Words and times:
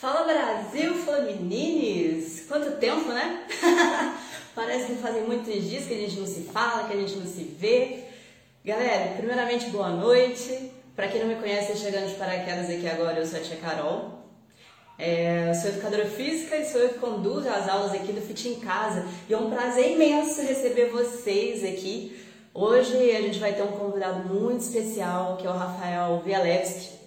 Fala 0.00 0.22
Brasil, 0.22 0.94
fala 0.94 1.22
meninas! 1.22 2.44
Quanto 2.46 2.78
tempo, 2.78 3.08
né? 3.08 3.44
Parece 4.54 4.92
que 4.92 5.02
fazem 5.02 5.24
muitos 5.24 5.52
dias 5.68 5.86
que 5.86 5.94
a 5.94 5.96
gente 5.96 6.20
não 6.20 6.24
se 6.24 6.42
fala, 6.42 6.86
que 6.86 6.92
a 6.92 7.00
gente 7.00 7.16
não 7.16 7.26
se 7.26 7.42
vê. 7.42 8.04
Galera, 8.64 9.16
primeiramente 9.16 9.70
boa 9.70 9.88
noite. 9.88 10.70
Para 10.94 11.08
quem 11.08 11.20
não 11.20 11.26
me 11.26 11.34
conhece, 11.34 11.76
chegando 11.76 12.10
de 12.10 12.14
paraquedas 12.14 12.70
aqui 12.70 12.88
agora, 12.88 13.18
eu 13.18 13.26
sou 13.26 13.40
a 13.40 13.42
Tia 13.42 13.56
Carol. 13.56 14.20
É, 14.96 15.52
sou 15.54 15.70
educadora 15.70 16.06
física 16.06 16.56
e 16.56 16.64
sou 16.64 16.80
eu 16.80 16.90
que 16.90 17.00
conduzo 17.00 17.48
as 17.48 17.68
aulas 17.68 17.92
aqui 17.92 18.12
do 18.12 18.20
Fit 18.20 18.50
em 18.50 18.60
Casa. 18.60 19.04
E 19.28 19.34
é 19.34 19.36
um 19.36 19.50
prazer 19.50 19.90
imenso 19.90 20.40
receber 20.42 20.90
vocês 20.90 21.64
aqui. 21.64 22.24
Hoje 22.54 22.94
a 23.16 23.20
gente 23.20 23.40
vai 23.40 23.52
ter 23.52 23.62
um 23.62 23.72
convidado 23.72 24.32
muito 24.32 24.60
especial, 24.60 25.36
que 25.38 25.44
é 25.44 25.50
o 25.50 25.54
Rafael 25.54 26.22
Vialewski. 26.24 26.98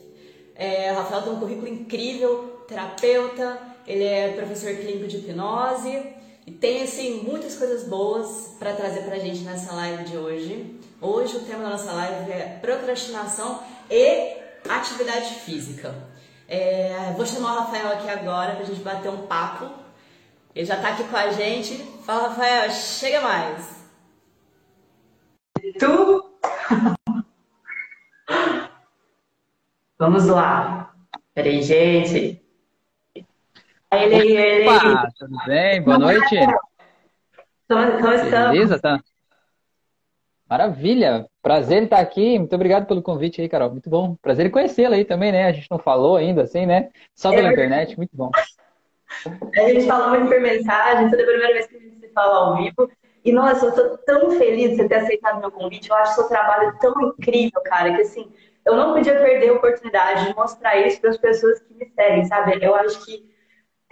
É, 0.55 0.91
o 0.91 0.95
Rafael 0.95 1.21
tem 1.21 1.31
um 1.31 1.39
currículo 1.39 1.69
incrível, 1.69 2.50
terapeuta, 2.71 3.59
ele 3.85 4.05
é 4.05 4.29
professor 4.29 4.73
clínico 4.75 5.07
de 5.07 5.17
hipnose 5.17 6.13
e 6.47 6.51
tem 6.51 6.83
assim 6.83 7.21
muitas 7.21 7.55
coisas 7.55 7.83
boas 7.83 8.55
para 8.57 8.73
trazer 8.73 9.01
para 9.01 9.15
a 9.15 9.19
gente 9.19 9.41
nessa 9.41 9.73
live 9.73 10.05
de 10.05 10.17
hoje. 10.17 10.79
Hoje 11.01 11.35
o 11.35 11.41
tema 11.41 11.63
da 11.63 11.71
nossa 11.71 11.91
live 11.91 12.31
é 12.31 12.59
procrastinação 12.61 13.61
e 13.89 14.37
atividade 14.69 15.33
física. 15.41 15.93
É, 16.47 17.13
vou 17.15 17.25
chamar 17.25 17.55
o 17.55 17.59
Rafael 17.59 17.87
aqui 17.89 18.09
agora 18.09 18.55
para 18.55 18.63
a 18.63 18.67
gente 18.67 18.81
bater 18.81 19.09
um 19.09 19.27
papo. 19.27 19.69
Ele 20.55 20.65
já 20.65 20.75
está 20.75 20.89
aqui 20.89 21.03
com 21.03 21.17
a 21.17 21.31
gente. 21.31 21.75
Fala, 22.05 22.29
Rafael, 22.29 22.71
chega 22.71 23.21
mais. 23.21 23.81
Tu? 25.77 26.31
Vamos 29.97 30.25
lá. 30.25 30.93
Peraí, 31.33 31.61
gente. 31.61 32.40
Ele, 33.93 34.37
ele, 34.37 34.69
Opa, 34.69 35.09
tudo 35.19 35.37
bem? 35.45 35.81
Boa 35.81 35.99
noite. 35.99 36.35
Beleza, 37.67 38.79
tá? 38.79 39.01
Maravilha, 40.49 41.27
prazer 41.41 41.83
estar 41.83 41.99
aqui. 41.99 42.39
Muito 42.39 42.55
obrigado 42.55 42.85
pelo 42.85 43.01
convite 43.01 43.41
aí, 43.41 43.49
Carol. 43.49 43.71
Muito 43.71 43.89
bom. 43.89 44.15
Prazer 44.21 44.45
em 44.45 44.49
conhecê-la 44.49 44.95
aí 44.95 45.03
também, 45.03 45.33
né? 45.33 45.47
A 45.47 45.51
gente 45.51 45.69
não 45.69 45.77
falou 45.77 46.15
ainda, 46.15 46.43
assim, 46.43 46.65
né? 46.65 46.89
Só 47.13 47.31
pela 47.31 47.49
é 47.49 47.51
internet, 47.51 47.97
muito 47.97 48.15
bom. 48.15 48.31
A 49.25 49.69
gente 49.69 49.85
falou 49.85 50.09
muito 50.11 50.27
por 50.27 50.39
mensagem, 50.39 51.09
toda 51.09 51.23
a 51.23 51.25
primeira 51.25 51.53
vez 51.53 51.67
que 51.67 51.75
a 51.75 51.79
gente 51.79 51.99
se 51.99 52.07
fala 52.13 52.35
ao 52.35 52.57
vivo. 52.57 52.89
E, 53.25 53.31
nossa, 53.33 53.65
eu 53.65 53.69
estou 53.69 53.97
tão 54.05 54.31
feliz 54.31 54.71
de 54.71 54.77
você 54.77 54.87
ter 54.87 54.95
aceitado 54.95 55.41
meu 55.41 55.51
convite. 55.51 55.89
Eu 55.89 55.95
acho 55.97 56.15
seu 56.15 56.29
trabalho 56.29 56.77
tão 56.79 56.93
incrível, 57.01 57.61
cara, 57.65 57.93
que, 57.93 58.01
assim, 58.01 58.31
eu 58.65 58.75
não 58.75 58.93
podia 58.93 59.19
perder 59.19 59.49
a 59.49 59.53
oportunidade 59.53 60.27
de 60.27 60.35
mostrar 60.35 60.77
isso 60.77 60.99
para 61.01 61.09
as 61.09 61.17
pessoas 61.17 61.59
que 61.59 61.73
me 61.73 61.85
seguem, 61.93 62.25
sabe? 62.25 62.57
Eu 62.61 62.73
acho 62.73 63.05
que 63.05 63.30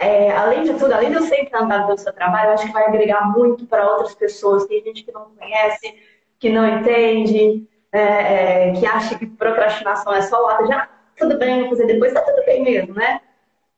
é, 0.00 0.30
além 0.32 0.62
de 0.62 0.72
tudo, 0.74 0.94
além 0.94 1.10
de 1.10 1.16
eu 1.16 1.22
ser 1.22 1.42
encantada 1.42 1.84
pelo 1.84 1.98
seu 1.98 2.12
trabalho, 2.14 2.48
eu 2.48 2.54
acho 2.54 2.66
que 2.66 2.72
vai 2.72 2.86
agregar 2.86 3.30
muito 3.36 3.66
para 3.66 3.86
outras 3.86 4.14
pessoas. 4.14 4.64
Tem 4.64 4.82
gente 4.82 5.04
que 5.04 5.12
não 5.12 5.30
conhece, 5.38 5.94
que 6.38 6.48
não 6.48 6.66
entende, 6.66 7.68
é, 7.92 8.00
é, 8.68 8.72
que 8.72 8.86
acha 8.86 9.18
que 9.18 9.26
procrastinação 9.26 10.14
é 10.14 10.22
só 10.22 10.42
o 10.42 10.46
ato 10.48 10.66
de, 10.66 10.72
ah, 10.72 10.88
tudo 11.18 11.36
bem, 11.36 11.60
vou 11.60 11.68
fazer 11.68 11.86
depois, 11.86 12.14
tá 12.14 12.22
tudo 12.22 12.42
bem 12.46 12.64
mesmo, 12.64 12.94
né? 12.94 13.20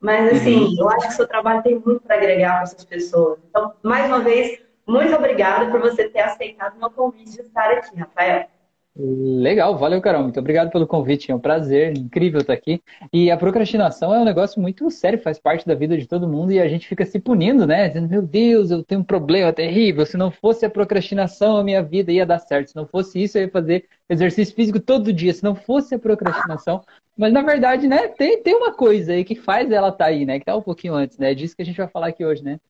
Mas, 0.01 0.33
assim, 0.33 0.65
uhum. 0.65 0.77
eu 0.79 0.89
acho 0.91 1.09
que 1.09 1.13
o 1.13 1.17
seu 1.17 1.27
trabalho 1.27 1.63
tem 1.65 1.83
muito 1.85 2.01
para 2.03 2.17
agregar 2.17 2.55
para 2.55 2.63
essas 2.63 2.85
pessoas. 2.85 3.41
Então, 3.51 3.73
mais 3.83 4.07
uma 4.07 4.21
vez, 4.21 4.61
muito 4.87 5.13
obrigada 5.17 5.71
por 5.73 5.81
você 5.81 6.09
ter 6.09 6.21
aceitado 6.21 6.77
o 6.77 6.79
meu 6.79 6.91
convite 6.91 7.33
de 7.33 7.41
estar 7.41 7.69
aqui, 7.69 7.97
Rafael. 7.97 8.47
Legal, 8.95 9.79
valeu, 9.79 10.03
Carol. 10.03 10.23
Muito 10.23 10.39
obrigado 10.39 10.71
pelo 10.71 10.87
convite. 10.87 11.31
É 11.31 11.35
um 11.35 11.39
prazer, 11.39 11.97
incrível 11.97 12.41
estar 12.43 12.53
aqui. 12.53 12.83
E 13.11 13.31
a 13.31 13.37
procrastinação 13.39 14.15
é 14.15 14.19
um 14.19 14.25
negócio 14.25 14.61
muito 14.61 14.91
sério, 14.91 15.19
faz 15.19 15.39
parte 15.39 15.67
da 15.67 15.75
vida 15.75 15.97
de 15.97 16.07
todo 16.07 16.29
mundo 16.29 16.53
e 16.53 16.61
a 16.61 16.69
gente 16.69 16.87
fica 16.87 17.07
se 17.07 17.19
punindo, 17.19 17.67
né? 17.67 17.89
Dizendo, 17.89 18.09
meu 18.09 18.21
Deus, 18.21 18.71
eu 18.71 18.85
tenho 18.85 19.01
um 19.01 19.05
problema 19.05 19.51
terrível. 19.51 20.05
Se 20.05 20.19
não 20.19 20.31
fosse 20.31 20.67
a 20.67 20.71
procrastinação, 20.71 21.57
a 21.57 21.65
minha 21.65 21.83
vida 21.83 22.13
ia 22.13 22.27
dar 22.27 22.39
certo. 22.39 22.69
Se 22.69 22.77
não 22.77 22.87
fosse 22.87 23.23
isso, 23.23 23.39
eu 23.39 23.45
ia 23.45 23.51
fazer 23.51 23.87
exercício 24.11 24.55
físico 24.55 24.79
todo 24.79 25.13
dia. 25.13 25.33
Se 25.33 25.43
não 25.43 25.55
fosse 25.55 25.95
a 25.95 25.99
procrastinação. 25.99 26.83
Mas 27.17 27.33
na 27.33 27.41
verdade, 27.41 27.89
né, 27.89 28.09
tem, 28.09 28.43
tem 28.43 28.55
uma 28.55 28.75
coisa 28.75 29.15
aí 29.15 29.25
que 29.25 29.35
faz 29.35 29.71
ela 29.71 29.89
estar 29.89 30.05
tá 30.05 30.11
aí, 30.11 30.27
né? 30.27 30.39
Que 30.39 30.45
tá 30.45 30.55
um 30.55 30.63
pouquinho 30.63 30.95
antes, 30.95 31.17
né? 31.17 31.33
É 31.33 31.35
disso 31.35 31.57
que 31.57 31.63
a 31.63 31.67
gente 31.67 31.79
vai 31.79 31.89
falar 31.89 32.09
aqui 32.09 32.27
hoje, 32.27 32.45
né? 32.45 32.61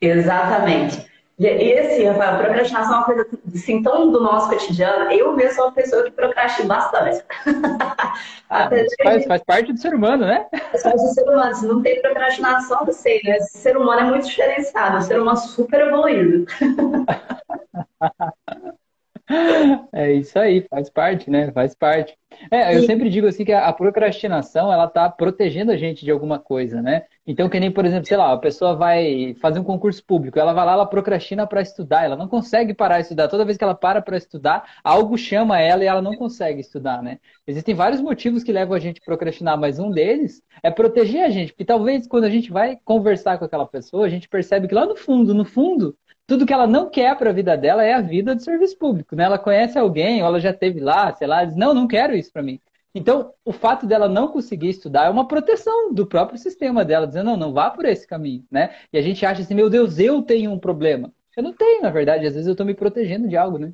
Exatamente. 0.00 1.13
E 1.36 1.46
esse, 1.46 2.04
Rafael, 2.04 2.44
procrastinação 2.44 2.94
é 2.94 2.96
uma 2.96 3.04
coisa 3.04 3.26
assim, 3.52 3.82
tão 3.82 4.12
do 4.12 4.20
nosso 4.20 4.48
cotidiano. 4.48 5.10
Eu 5.10 5.34
mesmo 5.34 5.56
sou 5.56 5.64
uma 5.64 5.72
pessoa 5.72 6.04
que 6.04 6.12
procrastina 6.12 6.68
bastante. 6.68 7.24
Ah, 8.50 8.68
faz, 9.02 9.24
faz, 9.24 9.42
parte 9.42 9.72
do 9.72 9.80
ser 9.80 9.94
humano, 9.94 10.26
né? 10.26 10.46
Faz 10.70 10.82
parte 10.84 10.98
do 10.98 11.08
ser 11.08 11.28
humano. 11.28 11.56
Se 11.56 11.66
não 11.66 11.82
tem 11.82 12.00
procrastinação, 12.00 12.84
não 12.84 12.92
sei, 12.92 13.20
né? 13.24 13.38
Esse 13.38 13.58
ser 13.58 13.76
humano 13.76 14.00
é 14.00 14.04
muito 14.04 14.28
diferenciado, 14.28 14.98
um 14.98 15.00
ser 15.00 15.20
humano 15.20 15.38
super 15.38 15.80
evoluído. 15.80 16.46
É 19.92 20.12
isso 20.12 20.38
aí, 20.38 20.66
faz 20.68 20.90
parte, 20.90 21.30
né? 21.30 21.50
Faz 21.52 21.74
parte. 21.74 22.16
É, 22.50 22.76
eu 22.76 22.82
sempre 22.82 23.08
digo 23.08 23.26
assim 23.26 23.44
que 23.44 23.52
a 23.52 23.72
procrastinação 23.72 24.72
ela 24.72 24.88
tá 24.88 25.08
protegendo 25.08 25.70
a 25.70 25.76
gente 25.76 26.04
de 26.04 26.10
alguma 26.10 26.38
coisa, 26.38 26.82
né? 26.82 27.04
Então, 27.26 27.48
que 27.48 27.58
nem, 27.60 27.70
por 27.70 27.86
exemplo, 27.86 28.06
sei 28.06 28.16
lá, 28.16 28.32
a 28.32 28.38
pessoa 28.38 28.74
vai 28.76 29.34
fazer 29.40 29.60
um 29.60 29.64
concurso 29.64 30.04
público, 30.04 30.38
ela 30.38 30.52
vai 30.52 30.66
lá, 30.66 30.72
ela 30.72 30.86
procrastina 30.86 31.46
para 31.46 31.62
estudar, 31.62 32.04
ela 32.04 32.16
não 32.16 32.28
consegue 32.28 32.74
parar 32.74 32.96
de 32.96 33.02
estudar. 33.02 33.28
Toda 33.28 33.44
vez 33.44 33.56
que 33.56 33.64
ela 33.64 33.74
para 33.74 34.02
para 34.02 34.16
estudar, 34.16 34.78
algo 34.82 35.16
chama 35.16 35.60
ela 35.60 35.84
e 35.84 35.86
ela 35.86 36.02
não 36.02 36.16
consegue 36.16 36.60
estudar, 36.60 37.02
né? 37.02 37.18
Existem 37.46 37.74
vários 37.74 38.00
motivos 38.00 38.42
que 38.42 38.52
levam 38.52 38.74
a 38.74 38.80
gente 38.80 39.00
a 39.00 39.04
procrastinar, 39.04 39.58
mas 39.58 39.78
um 39.78 39.90
deles 39.90 40.42
é 40.62 40.70
proteger 40.70 41.24
a 41.24 41.30
gente, 41.30 41.52
porque 41.52 41.64
talvez 41.64 42.06
quando 42.06 42.24
a 42.24 42.30
gente 42.30 42.50
vai 42.52 42.78
conversar 42.84 43.38
com 43.38 43.44
aquela 43.44 43.66
pessoa, 43.66 44.06
a 44.06 44.08
gente 44.08 44.28
percebe 44.28 44.68
que 44.68 44.74
lá 44.74 44.84
no 44.84 44.96
fundo, 44.96 45.32
no 45.32 45.44
fundo, 45.44 45.96
tudo 46.26 46.46
que 46.46 46.52
ela 46.52 46.66
não 46.66 46.88
quer 46.88 47.16
para 47.16 47.30
a 47.30 47.32
vida 47.32 47.56
dela 47.56 47.84
é 47.84 47.92
a 47.92 48.00
vida 48.00 48.34
do 48.34 48.42
serviço 48.42 48.78
público, 48.78 49.14
né? 49.14 49.24
Ela 49.24 49.38
conhece 49.38 49.78
alguém, 49.78 50.22
ou 50.22 50.28
ela 50.28 50.40
já 50.40 50.52
teve 50.52 50.80
lá, 50.80 51.12
sei 51.14 51.26
lá, 51.26 51.44
diz, 51.44 51.56
não, 51.56 51.74
não 51.74 51.86
quero 51.86 52.14
isso 52.14 52.32
para 52.32 52.42
mim. 52.42 52.60
Então, 52.94 53.32
o 53.44 53.52
fato 53.52 53.86
dela 53.86 54.08
não 54.08 54.28
conseguir 54.28 54.68
estudar 54.68 55.06
é 55.06 55.10
uma 55.10 55.26
proteção 55.26 55.92
do 55.92 56.06
próprio 56.06 56.38
sistema 56.38 56.84
dela, 56.84 57.06
dizendo, 57.06 57.26
não, 57.26 57.36
não 57.36 57.52
vá 57.52 57.70
por 57.70 57.84
esse 57.84 58.06
caminho, 58.06 58.44
né? 58.50 58.70
E 58.92 58.98
a 58.98 59.02
gente 59.02 59.26
acha 59.26 59.42
assim, 59.42 59.54
meu 59.54 59.68
Deus, 59.68 59.98
eu 59.98 60.22
tenho 60.22 60.52
um 60.52 60.58
problema. 60.58 61.12
Eu 61.36 61.42
não 61.42 61.52
tenho, 61.52 61.82
na 61.82 61.90
verdade, 61.90 62.24
às 62.24 62.34
vezes 62.34 62.46
eu 62.46 62.52
estou 62.52 62.64
me 62.64 62.74
protegendo 62.74 63.26
de 63.26 63.36
algo, 63.36 63.58
né? 63.58 63.72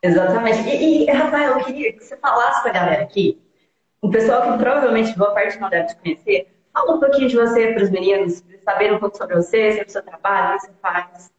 Exatamente. 0.00 0.68
E, 0.68 1.04
e, 1.04 1.10
Rafael, 1.10 1.58
eu 1.58 1.64
queria 1.64 1.92
que 1.92 2.04
você 2.04 2.16
falasse 2.16 2.62
para 2.62 2.70
a 2.70 2.74
galera 2.74 3.02
aqui, 3.02 3.36
o 4.00 4.08
pessoal 4.08 4.52
que 4.52 4.58
provavelmente 4.58 5.16
boa 5.18 5.32
parte 5.32 5.58
não 5.58 5.68
deve 5.68 5.88
te 5.88 5.96
conhecer, 5.96 6.46
fala 6.72 6.94
um 6.94 7.00
pouquinho 7.00 7.28
de 7.28 7.36
você 7.36 7.72
para 7.72 7.82
os 7.82 7.90
meninos, 7.90 8.44
saber 8.64 8.92
um 8.92 8.98
pouco 9.00 9.16
sobre 9.16 9.34
você, 9.34 9.72
sobre 9.72 9.88
o 9.88 9.90
seu 9.90 10.02
trabalho, 10.02 10.56
o 10.56 10.60
que 10.60 10.66
você 10.66 10.72
faz. 10.80 11.31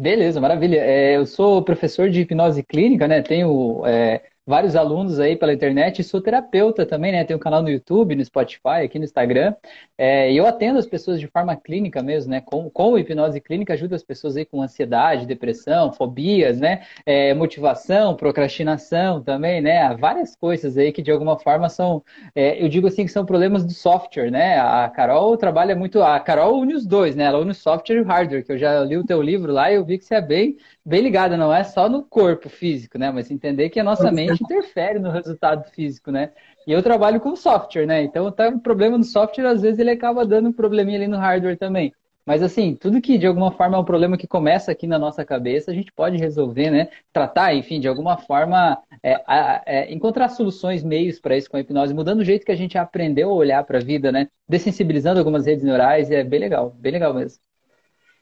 Beleza, 0.00 0.40
maravilha. 0.40 0.78
É, 0.78 1.16
eu 1.16 1.26
sou 1.26 1.62
professor 1.62 2.08
de 2.08 2.20
hipnose 2.22 2.62
clínica, 2.62 3.06
né? 3.06 3.20
Tenho 3.22 3.84
é, 3.86 4.29
vários 4.50 4.74
alunos 4.74 5.20
aí 5.20 5.36
pela 5.36 5.52
internet 5.52 6.02
sou 6.02 6.20
terapeuta 6.20 6.84
também, 6.84 7.12
né? 7.12 7.24
Tenho 7.24 7.38
um 7.38 7.40
canal 7.40 7.62
no 7.62 7.70
YouTube, 7.70 8.16
no 8.16 8.24
Spotify, 8.24 8.82
aqui 8.84 8.98
no 8.98 9.04
Instagram. 9.04 9.54
É, 9.96 10.32
e 10.32 10.36
eu 10.36 10.44
atendo 10.44 10.76
as 10.78 10.86
pessoas 10.86 11.20
de 11.20 11.28
forma 11.28 11.54
clínica 11.54 12.02
mesmo, 12.02 12.32
né? 12.32 12.40
Com, 12.40 12.68
com 12.68 12.98
hipnose 12.98 13.40
clínica, 13.40 13.74
ajudo 13.74 13.94
as 13.94 14.02
pessoas 14.02 14.36
aí 14.36 14.44
com 14.44 14.60
ansiedade, 14.60 15.24
depressão, 15.24 15.92
fobias, 15.92 16.58
né? 16.58 16.82
É, 17.06 17.32
motivação, 17.32 18.16
procrastinação 18.16 19.22
também, 19.22 19.60
né? 19.60 19.82
Há 19.82 19.94
várias 19.94 20.34
coisas 20.34 20.76
aí 20.76 20.90
que 20.90 21.00
de 21.00 21.12
alguma 21.12 21.38
forma 21.38 21.68
são, 21.68 22.02
é, 22.34 22.62
eu 22.62 22.68
digo 22.68 22.88
assim, 22.88 23.04
que 23.06 23.12
são 23.12 23.24
problemas 23.24 23.64
do 23.64 23.72
software, 23.72 24.32
né? 24.32 24.58
A 24.58 24.88
Carol 24.88 25.36
trabalha 25.36 25.76
muito, 25.76 26.02
a 26.02 26.18
Carol 26.18 26.58
une 26.60 26.74
os 26.74 26.84
dois, 26.84 27.14
né? 27.14 27.24
Ela 27.24 27.38
une 27.38 27.52
o 27.52 27.54
software 27.54 27.98
e 27.98 28.00
o 28.00 28.04
hardware, 28.04 28.44
que 28.44 28.50
eu 28.52 28.58
já 28.58 28.82
li 28.82 28.96
o 28.96 29.06
teu 29.06 29.22
livro 29.22 29.52
lá 29.52 29.70
e 29.70 29.76
eu 29.76 29.84
vi 29.84 29.96
que 29.96 30.04
você 30.04 30.16
é 30.16 30.20
bem, 30.20 30.56
bem 30.84 31.02
ligada, 31.02 31.36
não 31.36 31.52
é 31.52 31.62
só 31.62 31.88
no 31.88 32.02
corpo 32.02 32.48
físico, 32.48 32.98
né? 32.98 33.10
Mas 33.10 33.30
entender 33.30 33.68
que 33.68 33.80
a 33.80 33.84
nossa 33.84 34.10
mente 34.10 34.42
interfere 34.42 34.98
no 34.98 35.10
resultado 35.10 35.68
físico, 35.70 36.10
né? 36.10 36.32
E 36.66 36.72
eu 36.72 36.82
trabalho 36.82 37.20
com 37.20 37.36
software, 37.36 37.86
né? 37.86 38.02
Então 38.02 38.30
tá 38.30 38.48
um 38.48 38.58
problema 38.58 38.96
no 38.96 39.04
software, 39.04 39.46
às 39.46 39.62
vezes 39.62 39.78
ele 39.78 39.90
acaba 39.90 40.26
dando 40.26 40.48
um 40.48 40.52
probleminha 40.52 40.98
ali 40.98 41.06
no 41.06 41.18
hardware 41.18 41.58
também. 41.58 41.92
Mas 42.24 42.42
assim, 42.42 42.76
tudo 42.76 43.00
que 43.00 43.18
de 43.18 43.26
alguma 43.26 43.50
forma 43.50 43.76
é 43.76 43.80
um 43.80 43.84
problema 43.84 44.16
que 44.16 44.26
começa 44.26 44.70
aqui 44.70 44.86
na 44.86 44.98
nossa 44.98 45.24
cabeça, 45.24 45.70
a 45.70 45.74
gente 45.74 45.90
pode 45.90 46.16
resolver, 46.16 46.70
né? 46.70 46.88
Tratar, 47.12 47.54
enfim, 47.54 47.80
de 47.80 47.88
alguma 47.88 48.16
forma, 48.18 48.78
é, 49.02 49.20
é, 49.66 49.92
encontrar 49.92 50.28
soluções, 50.28 50.84
meios 50.84 51.18
para 51.18 51.36
isso 51.36 51.50
com 51.50 51.56
a 51.56 51.60
hipnose, 51.60 51.94
mudando 51.94 52.20
o 52.20 52.24
jeito 52.24 52.44
que 52.44 52.52
a 52.52 52.56
gente 52.56 52.78
aprendeu 52.78 53.30
a 53.30 53.34
olhar 53.34 53.64
para 53.64 53.78
a 53.78 53.82
vida, 53.82 54.12
né? 54.12 54.28
Dessensibilizando 54.48 55.18
algumas 55.18 55.46
redes 55.46 55.64
neurais, 55.64 56.10
é 56.10 56.22
bem 56.22 56.38
legal, 56.40 56.70
bem 56.78 56.92
legal 56.92 57.12
mesmo. 57.14 57.40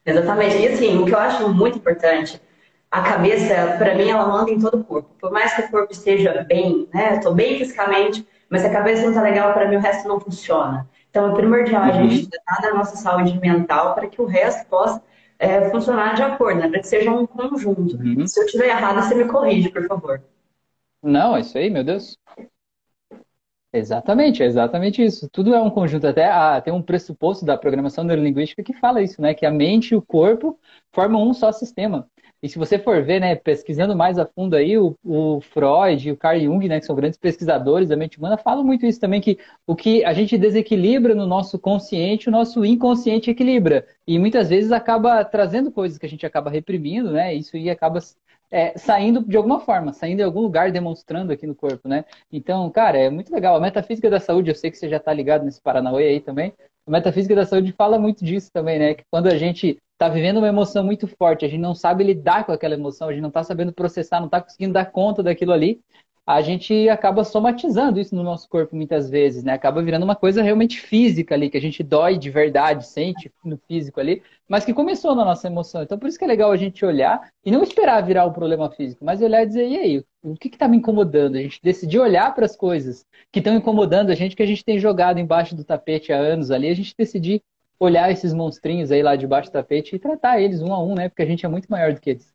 Exatamente. 0.07 0.57
E 0.57 0.69
assim, 0.69 0.97
o 0.97 1.05
que 1.05 1.13
eu 1.13 1.19
acho 1.19 1.53
muito 1.53 1.77
importante 1.77 2.41
a 2.91 3.03
cabeça, 3.03 3.77
para 3.79 3.95
mim, 3.95 4.09
ela 4.09 4.27
manda 4.27 4.51
em 4.51 4.59
todo 4.59 4.79
o 4.79 4.85
corpo. 4.85 5.11
Por 5.21 5.31
mais 5.31 5.55
que 5.55 5.63
o 5.63 5.71
corpo 5.71 5.93
esteja 5.93 6.45
bem, 6.45 6.89
né? 6.93 7.17
Estou 7.17 7.35
bem 7.35 7.59
fisicamente, 7.59 8.27
mas 8.49 8.63
se 8.63 8.69
a 8.69 8.73
cabeça 8.73 9.03
não 9.03 9.11
está 9.11 9.23
legal, 9.23 9.53
para 9.53 9.69
mim 9.69 9.77
o 9.77 9.81
resto 9.81 10.09
não 10.09 10.19
funciona. 10.19 10.89
Então 11.11 11.31
é 11.31 11.35
primordial 11.35 11.83
a 11.83 11.93
gente 11.93 12.15
uhum. 12.15 12.31
cuidar 12.31 12.63
da 12.63 12.75
nossa 12.75 12.97
saúde 12.97 13.39
mental 13.39 13.95
para 13.95 14.07
que 14.07 14.21
o 14.21 14.27
resto 14.27 14.67
possa 14.69 15.03
é, 15.39 15.69
funcionar 15.71 16.15
de 16.15 16.23
acordo, 16.23 16.61
né? 16.61 16.69
Para 16.69 16.81
que 16.81 16.87
seja 16.87 17.11
um 17.11 17.27
conjunto. 17.27 17.97
Uhum. 17.97 18.27
Se 18.27 18.41
eu 18.41 18.47
estiver 18.47 18.69
errado, 18.69 19.03
você 19.03 19.15
me 19.15 19.25
corrige, 19.27 19.69
por 19.69 19.87
favor. 19.87 20.23
Não, 21.03 21.37
é 21.37 21.41
isso 21.41 21.57
aí, 21.57 21.71
meu 21.71 21.85
Deus. 21.85 22.19
Exatamente, 23.71 24.43
é 24.43 24.47
exatamente 24.47 25.05
isso. 25.05 25.29
Tudo 25.31 25.55
é 25.55 25.61
um 25.61 25.71
conjunto. 25.71 26.07
Até 26.07 26.27
ah, 26.27 26.61
tem 26.61 26.73
um 26.73 26.83
pressuposto 26.83 27.45
da 27.45 27.57
programação 27.57 28.03
neurolinguística 28.03 28.63
que 28.63 28.73
fala 28.73 29.03
isso, 29.03 29.21
né? 29.21 29.35
Que 29.35 29.45
a 29.45 29.51
mente 29.51 29.93
e 29.93 29.97
o 29.97 30.03
corpo 30.03 30.59
formam 30.91 31.29
um 31.29 31.35
só 31.35 31.53
sistema. 31.53 32.09
E 32.43 32.49
se 32.49 32.59
você 32.59 32.79
for 32.79 33.03
ver, 33.03 33.21
né, 33.21 33.35
pesquisando 33.35 33.97
mais 33.97 34.19
a 34.19 34.27
fundo 34.27 34.55
aí, 34.55 34.79
o, 34.79 34.95
o 35.05 35.41
Freud 35.41 36.09
e 36.09 36.13
o 36.13 36.17
Carl 36.17 36.39
Jung, 36.39 36.69
né, 36.69 36.79
que 36.79 36.87
são 36.87 36.95
grandes 36.95 37.19
pesquisadores 37.19 37.89
da 37.89 37.97
mente 37.97 38.19
humana, 38.19 38.37
falam 38.37 38.65
muito 38.65 38.87
isso 38.87 39.01
também, 39.01 39.21
que 39.21 39.39
o 39.67 39.75
que 39.75 40.05
a 40.05 40.13
gente 40.13 40.39
desequilibra 40.39 41.15
no 41.15 41.27
nosso 41.27 41.59
consciente, 41.59 42.29
o 42.29 42.33
nosso 42.33 42.65
inconsciente 42.65 43.31
equilibra. 43.31 43.87
E 44.07 44.19
muitas 44.19 44.49
vezes 44.49 44.71
acaba 44.71 45.25
trazendo 45.25 45.73
coisas 45.73 45.99
que 45.99 46.07
a 46.07 46.09
gente 46.09 46.25
acaba 46.25 46.51
reprimindo, 46.51 47.11
né? 47.11 47.35
Isso 47.35 47.57
aí 47.57 47.69
acaba 47.69 47.99
é, 48.51 48.77
saindo 48.79 49.23
de 49.25 49.37
alguma 49.37 49.61
forma, 49.61 49.93
saindo 49.93 50.21
em 50.21 50.25
algum 50.25 50.41
lugar, 50.41 50.71
demonstrando 50.71 51.33
aqui 51.33 51.47
no 51.47 51.55
corpo, 51.55 51.89
né? 51.89 52.05
Então, 52.33 52.71
cara, 52.71 52.99
é 52.99 53.11
muito 53.11 53.33
legal. 53.33 53.57
A 53.57 53.61
metafísica 53.61 54.09
da 54.09 54.21
saúde, 54.21 54.51
eu 54.51 54.55
sei 54.55 54.71
que 54.71 54.79
você 54.79 54.89
já 54.89 54.97
está 54.97 55.13
ligado 55.13 55.45
nesse 55.45 55.61
Paranauê 55.61 56.09
aí 56.09 56.21
também. 56.21 56.53
A 56.87 56.91
metafísica 56.91 57.35
da 57.35 57.45
saúde 57.45 57.73
fala 57.73 57.99
muito 57.99 58.25
disso 58.25 58.51
também, 58.53 58.79
né? 58.79 58.95
Que 58.95 59.05
quando 59.11 59.27
a 59.27 59.37
gente 59.37 59.79
está 59.99 60.09
vivendo 60.09 60.39
uma 60.39 60.47
emoção 60.47 60.85
muito 60.85 61.09
forte, 61.09 61.45
a 61.45 61.49
gente 61.49 61.61
não 61.61 61.75
sabe 61.75 62.05
lidar 62.05 62.47
com 62.47 62.53
aquela 62.53 62.75
emoção, 62.75 63.09
a 63.09 63.13
gente 63.13 63.21
não 63.21 63.31
está 63.31 63.43
sabendo 63.43 63.73
processar, 63.73 64.21
não 64.21 64.27
está 64.27 64.41
conseguindo 64.41 64.73
dar 64.73 64.87
conta 64.87 65.25
daquilo 65.25 65.53
ali, 65.53 65.81
a 66.25 66.41
gente 66.41 66.89
acaba 66.89 67.25
somatizando 67.25 67.99
isso 67.99 68.15
no 68.15 68.23
nosso 68.23 68.49
corpo 68.49 68.77
muitas 68.77 69.11
vezes, 69.11 69.43
né? 69.43 69.55
Acaba 69.55 69.83
virando 69.83 70.05
uma 70.05 70.15
coisa 70.15 70.43
realmente 70.43 70.79
física 70.79 71.35
ali, 71.35 71.51
que 71.51 71.57
a 71.57 71.61
gente 71.61 71.83
dói 71.83 72.17
de 72.19 72.31
verdade, 72.31 72.87
sente 72.87 73.33
no 73.43 73.59
físico 73.67 73.99
ali, 73.99 74.23
mas 74.47 74.65
que 74.65 74.75
começou 74.75 75.17
na 75.17 75.25
nossa 75.25 75.49
emoção. 75.49 75.83
Então, 75.83 75.99
por 75.99 76.07
isso 76.07 76.19
que 76.19 76.25
é 76.25 76.29
legal 76.29 76.53
a 76.53 76.57
gente 76.57 76.85
olhar 76.85 77.31
e 77.45 77.51
não 77.51 77.63
esperar 77.63 78.03
virar 78.03 78.27
um 78.27 78.33
problema 78.33 78.71
físico, 78.71 79.05
mas 79.05 79.23
olhar 79.23 79.43
e 79.43 79.47
dizer, 79.47 79.69
e 79.69 79.79
aí, 79.79 80.05
o 80.23 80.35
que 80.35 80.49
está 80.49 80.69
me 80.69 80.77
incomodando? 80.77 81.37
A 81.37 81.41
gente 81.41 81.61
decidir 81.63 81.99
olhar 81.99 82.33
para 82.35 82.45
as 82.45 82.55
coisas 82.55 83.05
que 83.33 83.41
estão 83.41 83.57
incomodando 83.57 84.11
a 84.11 84.15
gente, 84.15 84.37
que 84.37 84.43
a 84.43 84.47
gente 84.47 84.65
tem 84.65 84.79
jogado 84.79 85.19
embaixo 85.19 85.57
do 85.57 85.65
tapete 85.65 86.13
há 86.13 86.19
anos 86.19 86.51
ali, 86.51 86.69
a 86.69 86.75
gente 86.75 86.95
decidir 86.97 87.43
olhar 87.79 88.11
esses 88.11 88.33
monstrinhos 88.33 88.91
aí 88.91 89.03
lá 89.03 89.17
debaixo 89.17 89.51
do 89.51 89.53
tapete 89.53 89.95
e 89.95 89.99
tratar 89.99 90.41
eles 90.41 90.61
um 90.61 90.73
a 90.73 90.83
um, 90.83 90.95
né? 90.95 91.09
Porque 91.09 91.23
a 91.23 91.27
gente 91.27 91.47
é 91.47 91.49
muito 91.49 91.69
maior 91.69 91.93
do 91.93 92.01
que 92.01 92.11
eles. 92.11 92.33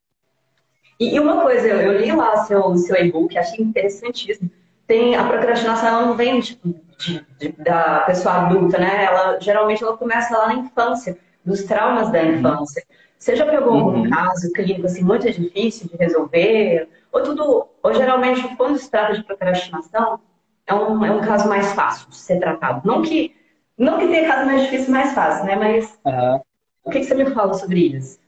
E, 0.99 1.19
uma 1.19 1.41
coisa, 1.41 1.67
eu, 1.67 1.99
li 1.99 2.11
lá 2.11 2.37
seu, 2.45 2.75
seu 2.77 2.95
e-book, 2.95 3.37
achei 3.37 3.63
interessantíssimo. 3.63 4.49
Tem, 4.87 5.15
a 5.15 5.27
procrastinação 5.27 5.89
ela 5.89 6.05
não 6.05 6.15
vem 6.15 6.39
tipo, 6.39 6.75
de, 6.97 7.25
de, 7.39 7.51
da 7.63 8.01
pessoa 8.01 8.35
adulta, 8.35 8.77
né? 8.77 9.05
Ela 9.05 9.39
geralmente 9.39 9.83
ela 9.83 9.97
começa 9.97 10.37
lá 10.37 10.47
na 10.47 10.55
infância, 10.55 11.17
dos 11.43 11.63
traumas 11.63 12.11
da 12.11 12.23
infância. 12.23 12.83
Você 13.17 13.35
já 13.35 13.45
pegou 13.45 13.73
algum 13.73 14.01
uhum. 14.01 14.09
caso 14.09 14.51
clínico 14.51 14.85
assim, 14.85 15.03
muito 15.03 15.29
difícil 15.31 15.87
de 15.87 15.97
resolver? 15.97 16.89
Ou 17.11 17.23
tudo, 17.23 17.67
ou 17.81 17.93
geralmente 17.93 18.55
quando 18.55 18.77
se 18.77 18.89
trata 18.89 19.13
de 19.13 19.23
procrastinação, 19.23 20.19
é 20.67 20.73
um, 20.73 21.05
é 21.05 21.11
um 21.11 21.21
caso 21.21 21.47
mais 21.47 21.73
fácil 21.73 22.09
de 22.09 22.17
ser 22.17 22.39
tratado. 22.39 22.81
Não 22.85 23.01
que, 23.01 23.35
não 23.77 23.99
que 23.99 24.07
tenha 24.07 24.27
caso 24.27 24.45
mais 24.45 24.63
difícil 24.63 24.91
mais 24.91 25.13
fácil, 25.13 25.45
né? 25.45 25.55
Mas 25.55 25.99
uhum. 26.05 26.41
o 26.85 26.89
que, 26.89 26.99
que 26.99 27.05
você 27.05 27.15
me 27.15 27.29
fala 27.31 27.53
sobre 27.53 27.79
isso? 27.79 28.23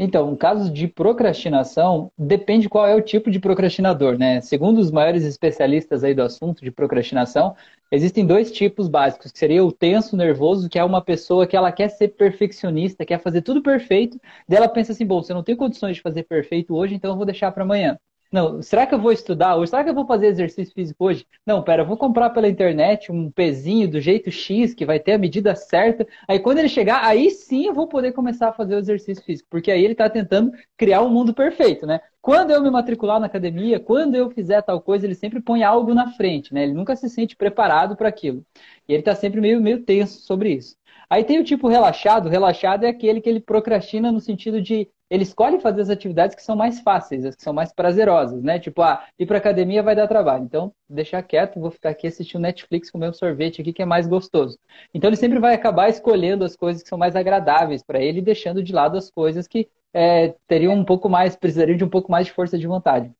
Então, 0.00 0.30
no 0.30 0.36
caso 0.36 0.72
de 0.72 0.86
procrastinação, 0.86 2.12
depende 2.16 2.68
qual 2.68 2.86
é 2.86 2.94
o 2.94 3.02
tipo 3.02 3.32
de 3.32 3.40
procrastinador, 3.40 4.16
né? 4.16 4.40
Segundo 4.40 4.78
os 4.78 4.92
maiores 4.92 5.24
especialistas 5.24 6.04
aí 6.04 6.14
do 6.14 6.22
assunto 6.22 6.62
de 6.62 6.70
procrastinação, 6.70 7.56
existem 7.90 8.24
dois 8.24 8.52
tipos 8.52 8.86
básicos, 8.86 9.32
que 9.32 9.38
seria 9.38 9.64
o 9.64 9.72
tenso 9.72 10.16
nervoso, 10.16 10.68
que 10.68 10.78
é 10.78 10.84
uma 10.84 11.02
pessoa 11.02 11.48
que 11.48 11.56
ela 11.56 11.72
quer 11.72 11.88
ser 11.88 12.08
perfeccionista, 12.08 13.04
quer 13.04 13.20
fazer 13.20 13.42
tudo 13.42 13.60
perfeito, 13.60 14.20
daí 14.46 14.58
ela 14.58 14.68
pensa 14.68 14.92
assim, 14.92 15.04
bom, 15.04 15.20
você 15.20 15.34
não 15.34 15.42
tem 15.42 15.56
condições 15.56 15.96
de 15.96 16.02
fazer 16.02 16.22
perfeito 16.22 16.76
hoje, 16.76 16.94
então 16.94 17.10
eu 17.10 17.16
vou 17.16 17.26
deixar 17.26 17.50
para 17.50 17.64
amanhã. 17.64 17.98
Não, 18.30 18.60
será 18.60 18.86
que 18.86 18.94
eu 18.94 19.00
vou 19.00 19.10
estudar 19.10 19.56
hoje? 19.56 19.70
Será 19.70 19.82
que 19.82 19.88
eu 19.88 19.94
vou 19.94 20.06
fazer 20.06 20.26
exercício 20.26 20.74
físico 20.74 21.02
hoje? 21.06 21.26
Não, 21.46 21.62
pera, 21.62 21.82
eu 21.82 21.86
vou 21.86 21.96
comprar 21.96 22.28
pela 22.30 22.46
internet 22.48 23.10
um 23.10 23.30
pezinho 23.30 23.88
do 23.88 24.00
jeito 24.00 24.30
X, 24.30 24.74
que 24.74 24.84
vai 24.84 25.00
ter 25.00 25.12
a 25.12 25.18
medida 25.18 25.54
certa. 25.56 26.06
Aí 26.28 26.38
quando 26.38 26.58
ele 26.58 26.68
chegar, 26.68 27.02
aí 27.04 27.30
sim 27.30 27.66
eu 27.66 27.72
vou 27.74 27.88
poder 27.88 28.12
começar 28.12 28.48
a 28.48 28.52
fazer 28.52 28.74
o 28.74 28.78
exercício 28.78 29.24
físico, 29.24 29.48
porque 29.50 29.70
aí 29.70 29.82
ele 29.82 29.92
está 29.92 30.10
tentando 30.10 30.52
criar 30.76 31.00
um 31.02 31.08
mundo 31.08 31.32
perfeito, 31.32 31.86
né? 31.86 32.00
Quando 32.20 32.50
eu 32.50 32.60
me 32.62 32.70
matricular 32.70 33.18
na 33.18 33.26
academia, 33.26 33.80
quando 33.80 34.14
eu 34.14 34.30
fizer 34.30 34.60
tal 34.60 34.80
coisa, 34.82 35.06
ele 35.06 35.14
sempre 35.14 35.40
põe 35.40 35.62
algo 35.62 35.94
na 35.94 36.10
frente, 36.12 36.52
né? 36.52 36.64
Ele 36.64 36.74
nunca 36.74 36.94
se 36.96 37.08
sente 37.08 37.34
preparado 37.34 37.96
para 37.96 38.08
aquilo. 38.08 38.44
E 38.86 38.92
ele 38.92 39.00
está 39.00 39.14
sempre 39.14 39.40
meio, 39.40 39.60
meio 39.60 39.82
tenso 39.84 40.20
sobre 40.20 40.52
isso. 40.52 40.76
Aí 41.08 41.24
tem 41.24 41.38
o 41.40 41.44
tipo 41.44 41.68
relaxado. 41.68 42.28
Relaxado 42.28 42.84
é 42.84 42.88
aquele 42.88 43.20
que 43.22 43.28
ele 43.28 43.40
procrastina 43.40 44.12
no 44.12 44.20
sentido 44.20 44.60
de 44.60 44.90
ele 45.10 45.22
escolhe 45.22 45.60
fazer 45.60 45.80
as 45.80 45.90
atividades 45.90 46.36
que 46.36 46.42
são 46.42 46.54
mais 46.54 46.80
fáceis, 46.80 47.24
as 47.24 47.34
que 47.34 47.42
são 47.42 47.52
mais 47.52 47.72
prazerosas, 47.72 48.42
né? 48.42 48.58
Tipo, 48.58 48.82
ah, 48.82 49.04
ir 49.18 49.26
para 49.26 49.38
academia 49.38 49.82
vai 49.82 49.96
dar 49.96 50.06
trabalho. 50.06 50.44
Então, 50.44 50.72
deixar 50.88 51.22
quieto, 51.22 51.60
vou 51.60 51.70
ficar 51.70 51.90
aqui 51.90 52.06
assistindo 52.06 52.42
Netflix 52.42 52.90
com 52.90 52.98
meu 52.98 53.12
sorvete 53.12 53.60
aqui, 53.60 53.72
que 53.72 53.82
é 53.82 53.86
mais 53.86 54.06
gostoso. 54.06 54.58
Então, 54.92 55.08
ele 55.08 55.16
sempre 55.16 55.38
vai 55.38 55.54
acabar 55.54 55.88
escolhendo 55.88 56.44
as 56.44 56.56
coisas 56.56 56.82
que 56.82 56.88
são 56.88 56.98
mais 56.98 57.16
agradáveis 57.16 57.82
para 57.82 58.00
ele 58.00 58.20
deixando 58.20 58.62
de 58.62 58.72
lado 58.72 58.98
as 58.98 59.10
coisas 59.10 59.48
que 59.48 59.68
é, 59.94 60.34
teriam 60.46 60.74
um 60.74 60.84
pouco 60.84 61.08
mais, 61.08 61.36
precisariam 61.36 61.76
de 61.76 61.84
um 61.84 61.88
pouco 61.88 62.10
mais 62.10 62.26
de 62.26 62.32
força 62.32 62.58
de 62.58 62.66
vontade. 62.66 63.10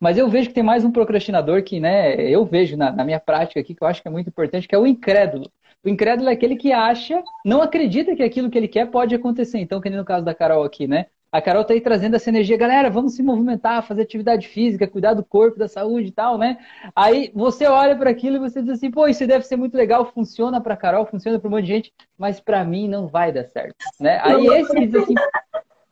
Mas 0.00 0.16
eu 0.16 0.28
vejo 0.28 0.48
que 0.48 0.54
tem 0.54 0.62
mais 0.62 0.84
um 0.84 0.90
procrastinador 0.90 1.62
que, 1.62 1.78
né, 1.78 2.14
eu 2.20 2.44
vejo 2.44 2.76
na, 2.76 2.90
na 2.90 3.04
minha 3.04 3.20
prática 3.20 3.60
aqui, 3.60 3.74
que 3.74 3.82
eu 3.82 3.86
acho 3.86 4.00
que 4.02 4.08
é 4.08 4.10
muito 4.10 4.28
importante, 4.28 4.66
que 4.66 4.74
é 4.74 4.78
o 4.78 4.86
incrédulo. 4.86 5.50
O 5.86 5.88
incrédulo 5.88 6.28
é 6.28 6.32
aquele 6.32 6.56
que 6.56 6.72
acha, 6.72 7.22
não 7.44 7.62
acredita 7.62 8.16
que 8.16 8.22
aquilo 8.24 8.50
que 8.50 8.58
ele 8.58 8.66
quer 8.66 8.90
pode 8.90 9.14
acontecer. 9.14 9.60
Então, 9.60 9.80
que 9.80 9.88
nem 9.88 9.96
no 9.96 10.04
caso 10.04 10.24
da 10.24 10.34
Carol 10.34 10.64
aqui, 10.64 10.88
né? 10.88 11.06
A 11.30 11.40
Carol 11.40 11.64
tá 11.64 11.74
aí 11.74 11.80
trazendo 11.80 12.16
essa 12.16 12.28
energia, 12.28 12.56
galera, 12.56 12.90
vamos 12.90 13.14
se 13.14 13.22
movimentar, 13.22 13.86
fazer 13.86 14.02
atividade 14.02 14.48
física, 14.48 14.88
cuidar 14.88 15.14
do 15.14 15.24
corpo, 15.24 15.56
da 15.56 15.68
saúde 15.68 16.08
e 16.08 16.10
tal, 16.10 16.38
né? 16.38 16.58
Aí 16.94 17.30
você 17.32 17.66
olha 17.66 17.94
para 17.94 18.10
aquilo 18.10 18.34
e 18.34 18.40
você 18.40 18.60
diz 18.60 18.70
assim, 18.72 18.90
pô, 18.90 19.06
isso 19.06 19.24
deve 19.28 19.46
ser 19.46 19.54
muito 19.54 19.76
legal, 19.76 20.10
funciona 20.12 20.60
para 20.60 20.76
Carol, 20.76 21.06
funciona 21.06 21.38
para 21.38 21.46
um 21.46 21.52
monte 21.52 21.66
de 21.66 21.72
gente, 21.72 21.92
mas 22.18 22.40
para 22.40 22.64
mim 22.64 22.88
não 22.88 23.06
vai 23.06 23.30
dar 23.30 23.44
certo, 23.44 23.76
né? 24.00 24.18
Aí 24.24 24.44
esse 24.44 24.86
diz 24.86 24.94
assim, 24.96 25.14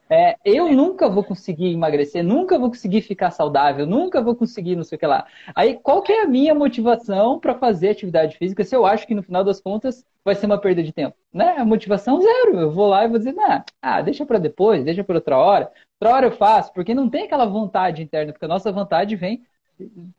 é, 0.09 0.37
eu 0.45 0.71
nunca 0.73 1.09
vou 1.09 1.25
conseguir 1.25 1.73
emagrecer, 1.73 2.23
nunca 2.23 2.59
vou 2.59 2.69
conseguir 2.69 3.01
ficar 3.01 3.31
saudável, 3.31 3.87
nunca 3.87 4.21
vou 4.21 4.37
conseguir 4.37 4.77
não 4.77 4.85
sei 4.85 4.97
o 4.97 4.99
que 4.99 5.07
lá. 5.07 5.27
Aí, 5.55 5.79
qual 5.83 6.03
que 6.03 6.13
é 6.13 6.23
a 6.23 6.29
minha 6.29 6.55
motivação 6.55 7.39
para 7.39 7.55
fazer 7.55 7.91
atividade 7.91 8.37
física 8.37 8.65
se 8.65 8.77
eu 8.77 8.85
acho 8.85 9.07
que 9.07 9.15
no 9.15 9.23
final 9.23 9.43
das 9.43 9.61
contas 9.61 10.05
vai 10.25 10.35
ser 10.35 10.47
uma 10.47 10.59
perda 10.59 10.83
de 10.83 10.93
tempo? 10.93 11.17
Né? 11.33 11.65
Motivação 11.65 12.21
zero. 12.21 12.61
Eu 12.61 12.71
vou 12.71 12.89
lá 12.89 13.05
e 13.05 13.09
vou 13.09 13.19
dizer, 13.19 13.35
ah, 13.81 14.03
deixa 14.03 14.27
para 14.27 14.39
depois, 14.39 14.85
deixa 14.85 15.03
para 15.03 15.17
outra 15.17 15.39
hora. 15.39 15.73
Outra 16.01 16.17
hora 16.17 16.27
eu 16.27 16.33
faço, 16.33 16.73
porque 16.73 16.95
não 16.95 17.09
tem 17.09 17.25
aquela 17.25 17.47
vontade 17.47 18.03
interna, 18.03 18.33
porque 18.33 18.45
a 18.45 18.49
nossa 18.49 18.71
vontade 18.71 19.17
vem 19.17 19.43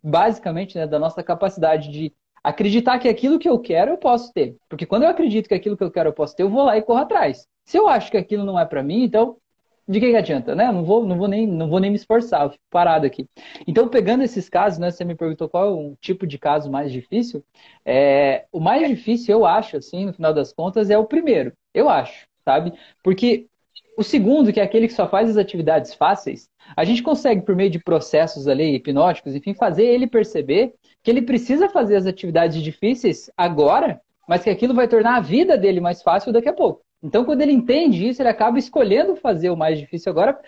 basicamente 0.03 0.77
né, 0.77 0.87
da 0.87 0.99
nossa 0.99 1.23
capacidade 1.23 1.89
de 1.89 2.13
acreditar 2.43 2.99
que 2.99 3.07
aquilo 3.07 3.39
que 3.39 3.49
eu 3.49 3.59
quero 3.59 3.91
eu 3.91 3.97
posso 3.97 4.33
ter. 4.33 4.55
Porque 4.69 4.85
quando 4.85 5.03
eu 5.03 5.09
acredito 5.09 5.47
que 5.47 5.53
aquilo 5.53 5.77
que 5.77 5.83
eu 5.83 5.91
quero 5.91 6.09
eu 6.09 6.13
posso 6.13 6.35
ter, 6.35 6.43
eu 6.43 6.49
vou 6.49 6.63
lá 6.63 6.77
e 6.77 6.81
corro 6.81 6.99
atrás. 6.99 7.47
Se 7.65 7.77
eu 7.77 7.87
acho 7.87 8.11
que 8.11 8.17
aquilo 8.17 8.43
não 8.43 8.59
é 8.59 8.65
para 8.65 8.83
mim, 8.83 9.03
então 9.03 9.37
de 9.87 9.99
que, 9.99 10.09
que 10.09 10.15
adianta, 10.15 10.55
né? 10.55 10.71
não 10.71 10.83
vou, 10.83 11.05
não 11.05 11.17
vou 11.17 11.27
nem, 11.27 11.45
não 11.45 11.69
vou 11.69 11.79
nem 11.79 11.91
me 11.91 11.95
esforçar, 11.95 12.43
eu 12.43 12.49
fico 12.51 12.63
parado 12.71 13.05
aqui. 13.05 13.27
Então, 13.67 13.87
pegando 13.87 14.23
esses 14.23 14.49
casos, 14.49 14.79
né? 14.79 14.89
Você 14.89 15.05
me 15.05 15.15
perguntou 15.15 15.47
qual 15.47 15.65
é 15.65 15.71
o 15.71 15.95
tipo 16.01 16.25
de 16.25 16.39
caso 16.39 16.71
mais 16.71 16.91
difícil. 16.91 17.43
É, 17.85 18.45
o 18.51 18.59
mais 18.59 18.87
difícil, 18.87 19.33
eu 19.33 19.45
acho, 19.45 19.77
assim, 19.77 20.05
no 20.05 20.13
final 20.13 20.33
das 20.33 20.51
contas, 20.51 20.89
é 20.89 20.97
o 20.97 21.05
primeiro. 21.05 21.53
Eu 21.73 21.89
acho, 21.89 22.27
sabe? 22.43 22.73
Porque 23.03 23.47
o 23.97 24.03
segundo, 24.03 24.51
que 24.51 24.59
é 24.59 24.63
aquele 24.63 24.87
que 24.87 24.93
só 24.93 25.07
faz 25.07 25.29
as 25.29 25.37
atividades 25.37 25.93
fáceis, 25.93 26.49
a 26.75 26.83
gente 26.83 27.03
consegue, 27.03 27.41
por 27.43 27.55
meio 27.55 27.69
de 27.69 27.79
processos 27.79 28.47
ali, 28.47 28.75
hipnóticos, 28.75 29.35
enfim, 29.35 29.53
fazer 29.53 29.85
ele 29.85 30.07
perceber 30.07 30.73
que 31.03 31.11
ele 31.11 31.21
precisa 31.21 31.69
fazer 31.69 31.95
as 31.95 32.05
atividades 32.05 32.61
difíceis 32.61 33.29
agora, 33.37 34.01
mas 34.27 34.43
que 34.43 34.49
aquilo 34.49 34.73
vai 34.73 34.87
tornar 34.87 35.17
a 35.17 35.21
vida 35.21 35.57
dele 35.57 35.79
mais 35.79 36.01
fácil 36.01 36.33
daqui 36.33 36.49
a 36.49 36.53
pouco. 36.53 36.84
Então, 37.05 37.23
quando 37.23 37.41
ele 37.41 37.51
entende 37.51 38.07
isso, 38.07 38.19
ele 38.19 38.29
acaba 38.29 38.57
escolhendo 38.57 39.15
fazer 39.15 39.51
o 39.51 39.55
mais 39.55 39.77
difícil 39.77 40.11
agora 40.11 40.39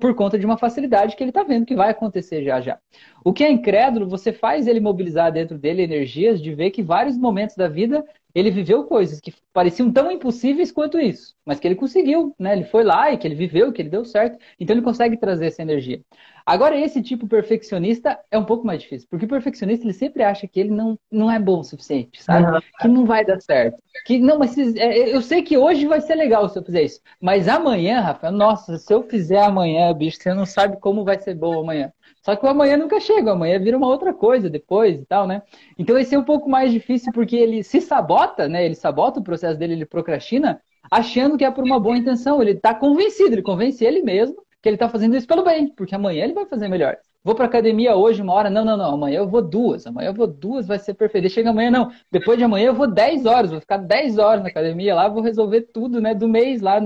por 0.00 0.14
conta 0.14 0.38
de 0.38 0.46
uma 0.46 0.56
facilidade 0.56 1.16
que 1.16 1.22
ele 1.24 1.32
está 1.32 1.42
vendo 1.42 1.66
que 1.66 1.74
vai 1.74 1.90
acontecer 1.90 2.44
já 2.44 2.60
já. 2.60 2.78
O 3.24 3.32
que 3.32 3.42
é 3.42 3.50
incrédulo, 3.50 4.08
você 4.08 4.32
faz 4.32 4.68
ele 4.68 4.78
mobilizar 4.78 5.32
dentro 5.32 5.58
dele 5.58 5.82
energias 5.82 6.40
de 6.40 6.54
ver 6.54 6.70
que 6.70 6.80
vários 6.80 7.18
momentos 7.18 7.56
da 7.56 7.66
vida 7.66 8.04
ele 8.34 8.50
viveu 8.50 8.84
coisas 8.84 9.20
que 9.20 9.32
pareciam 9.52 9.92
tão 9.92 10.10
impossíveis 10.10 10.70
quanto 10.70 10.98
isso, 10.98 11.34
mas 11.44 11.58
que 11.58 11.66
ele 11.66 11.74
conseguiu, 11.74 12.34
né? 12.38 12.52
Ele 12.52 12.64
foi 12.64 12.84
lá 12.84 13.12
e 13.12 13.18
que 13.18 13.26
ele 13.26 13.34
viveu, 13.34 13.72
que 13.72 13.82
ele 13.82 13.88
deu 13.88 14.04
certo, 14.04 14.38
então 14.58 14.74
ele 14.74 14.84
consegue 14.84 15.16
trazer 15.16 15.46
essa 15.46 15.62
energia. 15.62 16.00
Agora, 16.46 16.76
esse 16.76 17.02
tipo 17.02 17.28
perfeccionista 17.28 18.18
é 18.30 18.38
um 18.38 18.44
pouco 18.44 18.66
mais 18.66 18.82
difícil, 18.82 19.06
porque 19.10 19.24
o 19.24 19.28
perfeccionista 19.28 19.84
ele 19.84 19.92
sempre 19.92 20.22
acha 20.22 20.48
que 20.48 20.58
ele 20.58 20.70
não, 20.70 20.98
não 21.10 21.30
é 21.30 21.38
bom 21.38 21.60
o 21.60 21.64
suficiente, 21.64 22.22
sabe? 22.22 22.50
Uhum. 22.50 22.60
Que 22.80 22.88
não 22.88 23.04
vai 23.04 23.24
dar 23.24 23.40
certo. 23.40 23.78
Que 24.04 24.18
não, 24.18 24.38
mas 24.38 24.56
é, 24.58 25.14
eu 25.14 25.22
sei 25.22 25.42
que 25.42 25.56
hoje 25.56 25.86
vai 25.86 26.00
ser 26.00 26.14
legal 26.14 26.48
se 26.48 26.58
eu 26.58 26.64
fizer 26.64 26.82
isso, 26.82 27.00
mas 27.20 27.46
amanhã, 27.48 28.00
Rafael, 28.00 28.32
nossa, 28.32 28.78
se 28.78 28.92
eu 28.92 29.02
fizer 29.02 29.42
amanhã, 29.42 29.92
bicho, 29.92 30.18
você 30.20 30.34
não 30.34 30.46
sabe 30.46 30.78
como 30.78 31.04
vai 31.04 31.20
ser 31.20 31.34
bom 31.34 31.60
amanhã. 31.60 31.92
Só 32.22 32.36
que 32.36 32.44
o 32.44 32.48
amanhã 32.48 32.76
nunca 32.76 33.00
chega, 33.00 33.30
o 33.30 33.32
amanhã 33.32 33.58
vira 33.58 33.76
uma 33.76 33.88
outra 33.88 34.12
coisa 34.12 34.50
depois 34.50 35.00
e 35.00 35.06
tal, 35.06 35.26
né? 35.26 35.42
Então 35.78 35.98
esse 35.98 36.14
é 36.14 36.18
um 36.18 36.24
pouco 36.24 36.48
mais 36.48 36.72
difícil 36.72 37.12
porque 37.12 37.36
ele 37.36 37.62
se 37.62 37.80
sabota, 37.80 38.48
né? 38.48 38.64
Ele 38.64 38.74
sabota 38.74 39.20
o 39.20 39.24
processo 39.24 39.58
dele, 39.58 39.74
ele 39.74 39.86
procrastina, 39.86 40.60
achando 40.90 41.38
que 41.38 41.44
é 41.44 41.50
por 41.50 41.64
uma 41.64 41.80
boa 41.80 41.96
intenção. 41.96 42.42
Ele 42.42 42.52
está 42.52 42.74
convencido, 42.74 43.34
ele 43.34 43.42
convence 43.42 43.84
ele 43.84 44.02
mesmo 44.02 44.36
que 44.62 44.68
ele 44.68 44.76
está 44.76 44.88
fazendo 44.88 45.16
isso 45.16 45.26
pelo 45.26 45.42
bem, 45.42 45.68
porque 45.68 45.94
amanhã 45.94 46.24
ele 46.24 46.34
vai 46.34 46.44
fazer 46.46 46.68
melhor. 46.68 46.96
Vou 47.22 47.34
para 47.34 47.44
academia 47.46 47.96
hoje 47.96 48.22
uma 48.22 48.32
hora, 48.32 48.48
não, 48.48 48.64
não, 48.64 48.76
não, 48.76 48.94
amanhã 48.94 49.18
eu 49.18 49.28
vou 49.28 49.42
duas, 49.42 49.86
amanhã 49.86 50.08
eu 50.08 50.14
vou 50.14 50.26
duas, 50.26 50.66
vai 50.66 50.78
ser 50.78 50.94
perfeito. 50.94 51.28
chega 51.28 51.50
amanhã, 51.50 51.70
não, 51.70 51.90
depois 52.10 52.38
de 52.38 52.44
amanhã 52.44 52.68
eu 52.68 52.74
vou 52.74 52.86
10 52.86 53.26
horas, 53.26 53.50
vou 53.50 53.60
ficar 53.60 53.76
10 53.76 54.18
horas 54.18 54.42
na 54.42 54.48
academia 54.48 54.94
lá, 54.94 55.08
vou 55.08 55.22
resolver 55.22 55.62
tudo, 55.72 56.00
né, 56.00 56.14
do 56.14 56.28
mês 56.28 56.62
lá. 56.62 56.78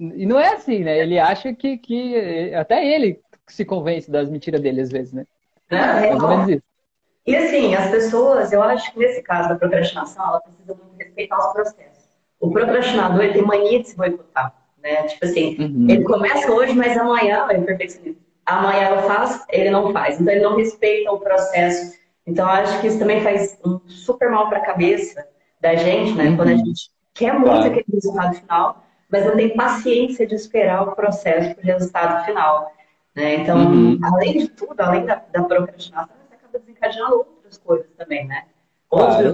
E 0.00 0.26
não 0.26 0.38
é 0.40 0.54
assim, 0.54 0.80
né? 0.80 0.98
Ele 0.98 1.18
acha 1.18 1.52
que, 1.54 1.78
que 1.78 2.52
até 2.54 2.84
ele 2.84 3.20
se 3.52 3.64
convence 3.64 4.10
das 4.10 4.28
mentiras 4.28 4.60
dele 4.60 4.80
às 4.80 4.90
vezes, 4.90 5.12
né? 5.12 5.26
É, 5.70 6.14
ou 6.14 6.28
menos 6.28 6.48
isso. 6.48 6.62
E 7.26 7.34
assim, 7.34 7.74
as 7.74 7.90
pessoas, 7.90 8.52
eu 8.52 8.62
acho 8.62 8.92
que 8.92 8.98
nesse 9.00 9.20
caso 9.22 9.48
da 9.48 9.56
procrastinação, 9.56 10.24
ela 10.28 10.40
precisa 10.40 10.74
muito 10.74 10.96
respeitar 10.96 11.38
os 11.38 11.52
processos. 11.52 12.04
O 12.38 12.50
procrastinador, 12.50 13.24
ele 13.24 13.32
tem 13.32 13.42
mania 13.42 13.80
de 13.80 13.88
se 13.88 13.96
boicotar, 13.96 14.54
né? 14.80 15.02
Tipo 15.04 15.24
assim, 15.24 15.56
uhum. 15.58 15.86
ele 15.90 16.04
começa 16.04 16.52
hoje, 16.52 16.72
mas 16.74 16.96
amanhã, 16.96 17.46
é 17.50 17.58
perfeccionista 17.58 18.26
amanhã 18.46 18.90
eu 18.90 19.02
faço, 19.02 19.44
ele 19.50 19.70
não 19.70 19.92
faz. 19.92 20.20
Então 20.20 20.32
ele 20.32 20.42
não 20.42 20.56
respeita 20.56 21.10
o 21.10 21.18
processo. 21.18 21.98
Então 22.24 22.46
eu 22.46 22.52
acho 22.52 22.80
que 22.80 22.86
isso 22.86 22.98
também 22.98 23.20
faz 23.22 23.58
um 23.66 23.80
super 23.88 24.30
mal 24.30 24.48
para 24.48 24.58
a 24.58 24.64
cabeça 24.64 25.26
da 25.60 25.74
gente, 25.74 26.12
né? 26.12 26.28
Uhum. 26.28 26.36
Quando 26.36 26.48
a 26.48 26.52
uhum. 26.52 26.58
gente 26.58 26.90
quer 27.12 27.32
muito 27.32 27.46
claro. 27.46 27.66
aquele 27.66 27.86
resultado 27.92 28.34
final, 28.36 28.84
mas 29.10 29.26
não 29.26 29.36
tem 29.36 29.56
paciência 29.56 30.26
de 30.26 30.34
esperar 30.34 30.88
o 30.88 30.94
processo 30.94 31.54
para 31.54 31.62
o 31.62 31.66
resultado 31.66 32.24
final. 32.24 32.72
Né? 33.16 33.36
Então, 33.36 33.72
uhum. 33.72 33.98
além 34.02 34.38
de 34.38 34.48
tudo, 34.48 34.78
além 34.78 35.06
da, 35.06 35.14
da 35.32 35.42
procrastinação, 35.42 36.14
você 36.28 36.34
acaba 36.34 36.58
desencadeando 36.58 37.16
outras 37.16 37.56
coisas 37.56 37.90
também, 37.96 38.26
né? 38.26 38.44
Claro. 38.90 39.32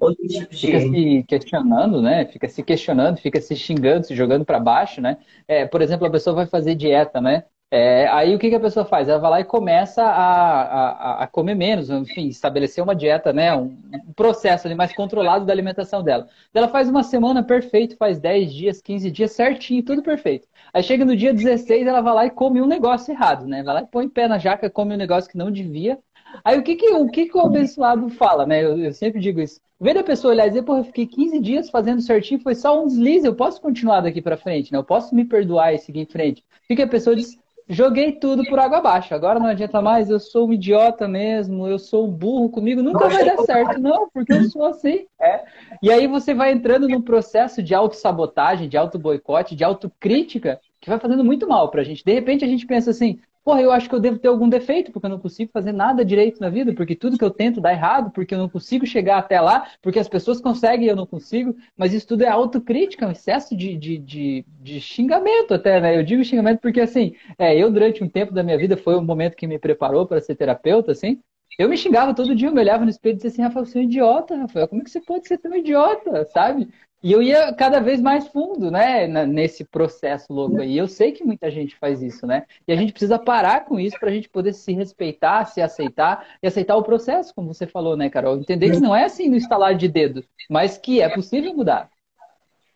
outros 0.00 0.32
tipos 0.32 0.58
de... 0.58 0.66
Fica 0.66 0.80
se 0.80 1.24
questionando, 1.26 2.02
né? 2.02 2.26
Fica 2.26 2.48
se 2.48 2.62
questionando, 2.62 3.16
fica 3.16 3.40
se 3.40 3.56
xingando, 3.56 4.06
se 4.06 4.14
jogando 4.14 4.44
para 4.44 4.60
baixo, 4.60 5.00
né? 5.00 5.16
É, 5.48 5.66
por 5.66 5.80
exemplo, 5.80 6.06
a 6.06 6.10
pessoa 6.10 6.36
vai 6.36 6.46
fazer 6.46 6.74
dieta, 6.74 7.20
né? 7.20 7.44
É, 7.68 8.06
aí 8.08 8.32
o 8.32 8.38
que, 8.38 8.48
que, 8.48 8.54
a 8.54 8.60
pessoa 8.60 8.86
faz? 8.86 9.08
Ela 9.08 9.18
vai 9.18 9.30
lá 9.30 9.40
e 9.40 9.44
começa 9.44 10.00
a, 10.00 10.60
a, 10.62 11.24
a 11.24 11.26
comer 11.26 11.56
menos, 11.56 11.90
enfim, 11.90 12.28
estabelecer 12.28 12.82
uma 12.82 12.94
dieta, 12.94 13.32
né? 13.32 13.56
Um, 13.56 13.76
um, 13.92 14.12
processo 14.14 14.68
ali 14.68 14.76
mais 14.76 14.94
controlado 14.94 15.44
da 15.44 15.52
alimentação 15.52 16.00
dela. 16.00 16.28
Ela 16.54 16.68
faz 16.68 16.88
uma 16.88 17.02
semana 17.02 17.42
perfeito, 17.42 17.96
faz 17.96 18.20
10 18.20 18.54
dias, 18.54 18.80
15 18.80 19.10
dias 19.10 19.32
certinho, 19.32 19.82
tudo 19.82 20.00
perfeito. 20.00 20.46
Aí 20.72 20.80
chega 20.80 21.04
no 21.04 21.16
dia 21.16 21.34
16, 21.34 21.88
ela 21.88 22.00
vai 22.00 22.14
lá 22.14 22.26
e 22.26 22.30
come 22.30 22.62
um 22.62 22.66
negócio 22.66 23.12
errado, 23.12 23.46
né? 23.46 23.64
Vai 23.64 23.74
lá 23.74 23.82
e 23.82 23.86
põe 23.86 24.08
pé 24.08 24.28
na 24.28 24.38
jaca, 24.38 24.70
come 24.70 24.94
um 24.94 24.98
negócio 24.98 25.28
que 25.28 25.36
não 25.36 25.50
devia. 25.50 25.98
Aí 26.44 26.58
o 26.58 26.62
que, 26.62 26.76
que, 26.76 26.88
o, 26.90 27.08
que, 27.08 27.26
que 27.26 27.36
o 27.36 27.40
abençoado 27.40 28.08
fala, 28.10 28.46
né? 28.46 28.64
Eu, 28.64 28.78
eu 28.78 28.92
sempre 28.92 29.20
digo 29.20 29.40
isso. 29.40 29.60
Vendo 29.80 29.98
a 29.98 30.04
pessoa 30.04 30.32
olhar 30.32 30.46
e 30.46 30.50
dizer, 30.50 30.62
pô, 30.62 30.76
eu 30.76 30.84
fiquei 30.84 31.06
15 31.06 31.40
dias 31.40 31.68
fazendo 31.68 32.00
certinho, 32.00 32.40
foi 32.40 32.54
só 32.54 32.80
um 32.80 32.86
deslize, 32.86 33.26
eu 33.26 33.34
posso 33.34 33.60
continuar 33.60 34.00
daqui 34.02 34.22
para 34.22 34.36
frente, 34.36 34.72
né? 34.72 34.78
Eu 34.78 34.84
posso 34.84 35.14
me 35.14 35.24
perdoar 35.24 35.74
e 35.74 35.78
seguir 35.78 36.00
em 36.00 36.06
frente. 36.06 36.42
O 36.64 36.68
que, 36.68 36.76
que 36.76 36.82
a 36.82 36.88
pessoa 36.88 37.16
diz? 37.16 37.36
Joguei 37.68 38.12
tudo 38.12 38.44
por 38.44 38.58
água 38.58 38.78
abaixo. 38.78 39.14
Agora 39.14 39.40
não 39.40 39.46
adianta 39.46 39.82
mais, 39.82 40.08
eu 40.08 40.20
sou 40.20 40.48
um 40.48 40.52
idiota 40.52 41.08
mesmo, 41.08 41.66
eu 41.66 41.78
sou 41.78 42.06
um 42.06 42.10
burro, 42.10 42.50
comigo 42.50 42.82
nunca 42.82 43.08
vai 43.08 43.24
dar 43.24 43.38
certo, 43.38 43.80
não, 43.80 44.08
porque 44.10 44.32
eu 44.32 44.44
sou 44.44 44.66
assim. 44.66 45.06
É. 45.20 45.44
E 45.82 45.90
aí 45.90 46.06
você 46.06 46.34
vai 46.34 46.52
entrando 46.52 46.88
num 46.88 47.02
processo 47.02 47.62
de 47.62 47.74
autossabotagem, 47.74 48.68
de 48.68 48.76
auto-boicote, 48.76 49.56
de 49.56 49.64
autocrítica, 49.64 50.60
que 50.80 50.88
vai 50.88 50.98
fazendo 50.98 51.24
muito 51.24 51.48
mal 51.48 51.70
pra 51.70 51.82
gente. 51.82 52.04
De 52.04 52.12
repente 52.12 52.44
a 52.44 52.48
gente 52.48 52.66
pensa 52.66 52.90
assim, 52.90 53.18
porra, 53.46 53.62
eu 53.62 53.70
acho 53.70 53.88
que 53.88 53.94
eu 53.94 54.00
devo 54.00 54.18
ter 54.18 54.26
algum 54.26 54.48
defeito, 54.48 54.90
porque 54.90 55.06
eu 55.06 55.10
não 55.10 55.20
consigo 55.20 55.52
fazer 55.52 55.70
nada 55.70 56.04
direito 56.04 56.40
na 56.40 56.50
vida, 56.50 56.74
porque 56.74 56.96
tudo 56.96 57.16
que 57.16 57.22
eu 57.22 57.30
tento 57.30 57.60
dá 57.60 57.70
errado, 57.72 58.10
porque 58.10 58.34
eu 58.34 58.38
não 58.38 58.48
consigo 58.48 58.84
chegar 58.84 59.18
até 59.18 59.40
lá, 59.40 59.68
porque 59.80 60.00
as 60.00 60.08
pessoas 60.08 60.40
conseguem 60.40 60.86
e 60.86 60.90
eu 60.90 60.96
não 60.96 61.06
consigo. 61.06 61.54
Mas 61.76 61.94
isso 61.94 62.08
tudo 62.08 62.24
é 62.24 62.28
autocrítica, 62.28 63.06
um 63.06 63.12
excesso 63.12 63.56
de, 63.56 63.76
de, 63.76 63.98
de, 63.98 64.44
de 64.60 64.80
xingamento 64.80 65.54
até, 65.54 65.80
né? 65.80 65.96
Eu 65.96 66.02
digo 66.02 66.24
xingamento 66.24 66.58
porque, 66.60 66.80
assim, 66.80 67.14
é, 67.38 67.56
eu 67.56 67.70
durante 67.70 68.02
um 68.02 68.08
tempo 68.08 68.34
da 68.34 68.42
minha 68.42 68.58
vida, 68.58 68.76
foi 68.76 68.96
um 68.96 69.04
momento 69.04 69.36
que 69.36 69.46
me 69.46 69.60
preparou 69.60 70.08
para 70.08 70.20
ser 70.20 70.34
terapeuta, 70.34 70.90
assim, 70.90 71.20
eu 71.58 71.68
me 71.68 71.76
xingava 71.76 72.14
todo 72.14 72.34
dia, 72.34 72.48
eu 72.48 72.52
me 72.52 72.60
olhava 72.60 72.84
no 72.84 72.90
espelho 72.90 73.14
e 73.14 73.16
dizia 73.16 73.30
assim, 73.30 73.42
Rafael, 73.42 73.66
você 73.66 73.78
é 73.78 73.80
um 73.80 73.84
idiota, 73.84 74.36
Rafael, 74.36 74.68
como 74.68 74.82
é 74.82 74.84
que 74.84 74.90
você 74.90 75.00
pode 75.00 75.26
ser 75.26 75.38
tão 75.38 75.54
idiota, 75.54 76.24
sabe? 76.26 76.68
E 77.02 77.12
eu 77.12 77.22
ia 77.22 77.52
cada 77.52 77.78
vez 77.78 78.00
mais 78.00 78.26
fundo, 78.26 78.70
né, 78.70 79.06
nesse 79.26 79.64
processo 79.64 80.32
louco 80.32 80.60
aí. 80.60 80.76
Eu 80.76 80.88
sei 80.88 81.12
que 81.12 81.22
muita 81.22 81.50
gente 81.50 81.76
faz 81.76 82.02
isso, 82.02 82.26
né? 82.26 82.44
E 82.66 82.72
a 82.72 82.76
gente 82.76 82.92
precisa 82.92 83.18
parar 83.18 83.64
com 83.64 83.78
isso 83.78 83.96
para 84.00 84.08
a 84.08 84.12
gente 84.12 84.28
poder 84.28 84.52
se 84.52 84.72
respeitar, 84.72 85.44
se 85.44 85.62
aceitar 85.62 86.26
e 86.42 86.46
aceitar 86.48 86.74
o 86.76 86.82
processo, 86.82 87.32
como 87.34 87.54
você 87.54 87.66
falou, 87.66 87.96
né, 87.96 88.10
Carol? 88.10 88.38
Entender 88.38 88.72
que 88.72 88.80
não 88.80 88.96
é 88.96 89.04
assim 89.04 89.28
no 89.28 89.36
estalar 89.36 89.76
de 89.76 89.86
dedo, 89.86 90.24
mas 90.50 90.78
que 90.78 91.00
é 91.00 91.08
possível 91.08 91.54
mudar. 91.54 91.88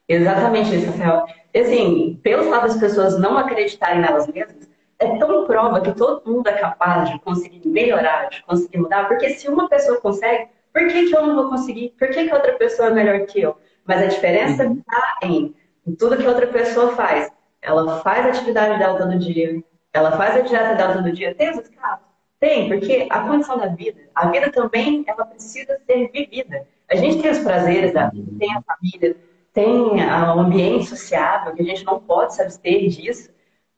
Exatamente 0.09 0.77
isso, 0.77 0.87
Rafael. 0.87 1.27
Assim, 1.57 2.21
pelo 2.23 2.45
fato 2.51 2.69
das 2.69 2.79
pessoas 2.79 3.19
não 3.19 3.37
acreditarem 3.37 4.01
nelas 4.01 4.29
mesmas, 4.29 4.70
é 5.01 5.17
tão 5.17 5.47
prova 5.47 5.81
que 5.81 5.93
todo 5.93 6.31
mundo 6.31 6.47
é 6.47 6.53
capaz 6.53 7.11
de 7.11 7.19
conseguir 7.21 7.67
melhorar, 7.67 8.29
de 8.29 8.43
conseguir 8.43 8.79
mudar, 8.79 9.09
porque 9.09 9.31
se 9.31 9.49
uma 9.49 9.69
pessoa 9.69 10.01
consegue, 10.01 10.49
por 10.73 10.87
que, 10.87 11.07
que 11.07 11.17
eu 11.17 11.27
não 11.27 11.35
vou 11.35 11.49
conseguir? 11.49 11.95
Por 11.99 12.09
que, 12.09 12.29
que 12.29 12.35
outra 12.35 12.53
pessoa 12.53 12.91
é 12.91 12.93
melhor 12.93 13.27
que 13.27 13.41
eu? 13.41 13.57
Mas 13.85 14.03
a 14.03 14.07
diferença 14.07 14.65
está 14.65 15.19
uhum. 15.23 15.29
em, 15.29 15.57
em 15.87 15.95
tudo 15.95 16.19
que 16.19 16.27
outra 16.27 16.47
pessoa 16.47 16.93
faz. 16.93 17.33
Ela 17.63 18.01
faz 18.01 18.27
a 18.27 18.29
atividade 18.29 18.79
dela 18.79 18.99
todo 18.99 19.19
dia, 19.19 19.63
ela 19.93 20.13
faz 20.13 20.37
a 20.37 20.41
dieta 20.41 20.75
dela 20.75 20.95
todo 20.95 21.13
dia. 21.13 21.35
Tem 21.35 21.51
os 21.51 21.59
escapos? 21.59 22.07
Tem, 22.39 22.69
porque 22.69 23.07
a 23.11 23.21
condição 23.21 23.59
da 23.59 23.67
vida, 23.67 24.01
a 24.15 24.29
vida 24.29 24.51
também, 24.51 25.05
ela 25.07 25.25
precisa 25.27 25.79
ser 25.87 26.11
vivida. 26.11 26.67
A 26.91 26.97
gente 26.97 27.21
tem 27.21 27.31
os 27.31 27.39
prazeres 27.41 27.93
da 27.93 28.09
vida, 28.09 28.33
tem 28.39 28.55
a 28.55 28.63
família, 28.63 29.17
tem 29.53 29.67
o 29.69 30.41
ambiente 30.41 30.87
sociável, 30.87 31.55
que 31.55 31.63
a 31.63 31.65
gente 31.65 31.85
não 31.85 32.01
pode 32.01 32.35
se 32.35 32.43
abster 32.43 32.89
disso. 32.89 33.31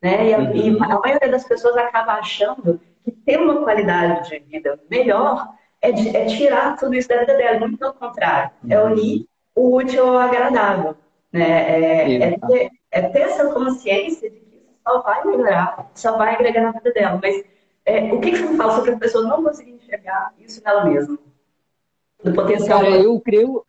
Né? 0.02 0.30
E 0.30 0.34
a, 0.34 0.40
e 0.52 0.68
a 0.68 0.98
maioria 0.98 1.30
das 1.30 1.44
pessoas 1.44 1.76
acaba 1.76 2.14
achando 2.14 2.80
que 3.04 3.12
ter 3.12 3.38
uma 3.38 3.62
qualidade 3.62 4.28
de 4.28 4.38
vida 4.40 4.78
melhor 4.90 5.48
é, 5.80 5.92
de, 5.92 6.16
é 6.16 6.26
tirar 6.26 6.76
tudo 6.76 6.94
isso 6.94 7.08
da 7.08 7.20
vida 7.20 7.36
dela. 7.36 7.60
Muito 7.60 7.78
pelo 7.78 7.94
contrário, 7.94 8.50
é 8.68 8.82
unir 8.82 9.26
o 9.54 9.76
útil 9.76 10.06
ao 10.06 10.18
agradável. 10.18 10.96
Né? 11.32 11.42
É, 11.42 12.14
é, 12.14 12.38
ter, 12.38 12.70
é, 12.90 13.02
ter, 13.02 13.20
essa 13.20 13.52
consciência 13.52 14.28
de 14.28 14.40
que 14.40 14.56
isso 14.56 14.74
só 14.86 15.00
vai 15.02 15.24
melhorar, 15.24 15.90
só 15.94 16.16
vai 16.16 16.34
agregar 16.34 16.62
na 16.62 16.72
vida 16.72 16.92
dela. 16.92 17.18
Mas 17.22 17.44
é, 17.84 18.12
o 18.12 18.20
que, 18.20 18.32
que 18.32 18.38
você 18.38 18.56
fala 18.56 18.74
sobre 18.74 18.92
a 18.92 18.98
pessoa 18.98 19.26
não 19.26 19.42
conseguir 19.42 19.72
enxergar 19.72 20.32
isso 20.38 20.62
nela 20.64 20.84
mesma? 20.84 21.18
Do 22.22 22.32
potencial. 22.32 22.80
Cara, 22.80 22.90
eu 22.96 23.20
creio, 23.20 23.64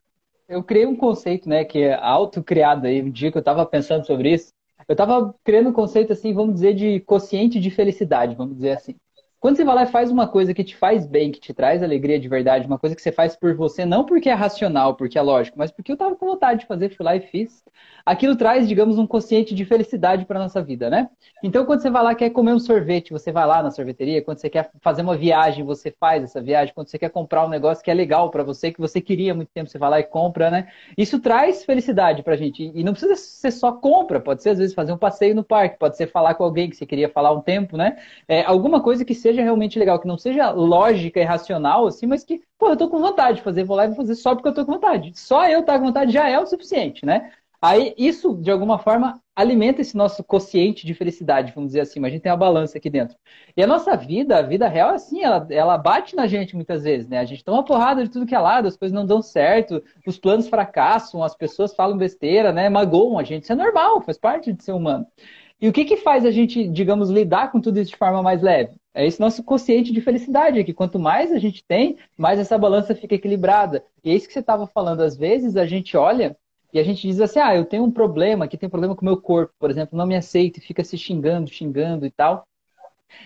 eu 0.47 0.63
criei 0.63 0.85
um 0.85 0.95
conceito, 0.95 1.47
né, 1.47 1.63
que 1.63 1.83
é 1.83 1.95
autocriado 1.95 2.85
aí. 2.85 3.01
Um 3.01 3.09
dia 3.09 3.31
que 3.31 3.37
eu 3.37 3.41
estava 3.41 3.65
pensando 3.65 4.05
sobre 4.05 4.33
isso, 4.33 4.53
eu 4.87 4.93
estava 4.93 5.33
criando 5.43 5.69
um 5.69 5.73
conceito 5.73 6.13
assim, 6.13 6.33
vamos 6.33 6.55
dizer, 6.55 6.73
de 6.73 6.99
quociente 7.01 7.59
de 7.59 7.69
felicidade, 7.71 8.35
vamos 8.35 8.55
dizer 8.55 8.71
assim. 8.77 8.95
Quando 9.43 9.57
você 9.57 9.65
vai 9.65 9.75
lá 9.75 9.83
e 9.83 9.87
faz 9.87 10.09
uma 10.09 10.25
coisa 10.25 10.53
que 10.53 10.63
te 10.63 10.73
faz 10.73 11.05
bem, 11.05 11.29
que 11.29 11.37
te 11.37 11.53
traz 11.53 11.83
alegria 11.83 12.17
de 12.17 12.29
verdade, 12.29 12.65
uma 12.65 12.79
coisa 12.79 12.95
que 12.95 13.01
você 13.01 13.11
faz 13.11 13.35
por 13.35 13.53
você, 13.53 13.83
não 13.83 14.05
porque 14.05 14.29
é 14.29 14.33
racional, 14.33 14.95
porque 14.95 15.17
é 15.17 15.21
lógico, 15.21 15.59
mas 15.59 15.69
porque 15.69 15.91
eu 15.91 15.97
tava 15.97 16.15
com 16.15 16.25
vontade 16.25 16.61
de 16.61 16.65
fazer, 16.65 16.95
fui 16.95 17.05
lá 17.05 17.13
e 17.13 17.19
fiz. 17.19 17.61
Aquilo 18.05 18.37
traz, 18.37 18.67
digamos, 18.69 18.97
um 18.97 19.05
consciente 19.07 19.53
de 19.53 19.65
felicidade 19.65 20.25
para 20.25 20.39
nossa 20.39 20.61
vida, 20.61 20.89
né? 20.89 21.09
Então, 21.41 21.65
quando 21.65 21.81
você 21.81 21.89
vai 21.89 22.03
lá 22.03 22.15
quer 22.15 22.29
comer 22.29 22.53
um 22.53 22.59
sorvete, 22.59 23.11
você 23.11 23.31
vai 23.31 23.45
lá 23.45 23.63
na 23.63 23.71
sorveteria. 23.71 24.21
Quando 24.21 24.39
você 24.39 24.49
quer 24.49 24.71
fazer 24.81 25.01
uma 25.01 25.15
viagem, 25.15 25.63
você 25.63 25.89
faz 25.89 26.23
essa 26.23 26.41
viagem. 26.41 26.73
Quando 26.73 26.87
você 26.87 26.99
quer 26.99 27.09
comprar 27.09 27.45
um 27.45 27.49
negócio 27.49 27.83
que 27.83 27.89
é 27.89 27.93
legal 27.93 28.29
para 28.29 28.43
você, 28.43 28.71
que 28.71 28.79
você 28.79 28.99
queria 28.99 29.31
há 29.31 29.35
muito 29.35 29.51
tempo, 29.53 29.69
você 29.69 29.77
vai 29.77 29.89
lá 29.89 29.99
e 29.99 30.03
compra, 30.03 30.51
né? 30.51 30.67
Isso 30.97 31.19
traz 31.19 31.63
felicidade 31.63 32.23
pra 32.23 32.35
gente. 32.35 32.71
E 32.75 32.83
não 32.83 32.91
precisa 32.91 33.15
ser 33.15 33.51
só 33.51 33.71
compra, 33.71 34.19
pode 34.19 34.43
ser 34.43 34.49
às 34.49 34.57
vezes 34.57 34.73
fazer 34.73 34.91
um 34.91 34.97
passeio 34.97 35.33
no 35.33 35.43
parque, 35.43 35.79
pode 35.79 35.95
ser 35.95 36.07
falar 36.07 36.35
com 36.35 36.43
alguém 36.43 36.69
que 36.69 36.75
você 36.75 36.85
queria 36.85 37.07
falar 37.07 37.31
um 37.31 37.41
tempo, 37.41 37.77
né? 37.77 37.97
É, 38.27 38.43
alguma 38.43 38.81
coisa 38.81 39.05
que 39.05 39.15
seja 39.15 39.32
seja 39.33 39.43
realmente 39.43 39.79
legal, 39.79 39.99
que 39.99 40.07
não 40.07 40.17
seja 40.17 40.51
lógica 40.51 41.19
e 41.19 41.23
racional, 41.23 41.87
assim, 41.87 42.05
mas 42.05 42.23
que, 42.23 42.41
pô, 42.57 42.69
eu 42.69 42.77
tô 42.77 42.89
com 42.89 42.99
vontade 42.99 43.37
de 43.37 43.43
fazer, 43.43 43.63
vou 43.63 43.75
lá 43.75 43.85
e 43.85 43.87
vou 43.87 43.97
fazer 43.97 44.15
só 44.15 44.35
porque 44.35 44.47
eu 44.47 44.53
tô 44.53 44.65
com 44.65 44.73
vontade. 44.73 45.11
Só 45.15 45.47
eu 45.47 45.61
estar 45.61 45.73
tá 45.73 45.79
com 45.79 45.85
vontade 45.85 46.11
já 46.11 46.29
é 46.29 46.39
o 46.39 46.45
suficiente, 46.45 47.05
né? 47.05 47.31
Aí 47.61 47.93
isso, 47.97 48.35
de 48.41 48.51
alguma 48.51 48.77
forma, 48.77 49.21
alimenta 49.33 49.79
esse 49.79 49.95
nosso 49.95 50.21
consciente 50.21 50.85
de 50.85 50.93
felicidade, 50.93 51.53
vamos 51.55 51.69
dizer 51.69 51.79
assim, 51.79 51.97
mas 51.97 52.09
a 52.09 52.13
gente 52.13 52.21
tem 52.21 52.31
a 52.31 52.35
balança 52.35 52.77
aqui 52.77 52.89
dentro. 52.89 53.15
E 53.55 53.63
a 53.63 53.67
nossa 53.67 53.95
vida, 53.95 54.37
a 54.37 54.41
vida 54.41 54.67
real 54.67 54.91
é 54.91 54.95
assim, 54.95 55.23
ela, 55.23 55.47
ela 55.49 55.77
bate 55.77 56.13
na 56.13 56.27
gente 56.27 56.55
muitas 56.55 56.83
vezes, 56.83 57.07
né? 57.07 57.19
A 57.19 57.25
gente 57.25 57.43
toma 57.43 57.63
porrada 57.63 58.03
de 58.03 58.09
tudo 58.09 58.25
que 58.25 58.35
é 58.35 58.39
lado, 58.39 58.67
as 58.67 58.75
coisas 58.75 58.93
não 58.93 59.05
dão 59.05 59.21
certo, 59.21 59.81
os 60.05 60.19
planos 60.19 60.49
fracassam, 60.49 61.23
as 61.23 61.35
pessoas 61.35 61.73
falam 61.73 61.97
besteira, 61.97 62.51
né? 62.51 62.67
Magoam 62.69 63.17
a 63.17 63.23
gente. 63.23 63.43
Isso 63.43 63.53
é 63.53 63.55
normal, 63.55 64.01
faz 64.01 64.17
parte 64.17 64.51
de 64.51 64.61
ser 64.61 64.73
humano. 64.73 65.07
E 65.61 65.69
o 65.69 65.71
que, 65.71 65.85
que 65.85 65.95
faz 65.95 66.25
a 66.25 66.31
gente, 66.31 66.67
digamos, 66.67 67.09
lidar 67.09 67.49
com 67.49 67.61
tudo 67.61 67.79
isso 67.79 67.91
de 67.91 67.97
forma 67.97 68.21
mais 68.21 68.41
leve? 68.41 68.75
É 68.93 69.05
esse 69.05 69.19
nosso 69.19 69.43
consciente 69.43 69.91
de 69.91 70.01
felicidade, 70.01 70.63
que 70.63 70.73
quanto 70.73 70.99
mais 70.99 71.31
a 71.31 71.39
gente 71.39 71.63
tem, 71.63 71.97
mais 72.17 72.39
essa 72.39 72.57
balança 72.57 72.93
fica 72.93 73.15
equilibrada. 73.15 73.83
E 74.03 74.11
é 74.11 74.13
isso 74.13 74.27
que 74.27 74.33
você 74.33 74.39
estava 74.39 74.67
falando. 74.67 75.01
Às 75.01 75.17
vezes 75.17 75.57
a 75.57 75.65
gente 75.65 75.97
olha 75.97 76.37
e 76.71 76.79
a 76.79 76.83
gente 76.83 77.07
diz 77.07 77.19
assim: 77.19 77.39
ah, 77.39 77.55
eu 77.55 77.65
tenho 77.65 77.83
um 77.83 77.91
problema, 77.91 78.47
que 78.47 78.57
tem 78.57 78.67
um 78.67 78.69
problema 78.69 78.95
com 78.95 79.01
o 79.01 79.05
meu 79.05 79.17
corpo, 79.17 79.53
por 79.59 79.69
exemplo, 79.71 79.97
não 79.97 80.05
me 80.05 80.15
aceita 80.15 80.59
e 80.59 80.61
fica 80.61 80.83
se 80.83 80.97
xingando, 80.97 81.49
xingando 81.49 82.05
e 82.05 82.11
tal. 82.11 82.45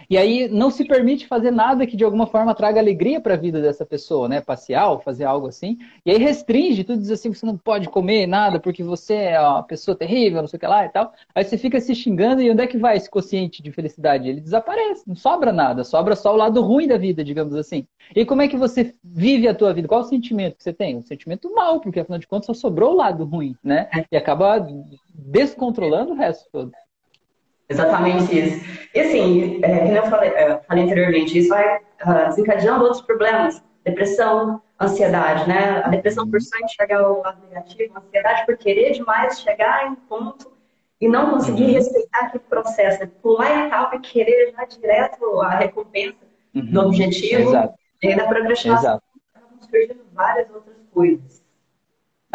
E 0.10 0.18
aí 0.18 0.48
não 0.48 0.70
se 0.70 0.86
permite 0.86 1.28
fazer 1.28 1.52
nada 1.52 1.86
que 1.86 1.98
de 1.98 2.04
alguma 2.04 2.28
forma 2.28 2.56
traga 2.56 2.80
alegria 2.80 3.20
para 3.20 3.34
a 3.34 3.38
vida 3.38 3.62
dessa 3.62 3.86
pessoa, 3.86 4.28
né? 4.28 4.42
Passear 4.42 5.00
fazer 5.02 5.26
algo 5.26 5.48
assim. 5.48 5.78
E 6.06 6.12
aí 6.12 6.18
restringe 6.18 6.84
tudo, 6.84 7.02
diz 7.02 7.12
assim, 7.12 7.34
você 7.34 7.46
não 7.46 7.58
pode 7.58 7.90
comer 7.90 8.28
nada 8.28 8.60
porque 8.60 8.84
você 8.84 9.16
é 9.16 9.42
uma 9.42 9.64
pessoa 9.64 9.98
terrível, 9.98 10.42
não 10.42 10.48
sei 10.48 10.58
o 10.58 10.60
que 10.60 10.68
lá 10.68 10.86
e 10.86 10.90
tal. 10.90 11.14
Aí 11.36 11.44
você 11.44 11.58
fica 11.58 11.80
se 11.80 11.94
xingando 11.94 12.42
e 12.42 12.50
onde 12.50 12.62
é 12.62 12.68
que 12.68 12.78
vai 12.78 12.96
esse 12.98 13.10
consciente 13.10 13.62
de 13.62 13.72
felicidade? 13.72 14.30
Ele 14.30 14.42
desaparece, 14.42 15.08
não 15.08 15.16
sobra 15.16 15.52
nada, 15.52 15.84
sobra 15.84 16.16
só 16.16 16.34
o 16.34 16.38
lado 16.38 16.62
ruim 16.62 16.88
da 16.88 16.98
vida, 16.98 17.24
digamos 17.24 17.56
assim. 17.56 17.86
E 18.16 18.26
como 18.26 18.42
é 18.42 18.48
que 18.48 18.58
você 18.58 18.96
vive 19.04 19.48
a 19.48 19.56
tua 19.56 19.74
vida? 19.74 19.88
Qual 19.88 20.02
o 20.02 20.06
sentimento 20.06 20.58
que 20.58 20.64
você 20.64 20.74
tem? 20.74 20.96
Um 20.96 21.02
sentimento 21.02 21.54
mal, 21.54 21.80
porque 21.82 22.00
afinal 22.00 22.20
de 22.20 22.28
contas 22.28 22.46
só 22.46 22.54
sobrou 22.54 22.94
o 22.94 22.98
lado 22.98 23.26
ruim, 23.26 23.56
né? 23.64 23.90
E 24.12 24.16
acaba 24.16 24.66
descontrolando 25.14 26.14
o 26.14 26.16
resto 26.16 26.50
todo. 26.52 26.72
Exatamente 27.70 28.40
isso. 28.40 28.66
E 28.94 29.00
assim, 29.00 29.60
é, 29.64 29.80
como 29.80 29.98
eu 29.98 30.06
falei, 30.06 30.30
é, 30.30 30.58
falei 30.68 30.84
anteriormente, 30.84 31.38
isso 31.38 31.50
vai 31.50 31.78
uh, 31.78 32.30
desencadeando 32.30 32.84
outros 32.84 33.02
problemas. 33.02 33.62
Depressão, 33.84 34.62
ansiedade, 34.80 35.48
né? 35.48 35.82
A 35.84 35.90
depressão 35.90 36.30
por 36.30 36.42
só 36.42 36.58
enxergar 36.60 37.10
o 37.10 37.22
lado 37.22 37.42
negativo, 37.48 37.94
a 37.96 38.00
ansiedade 38.00 38.46
por 38.46 38.58
querer 38.58 38.92
demais 38.92 39.40
chegar 39.42 39.88
em 39.88 39.96
ponto 39.96 40.52
e 41.00 41.08
não 41.08 41.32
conseguir 41.32 41.66
uhum. 41.66 41.74
respeitar 41.74 42.20
aquele 42.26 42.44
processo, 42.50 43.00
né? 43.02 43.10
pular 43.22 43.68
etapa 43.68 43.96
e 43.96 44.00
querer 44.00 44.52
já 44.52 44.66
direto 44.66 45.42
a 45.42 45.50
recompensa 45.58 46.18
uhum. 46.56 46.66
do 46.66 46.82
objetivo. 46.82 47.50
Exato. 47.50 47.74
E 48.02 48.16
procrastinação 48.16 49.02
acabam 49.34 49.60
surgindo 49.62 50.06
várias 50.14 50.50
outras 50.54 50.76
coisas. 50.94 51.44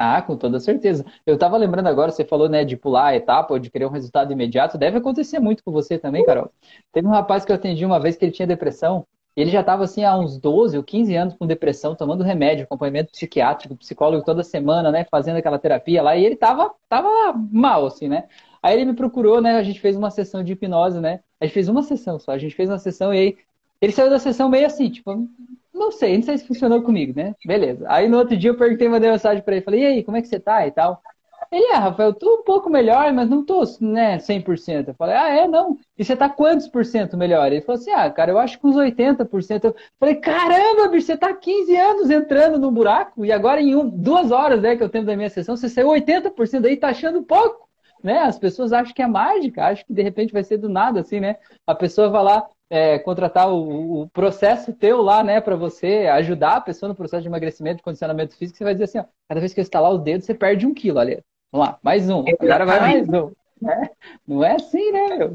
Ah, 0.05 0.21
com 0.21 0.37
toda 0.37 0.59
certeza. 0.59 1.07
Eu 1.25 1.35
estava 1.35 1.57
lembrando 1.57 1.87
agora, 1.87 2.11
você 2.11 2.25
falou, 2.25 2.49
né, 2.49 2.65
de 2.65 2.77
pular 2.77 3.07
a 3.07 3.17
etapa 3.17 3.55
ou 3.55 3.59
de 3.61 3.71
querer 3.71 3.87
um 3.87 3.91
resultado 3.91 4.33
imediato. 4.33 4.77
Deve 4.77 4.99
acontecer 4.99 5.39
muito 5.39 5.63
com 5.63 5.71
você 5.71 5.97
também, 5.97 6.25
Carol. 6.25 6.51
Teve 6.93 7.07
um 7.07 7.11
rapaz 7.11 7.45
que 7.45 7.53
eu 7.53 7.57
atendi 7.57 7.87
uma 7.87 8.01
vez 8.01 8.17
que 8.17 8.25
ele 8.25 8.33
tinha 8.33 8.45
depressão. 8.45 9.07
E 9.37 9.41
ele 9.41 9.51
já 9.51 9.61
estava 9.61 9.85
assim 9.85 10.03
há 10.03 10.19
uns 10.19 10.37
12 10.39 10.77
ou 10.77 10.83
15 10.83 11.15
anos 11.15 11.35
com 11.35 11.47
depressão, 11.47 11.95
tomando 11.95 12.25
remédio, 12.25 12.65
acompanhamento 12.65 13.13
psiquiátrico, 13.13 13.77
psicólogo 13.77 14.25
toda 14.25 14.43
semana, 14.43 14.91
né, 14.91 15.07
fazendo 15.09 15.37
aquela 15.37 15.59
terapia 15.59 16.03
lá, 16.03 16.17
e 16.17 16.25
ele 16.25 16.35
tava, 16.35 16.75
tava 16.89 17.09
mal, 17.53 17.87
assim, 17.87 18.09
né? 18.09 18.25
Aí 18.61 18.75
ele 18.75 18.85
me 18.85 18.95
procurou, 18.95 19.41
né? 19.41 19.57
A 19.57 19.63
gente 19.63 19.81
fez 19.81 19.97
uma 19.97 20.11
sessão 20.11 20.43
de 20.43 20.53
hipnose, 20.53 21.01
né? 21.01 21.21
A 21.41 21.47
gente 21.47 21.55
fez 21.55 21.69
uma 21.69 21.83
sessão 21.85 22.19
só, 22.19 22.33
a 22.33 22.39
gente 22.39 22.57
fez 22.57 22.69
uma 22.69 22.79
sessão 22.79 23.15
e 23.15 23.19
aí 23.19 23.37
ele 23.81 23.93
saiu 23.93 24.11
da 24.11 24.19
sessão 24.19 24.49
meio 24.49 24.67
assim, 24.67 24.91
tipo, 24.91 25.29
não 25.73 25.91
sei, 25.91 26.17
não 26.17 26.23
sei 26.23 26.39
se 26.39 26.47
funcionou 26.47 26.83
comigo, 26.83 27.13
né? 27.17 27.35
Beleza. 27.45 27.85
Aí 27.89 28.09
no 28.09 28.19
outro 28.19 28.37
dia 28.37 28.51
eu 28.51 28.57
perguntei, 28.57 28.89
mandei 28.89 29.11
mensagem 29.11 29.43
para 29.43 29.55
ele, 29.55 29.65
falei, 29.65 29.81
e 29.83 29.87
aí, 29.87 30.05
como 30.05 30.17
é 30.17 30.23
que 30.23 30.29
você 30.29 30.39
tá 30.39 30.67
e 30.67 30.71
tal? 30.71 31.03
Ele, 31.51 31.67
é, 31.67 31.75
Rafael, 31.75 32.15
tô 32.15 32.41
um 32.41 32.45
pouco 32.45 32.71
melhor, 32.71 33.13
mas 33.13 33.29
não 33.29 33.45
tô, 33.45 33.63
né, 33.81 34.19
100%. 34.19 34.89
Eu 34.89 34.95
falei, 34.95 35.15
ah, 35.17 35.29
é, 35.29 35.47
não. 35.47 35.77
E 35.99 36.05
você 36.05 36.17
tá 36.17 36.29
quantos 36.29 36.67
por 36.67 36.85
cento 36.85 37.17
melhor? 37.17 37.47
Ele 37.53 37.61
falou 37.61 37.79
assim, 37.79 37.91
ah, 37.91 38.11
cara, 38.11 38.31
eu 38.31 38.39
acho 38.39 38.59
que 38.59 38.67
uns 38.67 38.77
80%. 38.77 39.65
Eu 39.65 39.77
falei, 40.01 40.15
caramba, 40.15 40.89
bicho, 40.89 41.07
você 41.07 41.17
tá 41.17 41.35
15 41.35 41.77
anos 41.77 42.11
entrando 42.11 42.59
no 42.59 42.71
buraco 42.71 43.25
e 43.25 43.33
agora 43.33 43.61
em 43.61 43.75
um, 43.75 43.89
duas 43.89 44.31
horas, 44.31 44.63
né, 44.63 44.77
que 44.77 44.83
eu 44.83 44.89
tenho 44.89 45.05
da 45.05 45.17
minha 45.17 45.29
sessão, 45.29 45.57
você 45.57 45.69
saiu 45.69 45.89
80% 45.89 46.65
aí, 46.65 46.77
tá 46.77 46.89
achando 46.89 47.23
pouco 47.23 47.69
né? 48.03 48.19
As 48.19 48.39
pessoas 48.39 48.73
acham 48.73 48.93
que 48.93 49.03
é 49.03 49.07
mágica, 49.07 49.65
acham 49.65 49.87
que 49.87 49.95
de 49.95 50.03
repente 50.03 50.33
vai 50.33 50.43
ser 50.43 50.59
do 50.59 50.69
nada, 50.69 51.01
assim, 51.01 51.21
né? 51.21 51.37
A 51.67 51.75
pessoa 51.75 52.11
vai 52.11 52.23
lá 52.23 52.49
é, 52.73 52.99
contratar 52.99 53.53
o, 53.53 54.01
o, 54.01 54.09
processo 54.09 54.73
teu 54.73 55.03
lá, 55.03 55.23
né, 55.23 55.43
para 55.43 55.55
você 55.55 56.07
ajudar 56.11 56.57
a 56.57 56.61
pessoa 56.61 56.89
no 56.89 56.95
processo 56.95 57.21
de 57.21 57.29
emagrecimento, 57.29 57.77
de 57.77 57.83
condicionamento 57.83 58.35
físico, 58.35 58.57
você 58.57 58.65
vai 58.65 58.73
dizer 58.73 58.85
assim, 58.85 58.99
ó, 58.99 59.05
cada 59.29 59.41
vez 59.41 59.53
que 59.53 59.61
eu 59.61 59.63
estalar 59.63 59.93
o 59.93 59.99
dedo, 59.99 60.25
você 60.25 60.33
perde 60.33 60.67
um 60.67 60.73
quilo, 60.73 60.99
ali. 60.99 61.23
Vamos 61.53 61.69
lá, 61.69 61.79
mais 61.83 62.09
um, 62.09 62.25
agora 62.41 62.65
vai 62.65 62.81
mais 62.81 63.07
um. 63.11 63.31
Né? 63.61 63.91
Não 64.27 64.43
é 64.43 64.55
assim, 64.55 64.91
né, 64.91 65.19
meu? 65.19 65.35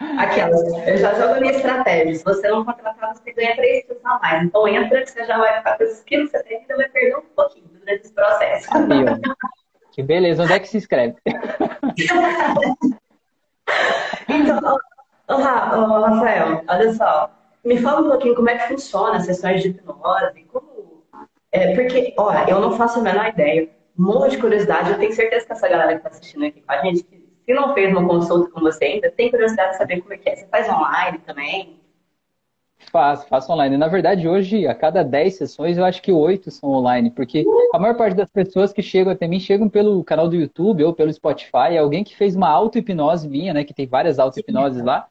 Ó, 0.00 0.04
eu 0.86 0.96
já 0.98 1.14
jogo 1.14 1.34
a 1.34 1.40
minha 1.40 1.52
estratégia. 1.52 2.14
Se 2.14 2.22
você 2.24 2.48
não 2.48 2.64
contratar, 2.64 3.12
você 3.12 3.32
ganha 3.32 3.56
3 3.56 3.86
quilos 3.86 4.04
a 4.04 4.20
mais. 4.20 4.44
Então 4.44 4.68
entra 4.68 5.02
que 5.02 5.10
você 5.10 5.24
já 5.24 5.38
vai 5.38 5.58
ficar 5.58 5.76
com 5.76 5.82
esses 5.82 6.04
quilos, 6.04 6.30
você 6.30 6.44
tem 6.44 6.62
que 6.64 6.76
vai 6.76 6.88
perder 6.88 7.16
um 7.16 7.22
pouquinho 7.34 7.66
durante 7.72 8.04
esse 8.04 8.14
processo. 8.14 8.68
Que 9.90 10.00
beleza, 10.00 10.44
onde 10.44 10.52
é 10.52 10.60
que 10.60 10.68
se 10.68 10.76
inscreve? 10.76 11.16
então, 14.28 14.78
oh, 15.28 16.00
Rafael, 16.00 16.62
olha 16.68 16.94
só, 16.94 17.30
me 17.64 17.78
fala 17.78 18.00
um 18.00 18.10
pouquinho 18.10 18.34
como 18.34 18.50
é 18.50 18.58
que 18.58 18.68
funciona 18.68 19.16
as 19.16 19.26
sessões 19.26 19.62
de 19.62 19.68
hipnose, 19.68 20.44
como... 20.52 21.04
É, 21.50 21.74
porque, 21.74 22.14
olha, 22.16 22.48
eu 22.48 22.60
não 22.60 22.72
faço 22.72 22.98
a 22.98 23.02
menor 23.02 23.28
ideia, 23.28 23.68
morro 23.96 24.28
de 24.28 24.38
curiosidade, 24.38 24.90
eu 24.90 24.98
tenho 24.98 25.12
certeza 25.12 25.46
que 25.46 25.52
essa 25.52 25.68
galera 25.68 25.92
que 25.92 25.98
está 25.98 26.08
assistindo 26.08 26.46
aqui 26.46 26.60
com 26.62 26.72
a 26.72 26.78
gente, 26.78 27.04
que 27.04 27.22
se 27.44 27.52
não 27.52 27.74
fez 27.74 27.90
uma 27.90 28.06
consulta 28.06 28.50
com 28.50 28.60
você 28.60 28.84
ainda, 28.84 29.10
tem 29.10 29.30
curiosidade 29.30 29.72
de 29.72 29.76
saber 29.76 30.00
como 30.00 30.14
é 30.14 30.16
que 30.16 30.30
é. 30.30 30.36
Você 30.36 30.46
faz 30.46 30.68
online 30.68 31.18
também? 31.26 31.81
Faço, 32.90 33.26
faço 33.26 33.52
online. 33.52 33.76
Na 33.76 33.88
verdade, 33.88 34.28
hoje, 34.28 34.66
a 34.66 34.74
cada 34.74 35.02
10 35.02 35.36
sessões, 35.36 35.78
eu 35.78 35.84
acho 35.84 36.02
que 36.02 36.12
8 36.12 36.50
são 36.50 36.70
online, 36.70 37.10
porque 37.10 37.44
a 37.72 37.78
maior 37.78 37.96
parte 37.96 38.16
das 38.16 38.30
pessoas 38.30 38.72
que 38.72 38.82
chegam 38.82 39.12
até 39.12 39.26
mim 39.26 39.40
chegam 39.40 39.68
pelo 39.68 40.02
canal 40.04 40.28
do 40.28 40.36
YouTube 40.36 40.84
ou 40.84 40.92
pelo 40.92 41.12
Spotify, 41.12 41.78
alguém 41.78 42.04
que 42.04 42.16
fez 42.16 42.34
uma 42.34 42.48
auto-hipnose 42.48 43.28
minha, 43.28 43.54
né, 43.54 43.64
que 43.64 43.72
tem 43.72 43.86
várias 43.86 44.18
auto-hipnoses 44.18 44.82
lá, 44.82 45.06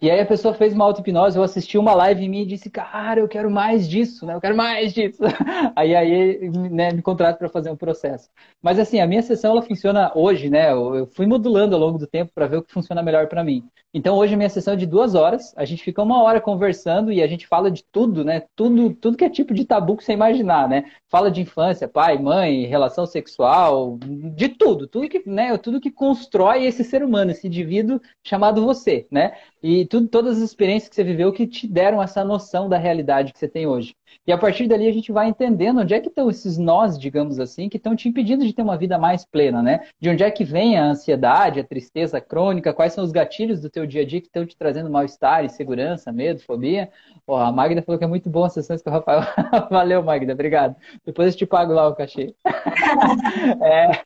e 0.00 0.10
aí 0.10 0.20
a 0.20 0.26
pessoa 0.26 0.54
fez 0.54 0.72
uma 0.72 0.84
auto-hipnose, 0.86 1.36
eu 1.36 1.42
assisti 1.42 1.76
uma 1.76 1.92
live 1.94 2.24
em 2.24 2.28
mim 2.28 2.42
e 2.42 2.46
disse, 2.46 2.70
cara, 2.70 3.20
eu 3.20 3.28
quero 3.28 3.50
mais 3.50 3.88
disso, 3.88 4.24
né? 4.24 4.34
Eu 4.34 4.40
quero 4.40 4.56
mais 4.56 4.94
disso. 4.94 5.22
Aí 5.76 5.94
aí 5.94 6.50
né, 6.70 6.92
me 6.92 7.02
contrato 7.02 7.38
para 7.38 7.48
fazer 7.48 7.70
um 7.70 7.76
processo. 7.76 8.28
Mas 8.62 8.78
assim, 8.78 9.00
a 9.00 9.06
minha 9.06 9.22
sessão 9.22 9.52
ela 9.52 9.62
funciona 9.62 10.10
hoje, 10.14 10.48
né? 10.50 10.72
Eu 10.72 11.06
fui 11.14 11.26
modulando 11.26 11.74
ao 11.74 11.80
longo 11.80 11.98
do 11.98 12.06
tempo 12.06 12.32
para 12.34 12.46
ver 12.46 12.56
o 12.58 12.62
que 12.62 12.72
funciona 12.72 13.02
melhor 13.02 13.28
para 13.28 13.44
mim. 13.44 13.64
Então 13.92 14.16
hoje 14.16 14.34
a 14.34 14.36
minha 14.36 14.48
sessão 14.48 14.74
é 14.74 14.76
de 14.76 14.86
duas 14.86 15.14
horas, 15.16 15.52
a 15.56 15.64
gente 15.64 15.82
fica 15.82 16.00
uma 16.00 16.22
hora 16.22 16.40
conversando 16.40 17.10
e 17.12 17.20
a 17.22 17.26
gente 17.26 17.46
fala 17.46 17.70
de 17.70 17.82
tudo, 17.90 18.24
né? 18.24 18.44
Tudo, 18.54 18.94
tudo 18.94 19.16
que 19.16 19.24
é 19.24 19.28
tipo 19.30 19.52
de 19.52 19.64
tabu 19.64 19.96
que 19.96 20.04
você 20.04 20.12
imaginar, 20.12 20.68
né? 20.68 20.84
Fala 21.08 21.30
de 21.30 21.40
infância, 21.40 21.88
pai, 21.88 22.16
mãe, 22.16 22.66
relação 22.66 23.04
sexual, 23.04 23.98
de 24.00 24.48
tudo, 24.48 24.86
tudo 24.86 25.08
que, 25.08 25.22
né? 25.28 25.56
Tudo 25.58 25.80
que 25.80 25.90
constrói 25.90 26.64
esse 26.66 26.84
ser 26.84 27.02
humano, 27.02 27.32
esse 27.32 27.48
indivíduo 27.48 28.00
chamado 28.22 28.64
você, 28.64 29.06
né? 29.10 29.32
E 29.62 29.84
tudo, 29.90 30.06
todas 30.06 30.36
as 30.36 30.44
experiências 30.44 30.88
que 30.88 30.94
você 30.94 31.02
viveu 31.02 31.32
que 31.32 31.48
te 31.48 31.66
deram 31.66 32.00
essa 32.00 32.24
noção 32.24 32.68
da 32.68 32.78
realidade 32.78 33.32
que 33.32 33.38
você 33.38 33.48
tem 33.48 33.66
hoje. 33.66 33.94
E 34.24 34.32
a 34.32 34.38
partir 34.38 34.68
dali 34.68 34.86
a 34.86 34.92
gente 34.92 35.10
vai 35.10 35.28
entendendo 35.28 35.80
onde 35.80 35.92
é 35.92 36.00
que 36.00 36.08
estão 36.08 36.30
esses 36.30 36.56
nós, 36.56 36.96
digamos 36.96 37.40
assim, 37.40 37.68
que 37.68 37.76
estão 37.76 37.96
te 37.96 38.08
impedindo 38.08 38.46
de 38.46 38.52
ter 38.52 38.62
uma 38.62 38.78
vida 38.78 38.96
mais 38.98 39.24
plena, 39.24 39.60
né? 39.60 39.80
De 40.00 40.08
onde 40.08 40.22
é 40.22 40.30
que 40.30 40.44
vem 40.44 40.78
a 40.78 40.84
ansiedade, 40.84 41.58
a 41.58 41.64
tristeza 41.64 42.20
crônica, 42.20 42.72
quais 42.72 42.92
são 42.92 43.02
os 43.02 43.10
gatilhos 43.10 43.60
do 43.60 43.68
teu 43.68 43.84
dia 43.84 44.02
a 44.02 44.06
dia 44.06 44.20
que 44.20 44.28
estão 44.28 44.46
te 44.46 44.56
trazendo 44.56 44.88
mal-estar, 44.88 45.44
insegurança, 45.44 46.12
medo, 46.12 46.40
fobia. 46.40 46.88
Pô, 47.26 47.34
a 47.34 47.50
Magda 47.50 47.82
falou 47.82 47.98
que 47.98 48.04
é 48.04 48.08
muito 48.08 48.30
bom 48.30 48.44
as 48.44 48.52
sessões 48.52 48.80
com 48.82 48.90
o 48.90 48.92
Rafael. 48.92 49.22
Valeu, 49.70 50.04
Magda, 50.04 50.32
obrigado. 50.32 50.76
Depois 51.04 51.34
eu 51.34 51.38
te 51.38 51.46
pago 51.46 51.72
lá 51.72 51.88
o 51.88 51.96
cachê. 51.96 52.32
é, 53.60 54.04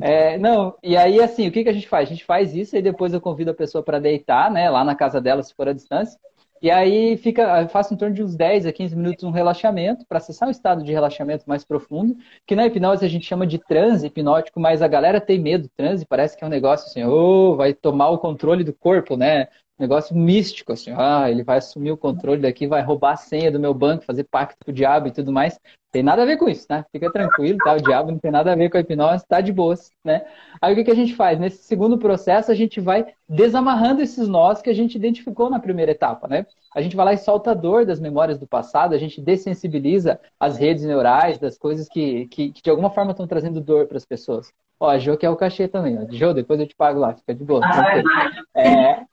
é, 0.00 0.38
não, 0.38 0.74
e 0.82 0.96
aí 0.96 1.20
assim, 1.20 1.48
o 1.48 1.52
que, 1.52 1.62
que 1.62 1.68
a 1.68 1.72
gente 1.72 1.88
faz? 1.88 2.08
A 2.08 2.12
gente 2.12 2.24
faz 2.24 2.54
isso 2.54 2.76
e 2.76 2.82
depois 2.82 3.12
eu 3.12 3.20
convido 3.20 3.50
a 3.50 3.54
pessoa 3.54 3.82
para 3.82 3.98
deitar, 3.98 4.50
né, 4.50 4.68
lá 4.70 4.84
na 4.84 4.94
casa 4.94 5.20
dela, 5.20 5.42
se 5.42 5.54
for 5.54 5.68
a 5.68 5.72
distância. 5.72 6.18
E 6.64 6.70
aí 6.70 7.18
fica, 7.18 7.60
eu 7.60 7.68
faço 7.68 7.92
em 7.92 7.96
torno 7.96 8.14
de 8.14 8.22
uns 8.22 8.34
10 8.34 8.64
a 8.64 8.72
15 8.72 8.96
minutos 8.96 9.22
um 9.22 9.30
relaxamento, 9.30 10.06
para 10.08 10.16
acessar 10.16 10.48
um 10.48 10.50
estado 10.50 10.82
de 10.82 10.92
relaxamento 10.92 11.44
mais 11.46 11.62
profundo, 11.62 12.16
que 12.46 12.56
na 12.56 12.64
hipnose 12.64 13.04
a 13.04 13.08
gente 13.08 13.26
chama 13.26 13.46
de 13.46 13.58
transe 13.58 14.06
hipnótico, 14.06 14.58
mas 14.58 14.80
a 14.80 14.88
galera 14.88 15.20
tem 15.20 15.38
medo. 15.38 15.68
Transe 15.76 16.06
parece 16.06 16.38
que 16.38 16.42
é 16.42 16.46
um 16.46 16.50
negócio 16.50 16.86
assim, 16.86 17.04
oh, 17.04 17.54
vai 17.54 17.74
tomar 17.74 18.08
o 18.08 18.18
controle 18.18 18.64
do 18.64 18.72
corpo, 18.72 19.14
né? 19.14 19.48
Negócio 19.78 20.16
místico, 20.16 20.72
assim, 20.72 20.92
ah, 20.96 21.30
ele 21.30 21.42
vai 21.42 21.58
assumir 21.58 21.90
o 21.90 21.96
controle 21.96 22.42
daqui, 22.42 22.66
vai 22.66 22.82
roubar 22.82 23.12
a 23.12 23.16
senha 23.16 23.50
do 23.50 23.58
meu 23.58 23.74
banco, 23.74 24.04
fazer 24.04 24.24
pacto 24.24 24.64
com 24.64 24.70
o 24.70 24.74
diabo 24.74 25.08
e 25.08 25.10
tudo 25.10 25.32
mais. 25.32 25.58
Tem 25.90 26.02
nada 26.02 26.22
a 26.22 26.26
ver 26.26 26.36
com 26.36 26.48
isso, 26.48 26.66
né? 26.68 26.84
Fica 26.90 27.10
tranquilo, 27.12 27.58
tá? 27.58 27.74
O 27.74 27.82
diabo 27.82 28.10
não 28.10 28.18
tem 28.18 28.30
nada 28.30 28.52
a 28.52 28.56
ver 28.56 28.68
com 28.68 28.76
a 28.76 28.80
hipnose, 28.80 29.24
tá 29.26 29.40
de 29.40 29.52
boas, 29.52 29.90
né? 30.04 30.24
Aí 30.60 30.72
o 30.72 30.76
que, 30.76 30.84
que 30.84 30.90
a 30.90 30.94
gente 30.94 31.14
faz? 31.14 31.38
Nesse 31.38 31.62
segundo 31.62 31.98
processo, 31.98 32.50
a 32.50 32.54
gente 32.54 32.80
vai 32.80 33.06
desamarrando 33.28 34.02
esses 34.02 34.26
nós 34.26 34.60
que 34.60 34.70
a 34.70 34.74
gente 34.74 34.96
identificou 34.96 35.48
na 35.48 35.60
primeira 35.60 35.92
etapa, 35.92 36.26
né? 36.26 36.46
A 36.74 36.82
gente 36.82 36.96
vai 36.96 37.04
lá 37.06 37.12
e 37.12 37.18
solta 37.18 37.52
a 37.52 37.54
dor 37.54 37.86
das 37.86 38.00
memórias 38.00 38.38
do 38.38 38.46
passado, 38.46 38.92
a 38.92 38.98
gente 38.98 39.20
dessensibiliza 39.20 40.20
as 40.38 40.56
redes 40.58 40.84
neurais 40.84 41.38
das 41.38 41.56
coisas 41.56 41.88
que, 41.88 42.26
que, 42.26 42.50
que 42.50 42.62
de 42.62 42.70
alguma 42.70 42.90
forma 42.90 43.12
estão 43.12 43.26
trazendo 43.26 43.60
dor 43.60 43.86
para 43.86 43.96
as 43.96 44.04
pessoas. 44.04 44.52
Ó, 44.80 44.88
a 44.88 44.98
Jo 44.98 45.16
quer 45.16 45.30
o 45.30 45.36
cachê 45.36 45.68
também, 45.68 45.96
ó. 45.96 46.06
Jo, 46.10 46.34
depois 46.34 46.58
eu 46.58 46.66
te 46.66 46.74
pago 46.74 46.98
lá, 46.98 47.14
fica 47.14 47.34
de 47.34 47.44
boa. 47.44 47.60
Ah, 47.64 48.60
é, 48.60 49.04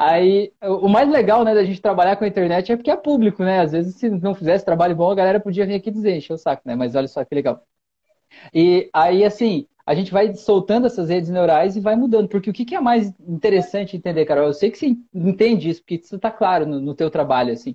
Aí, 0.00 0.52
o 0.62 0.88
mais 0.88 1.10
legal, 1.10 1.42
né, 1.42 1.52
da 1.52 1.64
gente 1.64 1.82
trabalhar 1.82 2.14
com 2.14 2.22
a 2.22 2.28
internet 2.28 2.70
é 2.70 2.76
porque 2.76 2.88
é 2.90 2.96
público, 2.96 3.42
né? 3.42 3.58
Às 3.62 3.72
vezes, 3.72 3.96
se 3.96 4.08
não 4.08 4.32
fizesse 4.32 4.64
trabalho 4.64 4.94
bom, 4.94 5.10
a 5.10 5.14
galera 5.16 5.40
podia 5.40 5.66
vir 5.66 5.74
aqui 5.74 5.90
dizer, 5.90 6.16
encher 6.16 6.34
o 6.34 6.38
saco, 6.38 6.62
né? 6.64 6.76
Mas 6.76 6.94
olha 6.94 7.08
só 7.08 7.24
que 7.24 7.34
legal. 7.34 7.60
E 8.54 8.88
aí, 8.92 9.24
assim, 9.24 9.66
a 9.84 9.96
gente 9.96 10.12
vai 10.12 10.32
soltando 10.36 10.86
essas 10.86 11.08
redes 11.08 11.30
neurais 11.30 11.74
e 11.76 11.80
vai 11.80 11.96
mudando. 11.96 12.28
Porque 12.28 12.48
o 12.48 12.52
que 12.52 12.76
é 12.76 12.80
mais 12.80 13.12
interessante 13.26 13.96
entender, 13.96 14.24
Carol? 14.24 14.46
Eu 14.46 14.54
sei 14.54 14.70
que 14.70 14.78
você 14.78 14.96
entende 15.12 15.68
isso, 15.68 15.80
porque 15.80 15.96
isso 15.96 16.14
está 16.14 16.30
claro 16.30 16.64
no, 16.64 16.80
no 16.80 16.94
teu 16.94 17.10
trabalho, 17.10 17.52
assim. 17.52 17.74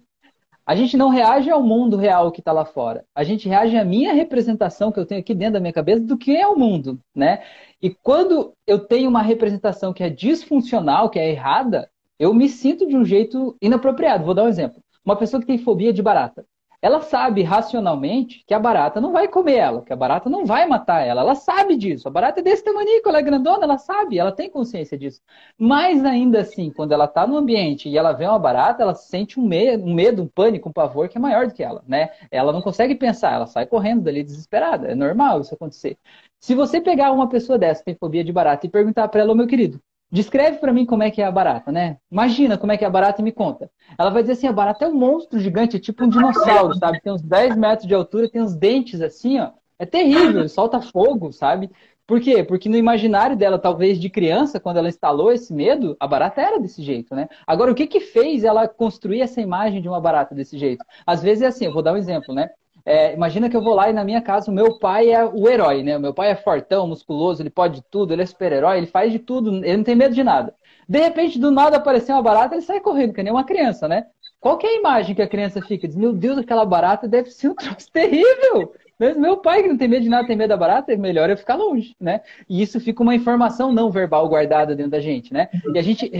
A 0.66 0.78
gente 0.78 0.96
não 0.96 1.10
reage 1.10 1.50
ao 1.50 1.62
mundo 1.62 1.98
real 1.98 2.32
que 2.32 2.40
está 2.40 2.54
lá 2.54 2.64
fora. 2.64 3.04
A 3.14 3.26
gente 3.26 3.50
reage 3.50 3.76
à 3.78 3.84
minha 3.84 4.14
representação 4.14 4.94
que 4.94 5.00
eu 5.00 5.06
tenho 5.06 5.20
aqui 5.20 5.36
dentro 5.36 5.56
da 5.56 5.60
minha 5.60 5.74
cabeça 5.74 6.00
do 6.00 6.18
que 6.18 6.38
é 6.38 6.48
o 6.48 6.58
mundo, 6.58 7.02
né? 7.14 7.44
E 7.82 7.90
quando 7.90 8.54
eu 8.66 8.80
tenho 8.80 9.10
uma 9.10 9.22
representação 9.22 9.92
que 9.92 10.04
é 10.04 10.10
disfuncional, 10.10 11.10
que 11.10 11.20
é 11.20 11.30
errada, 11.30 11.90
eu 12.24 12.34
me 12.34 12.48
sinto 12.50 12.88
de 12.88 12.96
um 12.96 13.06
jeito 13.06 13.56
inapropriado. 13.62 14.26
Vou 14.26 14.34
dar 14.34 14.44
um 14.44 14.48
exemplo. 14.48 14.82
Uma 15.06 15.16
pessoa 15.16 15.40
que 15.42 15.48
tem 15.48 15.58
fobia 15.58 15.92
de 15.92 16.02
barata 16.02 16.46
ela 16.84 17.00
sabe 17.00 17.44
racionalmente 17.44 18.44
que 18.46 18.54
a 18.54 18.60
barata 18.60 19.00
não 19.00 19.14
vai 19.14 19.30
comer 19.30 19.56
ela, 19.56 19.82
que 19.84 19.94
a 19.94 19.96
barata 19.96 20.30
não 20.30 20.46
vai 20.46 20.68
matar 20.68 21.00
ela. 21.00 21.22
Ela 21.22 21.34
sabe 21.34 21.78
disso. 21.78 22.10
A 22.10 22.12
barata 22.12 22.42
é 22.42 22.44
desse 22.44 22.62
tamanho, 22.62 23.02
ela 23.06 23.20
é 23.20 23.22
grandona, 23.22 23.64
ela 23.64 23.78
sabe, 23.78 24.20
ela 24.20 24.34
tem 24.34 24.50
consciência 24.50 24.98
disso. 24.98 25.22
Mas 25.58 26.04
ainda 26.04 26.42
assim, 26.42 26.70
quando 26.72 26.92
ela 26.92 27.06
está 27.06 27.26
no 27.26 27.38
ambiente 27.38 27.88
e 27.88 27.98
ela 27.98 28.12
vê 28.12 28.26
uma 28.26 28.38
barata, 28.38 28.84
ela 28.84 28.94
sente 28.94 29.40
um 29.40 29.48
medo, 29.48 29.86
um 29.86 29.94
medo, 29.94 30.24
um 30.24 30.28
pânico, 30.28 30.68
um 30.68 30.74
pavor 30.74 31.08
que 31.08 31.18
é 31.18 31.22
maior 31.22 31.48
do 31.48 31.54
que 31.54 31.64
ela, 31.64 31.82
né? 31.88 32.10
Ela 32.30 32.52
não 32.52 32.62
consegue 32.62 32.96
pensar, 32.96 33.32
ela 33.32 33.48
sai 33.48 33.66
correndo 33.66 34.02
dali 34.04 34.22
desesperada. 34.22 34.90
É 34.90 34.96
normal 34.96 35.40
isso 35.40 35.54
acontecer. 35.56 35.98
Se 36.42 36.54
você 36.54 36.82
pegar 36.82 37.14
uma 37.14 37.30
pessoa 37.30 37.58
dessa 37.58 37.80
que 37.80 37.86
tem 37.86 37.96
fobia 37.96 38.26
de 38.26 38.34
barata 38.34 38.66
e 38.66 38.70
perguntar 38.70 39.08
para 39.08 39.22
ela, 39.22 39.34
meu 39.34 39.48
querido, 39.48 39.80
Descreve 40.13 40.60
para 40.60 40.71
mim 40.71 40.86
como 40.86 41.02
é 41.02 41.10
que 41.10 41.23
é 41.23 41.26
a 41.26 41.32
barata, 41.32 41.71
né? 41.71 41.97
Imagina 42.12 42.56
como 42.56 42.71
é 42.71 42.78
que 42.78 42.84
é 42.84 42.88
a 42.88 42.91
barata 42.91 43.19
e 43.19 43.23
me 43.23 43.32
conta. 43.32 43.67
Ela 43.97 44.12
vai 44.12 44.21
dizer 44.21 44.34
assim, 44.34 44.45
a 44.45 44.54
barata 44.54 44.86
é 44.86 44.88
um 44.88 44.93
monstro 44.93 45.39
gigante, 45.39 45.78
é 45.78 45.80
tipo 45.80 46.04
um 46.04 46.08
dinossauro, 46.08 46.76
sabe? 46.76 47.02
Tem 47.02 47.12
uns 47.12 47.23
10 47.23 47.58
metros 47.58 47.88
de 47.88 47.95
altura, 47.95 48.30
tem 48.30 48.39
uns 48.39 48.56
dentes 48.56 49.02
assim, 49.02 49.39
ó. 49.39 49.49
É 49.80 49.88
terrível, 49.88 50.47
solta 50.47 50.80
fogo, 50.80 51.32
sabe? 51.32 51.71
Por 52.06 52.21
quê? 52.21 52.43
Porque 52.43 52.69
no 52.69 52.78
imaginário 52.78 53.36
dela, 53.36 53.58
talvez 53.58 53.99
de 53.99 54.08
criança, 54.08 54.60
quando 54.60 54.78
ela 54.78 54.88
instalou 54.88 55.32
esse 55.32 55.52
medo, 55.52 55.97
a 55.99 56.06
barata 56.06 56.41
era 56.41 56.60
desse 56.60 56.84
jeito, 56.84 57.15
né? 57.15 57.28
Agora, 57.47 57.71
o 57.71 57.76
que 57.76 57.88
que 57.88 57.99
fez 57.99 58.43
ela 58.43 58.67
construir 58.67 59.21
essa 59.21 59.41
imagem 59.41 59.82
de 59.82 59.89
uma 59.89 59.99
barata 59.99 60.36
desse 60.36 60.60
jeito? 60.60 60.86
Às 61.08 61.23
vezes 61.23 61.41
é 61.41 61.47
assim, 61.47 61.65
eu 61.65 61.73
vou 61.73 61.82
dar 61.82 61.93
um 61.93 61.97
exemplo, 61.97 62.36
né? 62.36 62.52
É, 62.86 63.13
imagina 63.13 63.50
que 63.50 63.56
eu 63.56 63.63
vou 63.63 63.74
lá 63.74 63.89
e 63.89 63.93
na 63.93 64.04
minha 64.04 64.22
casa 64.22 64.52
o 64.52 64.54
meu 64.54 64.78
pai 64.78 65.10
é 65.12 65.24
o 65.24 65.48
herói, 65.48 65.84
né? 65.84 65.96
O 65.96 66.02
meu 66.02 66.13
pai 66.13 66.32
é 66.32 66.36
fortão, 66.36 66.86
musculoso, 66.88 67.41
ele 67.41 67.50
pode 67.50 67.82
tudo, 67.89 68.12
ele 68.13 68.24
é 68.24 68.26
super-herói, 68.26 68.78
ele 68.78 68.88
faz 68.88 69.12
de 69.12 69.19
tudo, 69.19 69.56
ele 69.63 69.78
não 69.78 69.84
tem 69.84 69.96
medo 69.96 70.13
de 70.13 70.24
nada. 70.24 70.54
De 70.88 71.00
repente, 71.00 71.39
do 71.39 71.50
nada 71.50 71.78
apareceu 71.78 72.15
uma 72.15 72.22
barata, 72.22 72.56
ele 72.56 72.62
sai 72.62 72.82
correndo, 72.82 73.13
que 73.13 73.24
nem 73.24 73.32
uma 73.32 73.46
criança, 73.46 73.88
né? 73.88 74.06
Qual 74.39 74.60
é 74.62 74.67
a 74.67 74.76
imagem 74.76 75.15
que 75.15 75.22
a 75.22 75.28
criança 75.28 75.62
fica? 75.62 75.88
Diz, 75.88 75.96
meu 75.96 76.12
Deus, 76.12 76.38
aquela 76.38 76.65
barata 76.65 77.08
deve 77.08 77.32
ser 77.32 77.48
um 77.50 77.56
troço 77.56 77.89
terrível. 77.91 78.74
Mas 78.99 79.17
meu 79.17 79.38
pai, 79.38 79.63
que 79.63 79.69
não 79.69 79.77
tem 79.77 79.88
medo 79.88 80.03
de 80.03 80.10
nada, 80.10 80.27
tem 80.27 80.36
medo 80.36 80.49
da 80.49 80.58
barata, 80.58 80.93
é 80.93 80.97
melhor 80.97 81.29
eu 81.29 81.38
ficar 81.38 81.56
longe, 81.56 81.95
né? 81.99 82.21
E 82.47 82.62
isso 82.62 82.79
fica 82.79 83.01
uma 83.01 83.15
informação 83.15 83.71
não 83.71 83.89
verbal 83.89 84.27
guardada 84.29 84.75
dentro 84.75 84.91
da 84.91 84.99
gente, 84.99 85.34
né? 85.34 85.49
E 85.73 85.79
a 85.79 85.82
gente 85.82 86.12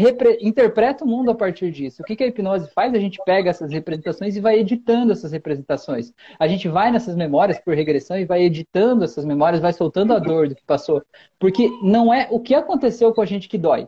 interpreta 0.41 1.03
o 1.03 1.07
mundo 1.07 1.31
a 1.31 1.36
partir 1.36 1.71
disso. 1.71 2.01
O 2.01 2.05
que, 2.05 2.15
que 2.15 2.23
a 2.23 2.27
hipnose 2.27 2.69
faz? 2.73 2.93
A 2.93 2.99
gente 2.99 3.19
pega 3.25 3.49
essas 3.49 3.71
representações 3.71 4.36
e 4.36 4.39
vai 4.39 4.59
editando 4.59 5.12
essas 5.12 5.31
representações. 5.31 6.12
A 6.39 6.47
gente 6.47 6.67
vai 6.67 6.91
nessas 6.91 7.15
memórias 7.15 7.59
por 7.59 7.75
regressão 7.75 8.17
e 8.17 8.25
vai 8.25 8.43
editando 8.43 9.03
essas 9.03 9.25
memórias, 9.25 9.62
vai 9.62 9.73
soltando 9.73 10.13
a 10.13 10.19
dor 10.19 10.49
do 10.49 10.55
que 10.55 10.63
passou. 10.65 11.03
Porque 11.39 11.69
não 11.83 12.13
é 12.13 12.27
o 12.31 12.39
que 12.39 12.55
aconteceu 12.55 13.13
com 13.13 13.21
a 13.21 13.25
gente 13.25 13.47
que 13.47 13.57
dói. 13.57 13.88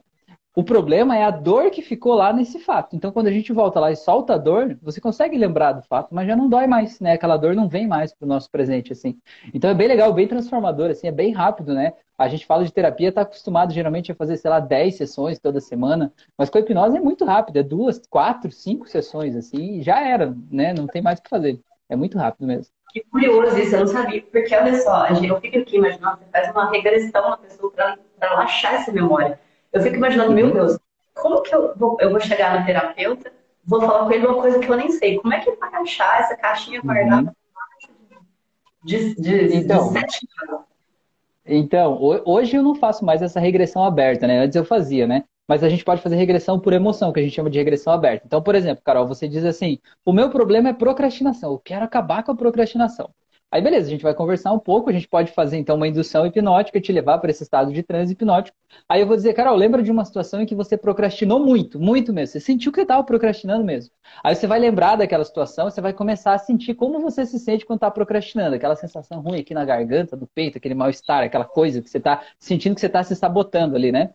O 0.55 0.63
problema 0.63 1.17
é 1.17 1.23
a 1.23 1.31
dor 1.31 1.69
que 1.69 1.81
ficou 1.81 2.13
lá 2.13 2.31
nesse 2.31 2.59
fato. 2.59 2.95
Então, 2.95 3.11
quando 3.11 3.27
a 3.27 3.31
gente 3.31 3.51
volta 3.51 3.77
lá 3.77 3.91
e 3.91 3.95
solta 3.97 4.35
a 4.35 4.37
dor, 4.37 4.77
você 4.81 5.01
consegue 5.01 5.37
lembrar 5.37 5.73
do 5.73 5.81
fato, 5.81 6.15
mas 6.15 6.25
já 6.25 6.33
não 6.33 6.47
dói 6.47 6.65
mais, 6.65 6.97
né? 7.01 7.11
Aquela 7.11 7.35
dor 7.35 7.53
não 7.53 7.67
vem 7.67 7.85
mais 7.85 8.13
para 8.13 8.25
o 8.25 8.29
nosso 8.29 8.49
presente, 8.49 8.93
assim. 8.93 9.19
Então, 9.53 9.69
é 9.69 9.73
bem 9.73 9.89
legal, 9.89 10.13
bem 10.13 10.29
transformador, 10.29 10.89
assim, 10.91 11.07
é 11.07 11.11
bem 11.11 11.33
rápido, 11.33 11.73
né? 11.73 11.91
A 12.17 12.29
gente 12.29 12.45
fala 12.45 12.63
de 12.63 12.71
terapia, 12.71 13.09
está 13.09 13.21
acostumado 13.21 13.73
geralmente 13.73 14.13
a 14.13 14.15
fazer, 14.15 14.37
sei 14.37 14.49
lá, 14.49 14.61
10 14.61 14.95
sessões 14.95 15.39
toda 15.39 15.59
semana, 15.59 16.13
mas 16.37 16.49
com 16.49 16.57
a 16.57 16.61
hipnose 16.61 16.95
é 16.95 17.01
muito 17.01 17.25
rápido, 17.25 17.57
é 17.57 17.63
duas, 17.63 18.01
quatro, 18.09 18.49
cinco 18.49 18.87
sessões, 18.87 19.35
assim, 19.35 19.79
e 19.79 19.81
já 19.83 19.99
era, 19.99 20.33
né? 20.49 20.73
Não 20.73 20.87
tem 20.87 21.01
mais 21.01 21.19
o 21.19 21.23
que 21.23 21.29
fazer. 21.29 21.59
É 21.89 21.97
muito 21.97 22.17
rápido 22.17 22.47
mesmo. 22.47 22.73
Que 22.93 23.03
curioso 23.11 23.57
isso, 23.59 23.75
eu 23.75 23.81
não 23.81 23.87
sabia, 23.87 24.21
porque 24.31 24.55
olha 24.55 24.81
só, 24.81 25.07
eu 25.07 25.41
fico 25.41 25.57
aqui 25.57 25.75
imaginando, 25.75 26.19
você 26.19 26.25
faz 26.31 26.49
uma 26.51 26.71
regressão 26.71 27.29
na 27.29 27.37
pessoa 27.37 27.69
para 27.73 27.97
relaxar 28.21 28.75
essa 28.75 28.93
memória. 28.93 29.37
Eu 29.75 29.81
fico 29.81 29.97
imaginando, 29.97 30.31
meu 30.31 30.53
Deus, 30.53 30.79
como 31.13 31.41
que 31.41 31.53
eu 31.53 31.75
vou, 31.75 31.97
eu 31.99 32.09
vou 32.09 32.19
chegar 32.21 32.57
no 32.57 32.65
terapeuta, 32.65 33.29
vou 33.65 33.81
falar 33.81 34.05
com 34.05 34.11
ele 34.13 34.25
uma 34.25 34.41
coisa 34.41 34.57
que 34.57 34.69
eu 34.71 34.77
nem 34.77 34.89
sei. 34.89 35.19
Como 35.19 35.33
é 35.33 35.41
que 35.41 35.49
ele 35.49 35.57
vai 35.57 35.75
achar 35.75 36.21
essa 36.21 36.37
caixinha 36.37 36.79
uhum. 36.79 36.85
guardada 36.85 37.27
uhum. 37.27 37.33
de, 38.85 39.15
de, 39.15 39.55
então, 39.57 39.89
de 39.89 39.99
sete 39.99 40.25
Então, 41.45 41.99
hoje 42.23 42.55
eu 42.55 42.63
não 42.63 42.73
faço 42.73 43.03
mais 43.03 43.21
essa 43.21 43.37
regressão 43.37 43.83
aberta, 43.83 44.25
né? 44.25 44.39
Antes 44.39 44.55
eu 44.55 44.63
fazia, 44.63 45.05
né? 45.05 45.25
Mas 45.45 45.61
a 45.61 45.67
gente 45.67 45.83
pode 45.83 46.01
fazer 46.01 46.15
regressão 46.15 46.57
por 46.57 46.71
emoção, 46.71 47.11
que 47.11 47.19
a 47.19 47.23
gente 47.23 47.35
chama 47.35 47.49
de 47.49 47.57
regressão 47.57 47.91
aberta. 47.91 48.25
Então, 48.25 48.41
por 48.41 48.55
exemplo, 48.55 48.81
Carol, 48.81 49.05
você 49.05 49.27
diz 49.27 49.43
assim: 49.43 49.77
o 50.05 50.13
meu 50.13 50.29
problema 50.29 50.69
é 50.69 50.73
procrastinação, 50.73 51.51
eu 51.51 51.59
quero 51.59 51.83
acabar 51.83 52.23
com 52.23 52.31
a 52.31 52.35
procrastinação. 52.35 53.09
Aí 53.55 53.61
beleza, 53.61 53.87
a 53.87 53.89
gente 53.89 54.03
vai 54.03 54.13
conversar 54.13 54.51
um 54.51 54.59
pouco, 54.59 54.89
a 54.89 54.91
gente 54.91 55.07
pode 55.07 55.31
fazer 55.31 55.55
então 55.55 55.77
uma 55.77 55.87
indução 55.87 56.27
hipnótica, 56.27 56.81
te 56.81 56.91
levar 56.91 57.19
para 57.19 57.31
esse 57.31 57.41
estado 57.41 57.71
de 57.71 57.81
transe 57.83 58.11
hipnótico. 58.11 58.53
Aí 58.89 58.99
eu 58.99 59.07
vou 59.07 59.15
dizer, 59.15 59.33
Carol, 59.33 59.55
lembra 59.55 59.81
de 59.81 59.89
uma 59.89 60.03
situação 60.03 60.41
em 60.41 60.45
que 60.45 60.53
você 60.53 60.75
procrastinou 60.75 61.39
muito, 61.39 61.79
muito 61.79 62.11
mesmo. 62.11 62.33
Você 62.33 62.41
sentiu 62.41 62.69
que 62.69 62.81
estava 62.81 63.01
procrastinando 63.01 63.63
mesmo. 63.63 63.93
Aí 64.21 64.35
você 64.35 64.45
vai 64.45 64.59
lembrar 64.59 64.97
daquela 64.97 65.23
situação, 65.23 65.69
você 65.69 65.79
vai 65.79 65.93
começar 65.93 66.33
a 66.33 66.37
sentir 66.37 66.73
como 66.73 66.99
você 66.99 67.25
se 67.25 67.39
sente 67.39 67.65
quando 67.65 67.77
está 67.77 67.89
procrastinando. 67.89 68.57
Aquela 68.57 68.75
sensação 68.75 69.21
ruim 69.21 69.39
aqui 69.39 69.53
na 69.53 69.63
garganta, 69.63 70.17
do 70.17 70.27
peito, 70.27 70.57
aquele 70.57 70.75
mal-estar, 70.75 71.23
aquela 71.23 71.45
coisa 71.45 71.81
que 71.81 71.89
você 71.89 71.97
está 71.97 72.23
sentindo 72.37 72.75
que 72.75 72.81
você 72.81 72.87
está 72.87 73.03
se 73.05 73.15
sabotando 73.15 73.77
ali, 73.77 73.89
né? 73.89 74.09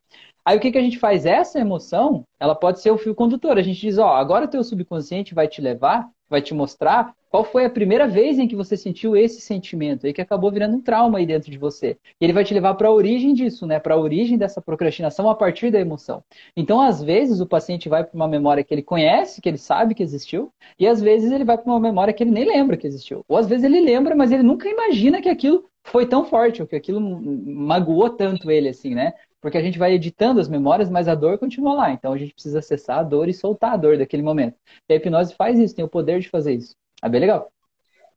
Aí 0.45 0.59
o 0.59 0.61
que, 0.61 0.71
que 0.71 0.77
a 0.77 0.83
gente 0.83 0.99
faz? 0.99 1.25
Essa 1.25 1.59
emoção, 1.59 2.27
ela 2.39 2.55
pode 2.55 2.81
ser 2.81 2.91
o 2.91 2.99
fio 2.99 3.15
condutor. 3.15 3.57
A 3.57 3.63
gente 3.63 3.81
diz, 3.81 3.97
ó, 3.97 4.17
agora 4.17 4.45
o 4.45 4.49
teu 4.49 4.63
subconsciente 4.63 5.35
vai 5.35 5.49
te 5.49 5.63
levar, 5.63 6.11
vai 6.31 6.41
te 6.41 6.55
mostrar 6.55 7.13
qual 7.29 7.45
foi 7.45 7.65
a 7.65 7.71
primeira 7.71 8.09
vez 8.09 8.39
em 8.39 8.49
que 8.49 8.57
você 8.57 8.77
sentiu 8.77 9.17
esse 9.17 9.41
sentimento 9.41 10.07
e 10.07 10.13
que 10.13 10.21
acabou 10.21 10.51
virando 10.51 10.77
um 10.77 10.81
trauma 10.81 11.19
aí 11.19 11.27
dentro 11.27 11.51
de 11.51 11.59
você. 11.59 11.97
E 12.21 12.25
ele 12.25 12.33
vai 12.33 12.45
te 12.45 12.55
levar 12.55 12.75
para 12.75 12.89
a 12.89 12.93
origem 12.93 13.35
disso, 13.35 13.67
né? 13.67 13.79
Para 13.79 13.95
a 13.95 13.99
origem 13.99 14.39
dessa 14.39 14.61
procrastinação 14.61 15.29
a 15.29 15.35
partir 15.35 15.71
da 15.71 15.79
emoção. 15.79 16.25
Então, 16.57 16.81
às 16.81 17.03
vezes, 17.03 17.41
o 17.41 17.47
paciente 17.47 17.89
vai 17.89 18.03
para 18.05 18.17
uma 18.17 18.27
memória 18.27 18.65
que 18.65 18.73
ele 18.75 18.83
conhece, 18.83 19.41
que 19.41 19.49
ele 19.49 19.59
sabe 19.59 19.95
que 19.95 20.03
existiu, 20.03 20.53
e 20.79 20.87
às 20.87 21.01
vezes 21.01 21.31
ele 21.31 21.45
vai 21.45 21.57
para 21.59 21.71
uma 21.71 21.81
memória 21.81 22.13
que 22.13 22.23
ele 22.23 22.33
nem 22.33 22.45
lembra 22.45 22.77
que 22.77 22.87
existiu. 22.87 23.25
Ou 23.29 23.37
às 23.37 23.49
vezes 23.49 23.65
ele 23.65 23.81
lembra, 23.81 24.17
mas 24.17 24.33
ele 24.33 24.43
nunca 24.43 24.69
imagina 24.69 25.21
que 25.21 25.29
aquilo 25.29 25.65
foi 25.85 26.07
tão 26.07 26.25
forte, 26.25 26.61
ou 26.61 26.69
que 26.69 26.77
aquilo 26.77 27.01
magoou 27.01 28.11
tanto 28.11 28.51
ele, 28.51 28.69
assim, 28.69 28.95
né? 28.95 29.13
Porque 29.41 29.57
a 29.57 29.63
gente 29.63 29.79
vai 29.79 29.93
editando 29.93 30.41
as 30.41 30.49
memórias, 30.49 30.91
mas 30.91 31.09
a 31.09 31.15
dor 31.15 31.39
continua 31.39 31.75
lá. 31.75 31.91
Então 31.91 32.13
a 32.13 32.19
gente 32.19 32.35
precisa 32.35 32.59
acessar 32.59 32.99
a 32.99 33.03
dor 33.03 33.29
e 33.29 33.35
soltar 33.35 33.73
a 33.73 33.77
dor 33.77 33.97
daquele 33.97 34.23
momento. 34.23 34.57
E 34.89 34.93
a 34.93 34.97
hipnose 34.97 35.35
faz 35.35 35.59
isso, 35.59 35.75
tem 35.75 35.85
o 35.85 35.89
poder 35.89 36.21
de 36.21 36.29
fazer 36.29 36.55
isso. 36.55 36.77
É 37.03 37.09
bem 37.09 37.21
legal. 37.21 37.51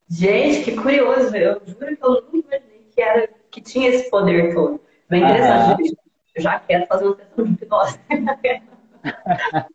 Gente, 0.09 0.63
que 0.63 0.75
curioso. 0.75 1.35
Eu 1.35 1.61
juro 1.65 1.97
que 1.97 2.05
eu 2.05 2.21
nunca 2.31 2.57
imaginei 2.57 2.87
que, 2.93 3.01
era, 3.01 3.29
que 3.49 3.61
tinha 3.61 3.89
esse 3.89 4.09
poder 4.09 4.53
todo. 4.53 4.81
Bem 5.09 5.23
interessante. 5.23 5.95
Ah. 5.97 6.03
Eu 6.35 6.41
já 6.41 6.59
quero 6.59 6.87
fazer 6.87 7.05
uma 7.05 7.15
sessão 7.15 7.45
de 7.45 7.51
hipnose. 7.53 7.99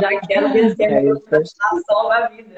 já 0.00 0.20
quero 0.26 0.52
vencer 0.52 0.90
é 0.90 0.98
a 0.98 1.14
procrastinação 1.14 2.08
na 2.08 2.28
vida. 2.28 2.54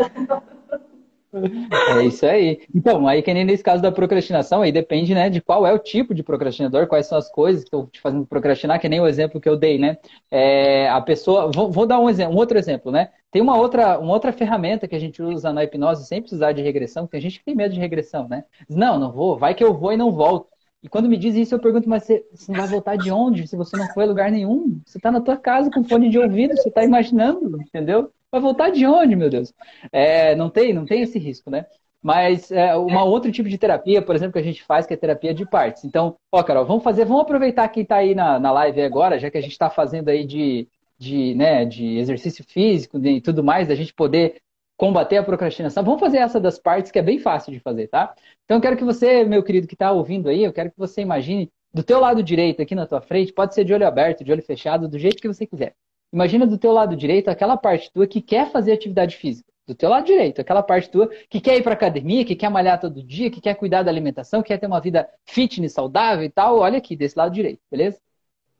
É 1.32 2.04
isso 2.04 2.26
aí. 2.26 2.60
Então, 2.74 3.06
aí 3.06 3.22
que 3.22 3.32
nem 3.32 3.44
nesse 3.44 3.62
caso 3.62 3.82
da 3.82 3.92
procrastinação, 3.92 4.62
aí 4.62 4.72
depende, 4.72 5.14
né, 5.14 5.30
de 5.30 5.40
qual 5.40 5.66
é 5.66 5.72
o 5.72 5.78
tipo 5.78 6.14
de 6.14 6.22
procrastinador, 6.22 6.86
quais 6.86 7.06
são 7.06 7.16
as 7.16 7.30
coisas 7.30 7.62
que 7.62 7.68
estão 7.68 7.86
te 7.86 8.00
fazendo 8.00 8.26
procrastinar, 8.26 8.80
que 8.80 8.88
nem 8.88 9.00
o 9.00 9.06
exemplo 9.06 9.40
que 9.40 9.48
eu 9.48 9.56
dei, 9.56 9.78
né? 9.78 9.96
É, 10.30 10.88
a 10.88 11.00
pessoa, 11.00 11.50
vou, 11.52 11.70
vou, 11.70 11.86
dar 11.86 12.00
um, 12.00 12.10
exemplo, 12.10 12.34
um 12.34 12.38
outro 12.38 12.58
exemplo, 12.58 12.90
né? 12.90 13.10
Tem 13.30 13.40
uma 13.40 13.56
outra, 13.56 13.98
uma 13.98 14.12
outra 14.12 14.32
ferramenta 14.32 14.88
que 14.88 14.96
a 14.96 14.98
gente 14.98 15.22
usa 15.22 15.52
na 15.52 15.62
hipnose 15.62 16.06
sem 16.06 16.20
precisar 16.20 16.52
de 16.52 16.62
regressão, 16.62 17.06
tem 17.06 17.20
gente 17.20 17.42
tem 17.44 17.54
medo 17.54 17.74
de 17.74 17.80
regressão, 17.80 18.28
né? 18.28 18.44
Não, 18.68 18.98
não 18.98 19.12
vou, 19.12 19.38
vai 19.38 19.54
que 19.54 19.62
eu 19.62 19.72
vou 19.72 19.92
e 19.92 19.96
não 19.96 20.10
volto. 20.10 20.48
E 20.82 20.88
quando 20.88 21.08
me 21.08 21.16
diz 21.16 21.34
isso, 21.34 21.54
eu 21.54 21.58
pergunto, 21.58 21.88
mas 21.88 22.04
você, 22.04 22.24
você 22.32 22.52
vai 22.52 22.66
voltar 22.66 22.96
de 22.96 23.10
onde? 23.10 23.46
Se 23.46 23.54
você 23.54 23.76
não 23.76 23.86
foi 23.88 24.04
a 24.04 24.06
lugar 24.06 24.30
nenhum? 24.30 24.80
Você 24.84 24.98
está 24.98 25.10
na 25.12 25.20
tua 25.20 25.36
casa 25.36 25.70
com 25.70 25.84
fone 25.84 26.08
de 26.08 26.18
ouvido, 26.18 26.56
você 26.56 26.70
está 26.70 26.82
imaginando, 26.82 27.60
entendeu? 27.60 28.10
Vai 28.30 28.40
voltar 28.40 28.70
de 28.70 28.86
onde, 28.86 29.16
meu 29.16 29.28
Deus? 29.28 29.52
É, 29.92 30.34
não 30.36 30.48
tem, 30.48 30.72
não 30.72 30.86
tem 30.86 31.02
esse 31.02 31.18
risco, 31.18 31.50
né? 31.50 31.66
Mas 32.02 32.50
é, 32.50 32.74
uma 32.76 33.04
outro 33.04 33.30
tipo 33.30 33.48
de 33.48 33.58
terapia, 33.58 34.00
por 34.00 34.14
exemplo, 34.14 34.32
que 34.32 34.38
a 34.38 34.42
gente 34.42 34.62
faz, 34.62 34.86
que 34.86 34.94
é 34.94 34.96
terapia 34.96 35.34
de 35.34 35.44
partes. 35.44 35.84
Então, 35.84 36.16
ó, 36.32 36.42
Carol, 36.42 36.64
vamos 36.64 36.82
fazer, 36.82 37.04
vamos 37.04 37.22
aproveitar 37.22 37.68
quem 37.68 37.82
está 37.82 37.96
aí 37.96 38.14
na, 38.14 38.38
na 38.38 38.50
live 38.52 38.80
agora, 38.82 39.18
já 39.18 39.30
que 39.30 39.36
a 39.36 39.40
gente 39.40 39.52
está 39.52 39.68
fazendo 39.68 40.08
aí 40.08 40.24
de, 40.24 40.66
de, 40.98 41.34
né, 41.34 41.64
de 41.64 41.98
exercício 41.98 42.44
físico 42.44 42.98
e 43.04 43.20
tudo 43.20 43.44
mais, 43.44 43.68
da 43.68 43.74
gente 43.74 43.92
poder 43.92 44.40
combater 44.78 45.18
a 45.18 45.22
procrastinação. 45.22 45.84
Vamos 45.84 46.00
fazer 46.00 46.18
essa 46.18 46.40
das 46.40 46.58
partes 46.58 46.90
que 46.90 46.98
é 46.98 47.02
bem 47.02 47.18
fácil 47.18 47.52
de 47.52 47.60
fazer, 47.60 47.88
tá? 47.88 48.14
Então, 48.44 48.56
eu 48.56 48.62
quero 48.62 48.78
que 48.78 48.84
você, 48.84 49.24
meu 49.24 49.42
querido 49.42 49.66
que 49.66 49.74
está 49.74 49.92
ouvindo 49.92 50.30
aí, 50.30 50.42
eu 50.42 50.52
quero 50.54 50.70
que 50.70 50.78
você 50.78 51.02
imagine 51.02 51.50
do 51.72 51.82
teu 51.82 52.00
lado 52.00 52.22
direito 52.22 52.62
aqui 52.62 52.74
na 52.74 52.86
tua 52.86 53.02
frente, 53.02 53.32
pode 53.32 53.54
ser 53.54 53.64
de 53.64 53.74
olho 53.74 53.86
aberto, 53.86 54.24
de 54.24 54.32
olho 54.32 54.42
fechado, 54.42 54.88
do 54.88 54.98
jeito 54.98 55.20
que 55.20 55.28
você 55.28 55.46
quiser. 55.46 55.74
Imagina 56.12 56.46
do 56.46 56.58
teu 56.58 56.72
lado 56.72 56.96
direito 56.96 57.28
aquela 57.28 57.56
parte 57.56 57.90
tua 57.92 58.06
que 58.06 58.20
quer 58.20 58.50
fazer 58.50 58.72
atividade 58.72 59.16
física. 59.16 59.50
Do 59.66 59.74
teu 59.74 59.88
lado 59.88 60.04
direito, 60.04 60.40
aquela 60.40 60.62
parte 60.62 60.90
tua 60.90 61.08
que 61.28 61.40
quer 61.40 61.56
ir 61.56 61.62
para 61.62 61.74
academia, 61.74 62.24
que 62.24 62.34
quer 62.34 62.50
malhar 62.50 62.80
todo 62.80 63.02
dia, 63.02 63.30
que 63.30 63.40
quer 63.40 63.54
cuidar 63.54 63.84
da 63.84 63.90
alimentação, 63.90 64.42
que 64.42 64.48
quer 64.48 64.58
ter 64.58 64.66
uma 64.66 64.80
vida 64.80 65.08
fitness, 65.24 65.72
saudável 65.72 66.24
e 66.24 66.30
tal. 66.30 66.58
Olha 66.58 66.78
aqui, 66.78 66.96
desse 66.96 67.16
lado 67.16 67.32
direito, 67.32 67.60
beleza? 67.70 68.00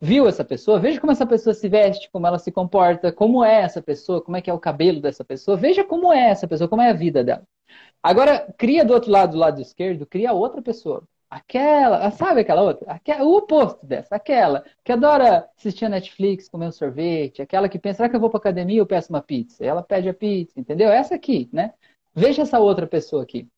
Viu 0.01 0.29
essa 0.29 0.45
pessoa? 0.45 0.79
Veja 0.79 1.01
como 1.01 1.13
essa 1.13 1.27
pessoa 1.27 1.53
se 1.53 1.69
veste, 1.69 2.09
como 2.11 2.27
ela 2.27 2.39
se 2.39 2.53
comporta, 2.53 3.13
como 3.13 3.45
é 3.45 3.63
essa 3.63 3.83
pessoa, 3.83 4.23
como 4.23 4.37
é 4.37 4.41
que 4.41 4.49
é 4.49 4.55
o 4.55 4.59
cabelo 4.59 5.01
dessa 5.01 5.25
pessoa. 5.25 5.57
Veja 5.57 5.85
como 5.85 6.13
é 6.13 6.31
essa 6.31 6.49
pessoa, 6.49 6.69
como 6.69 6.81
é 6.81 6.91
a 6.91 6.95
vida 6.95 7.25
dela. 7.25 7.43
Agora, 8.03 8.53
cria 8.57 8.85
do 8.85 8.95
outro 8.95 9.11
lado, 9.11 9.33
do 9.33 9.39
lado 9.39 9.61
esquerdo, 9.61 10.07
cria 10.07 10.33
outra 10.33 10.63
pessoa. 10.63 11.03
Aquela, 11.31 12.11
sabe 12.11 12.41
aquela 12.41 12.63
outra? 12.63 12.91
Aquela, 12.93 13.25
o 13.25 13.37
oposto 13.37 13.87
dessa, 13.87 14.17
aquela 14.17 14.65
que 14.85 14.91
adora 14.91 15.49
assistir 15.57 15.85
a 15.85 15.89
Netflix, 15.89 16.49
comer 16.49 16.67
um 16.67 16.73
sorvete, 16.73 17.41
aquela 17.41 17.69
que 17.69 17.79
pensa, 17.79 17.99
será 17.99 18.09
que 18.09 18.17
eu 18.17 18.21
vou 18.21 18.31
pra 18.31 18.39
academia 18.39 18.83
ou 18.83 18.87
peço 18.87 19.11
uma 19.11 19.23
pizza? 19.23 19.65
Ela 19.65 19.83
pede 19.83 20.09
a 20.09 20.15
pizza, 20.15 20.59
entendeu? 20.59 20.89
Essa 20.91 21.15
aqui, 21.15 21.49
né? 21.53 21.73
Veja 22.15 22.43
essa 22.43 22.59
outra 22.59 22.87
pessoa 22.87 23.23
aqui. 23.23 23.49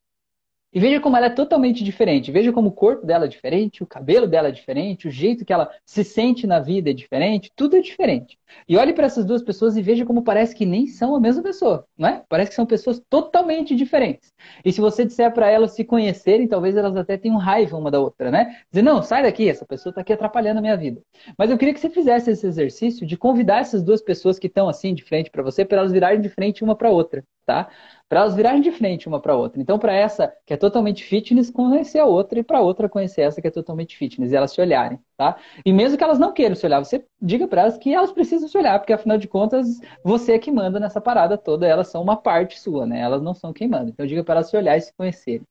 E 0.72 0.80
veja 0.80 1.00
como 1.00 1.16
ela 1.16 1.26
é 1.26 1.30
totalmente 1.30 1.84
diferente. 1.84 2.32
Veja 2.32 2.52
como 2.52 2.68
o 2.68 2.72
corpo 2.72 3.06
dela 3.06 3.26
é 3.26 3.28
diferente, 3.28 3.82
o 3.82 3.86
cabelo 3.86 4.26
dela 4.26 4.48
é 4.48 4.50
diferente, 4.50 5.06
o 5.06 5.10
jeito 5.10 5.44
que 5.44 5.52
ela 5.52 5.70
se 5.84 6.02
sente 6.02 6.46
na 6.46 6.60
vida 6.60 6.90
é 6.90 6.92
diferente, 6.94 7.52
tudo 7.54 7.76
é 7.76 7.80
diferente. 7.80 8.38
E 8.68 8.76
olhe 8.76 8.92
para 8.92 9.06
essas 9.06 9.24
duas 9.24 9.42
pessoas 9.42 9.76
e 9.76 9.82
veja 9.82 10.04
como 10.06 10.22
parece 10.22 10.54
que 10.54 10.64
nem 10.64 10.86
são 10.86 11.14
a 11.14 11.20
mesma 11.20 11.42
pessoa, 11.42 11.86
não 11.96 12.08
é? 12.08 12.22
Parece 12.28 12.50
que 12.50 12.56
são 12.56 12.64
pessoas 12.66 13.02
totalmente 13.08 13.74
diferentes. 13.74 14.32
E 14.64 14.72
se 14.72 14.80
você 14.80 15.04
disser 15.04 15.32
para 15.32 15.50
elas 15.50 15.72
se 15.72 15.84
conhecerem, 15.84 16.48
talvez 16.48 16.76
elas 16.76 16.96
até 16.96 17.16
tenham 17.16 17.36
raiva 17.36 17.76
uma 17.76 17.90
da 17.90 18.00
outra, 18.00 18.30
né? 18.30 18.56
Dizer, 18.70 18.82
não, 18.82 19.02
sai 19.02 19.22
daqui, 19.22 19.48
essa 19.48 19.66
pessoa 19.66 19.90
está 19.90 20.00
aqui 20.00 20.12
atrapalhando 20.12 20.58
a 20.58 20.62
minha 20.62 20.76
vida. 20.76 21.02
Mas 21.36 21.50
eu 21.50 21.58
queria 21.58 21.74
que 21.74 21.80
você 21.80 21.90
fizesse 21.90 22.30
esse 22.30 22.46
exercício 22.46 23.06
de 23.06 23.16
convidar 23.16 23.60
essas 23.60 23.82
duas 23.82 24.00
pessoas 24.02 24.38
que 24.38 24.46
estão 24.46 24.68
assim 24.68 24.94
de 24.94 25.02
frente 25.02 25.30
para 25.30 25.42
você, 25.42 25.64
para 25.64 25.78
elas 25.78 25.92
virarem 25.92 26.20
de 26.20 26.28
frente 26.28 26.64
uma 26.64 26.76
para 26.76 26.90
outra, 26.90 27.24
tá? 27.44 27.68
Para 28.12 28.20
elas 28.20 28.34
virarem 28.34 28.60
de 28.60 28.70
frente 28.70 29.08
uma 29.08 29.18
para 29.18 29.34
outra. 29.34 29.58
Então, 29.58 29.78
para 29.78 29.94
essa 29.94 30.30
que 30.44 30.52
é 30.52 30.56
totalmente 30.58 31.02
fitness, 31.02 31.50
conhecer 31.50 31.98
a 31.98 32.04
outra, 32.04 32.40
e 32.40 32.42
para 32.42 32.60
outra 32.60 32.86
conhecer 32.86 33.22
essa 33.22 33.40
que 33.40 33.48
é 33.48 33.50
totalmente 33.50 33.96
fitness, 33.96 34.30
e 34.30 34.36
elas 34.36 34.52
se 34.52 34.60
olharem, 34.60 34.98
tá? 35.16 35.38
E 35.64 35.72
mesmo 35.72 35.96
que 35.96 36.04
elas 36.04 36.18
não 36.18 36.30
queiram 36.30 36.54
se 36.54 36.66
olhar, 36.66 36.84
você 36.84 37.06
diga 37.18 37.48
para 37.48 37.62
elas 37.62 37.78
que 37.78 37.94
elas 37.94 38.12
precisam 38.12 38.50
se 38.50 38.58
olhar, 38.58 38.78
porque 38.78 38.92
afinal 38.92 39.16
de 39.16 39.26
contas, 39.26 39.80
você 40.04 40.32
é 40.32 40.38
que 40.38 40.52
manda 40.52 40.78
nessa 40.78 41.00
parada 41.00 41.38
toda, 41.38 41.66
elas 41.66 41.88
são 41.88 42.02
uma 42.02 42.14
parte 42.14 42.60
sua, 42.60 42.84
né? 42.84 43.00
Elas 43.00 43.22
não 43.22 43.32
são 43.32 43.50
quem 43.50 43.66
manda. 43.66 43.88
Então, 43.88 44.04
diga 44.04 44.22
para 44.22 44.34
elas 44.34 44.50
se 44.50 44.58
olhar 44.58 44.76
e 44.76 44.82
se 44.82 44.92
conhecerem. 44.92 45.46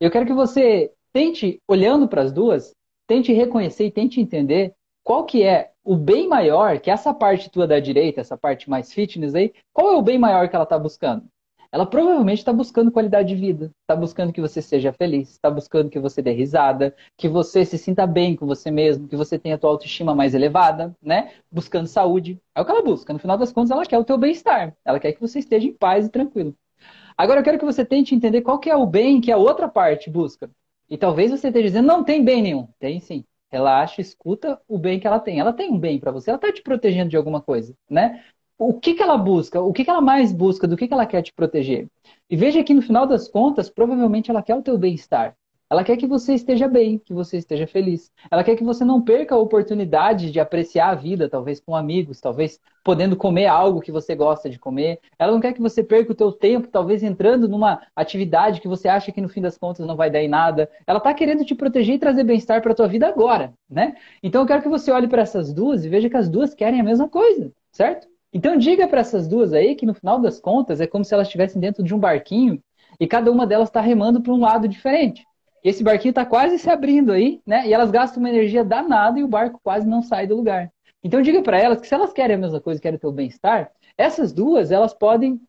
Eu 0.00 0.10
quero 0.10 0.26
que 0.26 0.32
você 0.32 0.90
tente, 1.12 1.60
olhando 1.68 2.08
para 2.08 2.22
as 2.22 2.32
duas, 2.32 2.74
tente 3.06 3.32
reconhecer 3.32 3.86
e 3.86 3.90
tente 3.92 4.20
entender 4.20 4.74
qual 5.04 5.24
que 5.24 5.44
é 5.44 5.70
o 5.84 5.94
bem 5.94 6.26
maior, 6.26 6.80
que 6.80 6.90
essa 6.90 7.14
parte 7.14 7.48
tua 7.48 7.68
da 7.68 7.78
direita, 7.78 8.20
essa 8.20 8.36
parte 8.36 8.68
mais 8.68 8.92
fitness 8.92 9.32
aí, 9.32 9.52
qual 9.72 9.92
é 9.92 9.96
o 9.96 10.02
bem 10.02 10.18
maior 10.18 10.48
que 10.48 10.56
ela 10.56 10.64
está 10.64 10.76
buscando? 10.76 11.24
Ela 11.72 11.86
provavelmente 11.86 12.38
está 12.38 12.52
buscando 12.52 12.90
qualidade 12.90 13.28
de 13.28 13.40
vida, 13.40 13.70
está 13.82 13.94
buscando 13.94 14.32
que 14.32 14.40
você 14.40 14.60
seja 14.60 14.92
feliz, 14.92 15.30
está 15.30 15.50
buscando 15.50 15.88
que 15.88 16.00
você 16.00 16.20
dê 16.20 16.32
risada, 16.32 16.94
que 17.16 17.28
você 17.28 17.64
se 17.64 17.78
sinta 17.78 18.06
bem 18.06 18.34
com 18.34 18.46
você 18.46 18.70
mesmo, 18.70 19.06
que 19.08 19.16
você 19.16 19.38
tenha 19.38 19.54
a 19.54 19.58
tua 19.58 19.70
autoestima 19.70 20.14
mais 20.14 20.34
elevada, 20.34 20.94
né? 21.00 21.32
Buscando 21.50 21.86
saúde. 21.86 22.40
É 22.54 22.60
o 22.60 22.64
que 22.64 22.70
ela 22.70 22.82
busca. 22.82 23.12
No 23.12 23.18
final 23.18 23.38
das 23.38 23.52
contas, 23.52 23.70
ela 23.70 23.86
quer 23.86 23.98
o 23.98 24.04
teu 24.04 24.18
bem-estar. 24.18 24.76
Ela 24.84 24.98
quer 24.98 25.12
que 25.12 25.20
você 25.20 25.38
esteja 25.38 25.66
em 25.66 25.72
paz 25.72 26.06
e 26.06 26.10
tranquilo. 26.10 26.54
Agora 27.16 27.40
eu 27.40 27.44
quero 27.44 27.58
que 27.58 27.64
você 27.64 27.84
tente 27.84 28.14
entender 28.14 28.42
qual 28.42 28.58
que 28.58 28.70
é 28.70 28.76
o 28.76 28.86
bem 28.86 29.20
que 29.20 29.30
a 29.30 29.36
outra 29.36 29.68
parte 29.68 30.10
busca. 30.10 30.50
E 30.88 30.98
talvez 30.98 31.30
você 31.30 31.48
esteja 31.48 31.68
dizendo, 31.68 31.86
não 31.86 32.02
tem 32.02 32.24
bem 32.24 32.42
nenhum. 32.42 32.68
Tem 32.78 32.98
sim. 32.98 33.24
Relaxa, 33.50 34.00
escuta 34.00 34.60
o 34.68 34.78
bem 34.78 34.98
que 34.98 35.06
ela 35.06 35.18
tem. 35.20 35.38
Ela 35.40 35.52
tem 35.52 35.70
um 35.70 35.78
bem 35.78 35.98
para 35.98 36.12
você, 36.12 36.30
ela 36.30 36.36
está 36.36 36.52
te 36.52 36.62
protegendo 36.62 37.10
de 37.10 37.16
alguma 37.16 37.40
coisa, 37.40 37.74
né? 37.88 38.24
O 38.60 38.74
que, 38.74 38.92
que 38.92 39.02
ela 39.02 39.16
busca, 39.16 39.58
o 39.58 39.72
que, 39.72 39.84
que 39.84 39.90
ela 39.90 40.02
mais 40.02 40.32
busca, 40.34 40.68
do 40.68 40.76
que, 40.76 40.86
que 40.86 40.92
ela 40.92 41.06
quer 41.06 41.22
te 41.22 41.32
proteger. 41.32 41.88
E 42.28 42.36
veja 42.36 42.62
que 42.62 42.74
no 42.74 42.82
final 42.82 43.06
das 43.06 43.26
contas, 43.26 43.70
provavelmente 43.70 44.30
ela 44.30 44.42
quer 44.42 44.54
o 44.54 44.62
teu 44.62 44.76
bem-estar. 44.76 45.34
Ela 45.70 45.82
quer 45.82 45.96
que 45.96 46.06
você 46.06 46.34
esteja 46.34 46.68
bem, 46.68 46.98
que 46.98 47.14
você 47.14 47.38
esteja 47.38 47.66
feliz. 47.66 48.12
Ela 48.30 48.44
quer 48.44 48.56
que 48.56 48.64
você 48.64 48.84
não 48.84 49.00
perca 49.00 49.34
a 49.34 49.38
oportunidade 49.38 50.30
de 50.30 50.40
apreciar 50.40 50.90
a 50.90 50.94
vida, 50.94 51.28
talvez 51.28 51.60
com 51.60 51.74
amigos, 51.74 52.20
talvez 52.20 52.60
podendo 52.84 53.16
comer 53.16 53.46
algo 53.46 53.80
que 53.80 53.92
você 53.92 54.14
gosta 54.14 54.50
de 54.50 54.58
comer. 54.58 54.98
Ela 55.18 55.32
não 55.32 55.40
quer 55.40 55.54
que 55.54 55.60
você 55.62 55.82
perca 55.82 56.12
o 56.12 56.14
teu 56.14 56.30
tempo, 56.30 56.68
talvez 56.68 57.02
entrando 57.02 57.48
numa 57.48 57.80
atividade 57.96 58.60
que 58.60 58.68
você 58.68 58.88
acha 58.88 59.12
que 59.12 59.20
no 59.22 59.28
fim 59.28 59.40
das 59.40 59.56
contas 59.56 59.86
não 59.86 59.96
vai 59.96 60.10
dar 60.10 60.20
em 60.20 60.28
nada. 60.28 60.68
Ela 60.86 60.98
está 60.98 61.14
querendo 61.14 61.46
te 61.46 61.54
proteger 61.54 61.94
e 61.94 61.98
trazer 61.98 62.24
bem-estar 62.24 62.60
para 62.60 62.72
a 62.72 62.74
tua 62.74 62.88
vida 62.88 63.08
agora, 63.08 63.54
né? 63.70 63.94
Então 64.22 64.42
eu 64.42 64.46
quero 64.46 64.62
que 64.62 64.68
você 64.68 64.90
olhe 64.90 65.08
para 65.08 65.22
essas 65.22 65.54
duas 65.54 65.84
e 65.84 65.88
veja 65.88 66.10
que 66.10 66.16
as 66.16 66.28
duas 66.28 66.52
querem 66.52 66.80
a 66.80 66.84
mesma 66.84 67.08
coisa, 67.08 67.50
certo? 67.70 68.10
Então 68.32 68.56
diga 68.56 68.86
para 68.86 69.00
essas 69.00 69.26
duas 69.26 69.52
aí 69.52 69.74
que 69.74 69.86
no 69.86 69.94
final 69.94 70.20
das 70.20 70.40
contas 70.40 70.80
é 70.80 70.86
como 70.86 71.04
se 71.04 71.12
elas 71.12 71.26
estivessem 71.26 71.60
dentro 71.60 71.82
de 71.82 71.94
um 71.94 71.98
barquinho 71.98 72.62
e 72.98 73.06
cada 73.06 73.30
uma 73.30 73.46
delas 73.46 73.68
está 73.68 73.80
remando 73.80 74.20
para 74.22 74.32
um 74.32 74.40
lado 74.40 74.68
diferente. 74.68 75.26
Esse 75.62 75.82
barquinho 75.82 76.10
está 76.10 76.24
quase 76.24 76.58
se 76.58 76.70
abrindo 76.70 77.12
aí, 77.12 77.40
né? 77.46 77.66
E 77.66 77.72
elas 77.72 77.90
gastam 77.90 78.20
uma 78.22 78.30
energia 78.30 78.64
danada 78.64 79.18
e 79.18 79.24
o 79.24 79.28
barco 79.28 79.60
quase 79.62 79.86
não 79.86 80.02
sai 80.02 80.26
do 80.26 80.36
lugar. 80.36 80.72
Então 81.02 81.20
diga 81.20 81.42
para 81.42 81.58
elas 81.58 81.80
que 81.80 81.86
se 81.86 81.94
elas 81.94 82.12
querem 82.12 82.36
a 82.36 82.38
mesma 82.38 82.60
coisa, 82.60 82.80
querem 82.80 82.96
o 82.96 83.00
teu 83.00 83.12
bem-estar, 83.12 83.70
essas 83.96 84.32
duas 84.32 84.70
elas 84.70 84.94
podem 84.94 85.40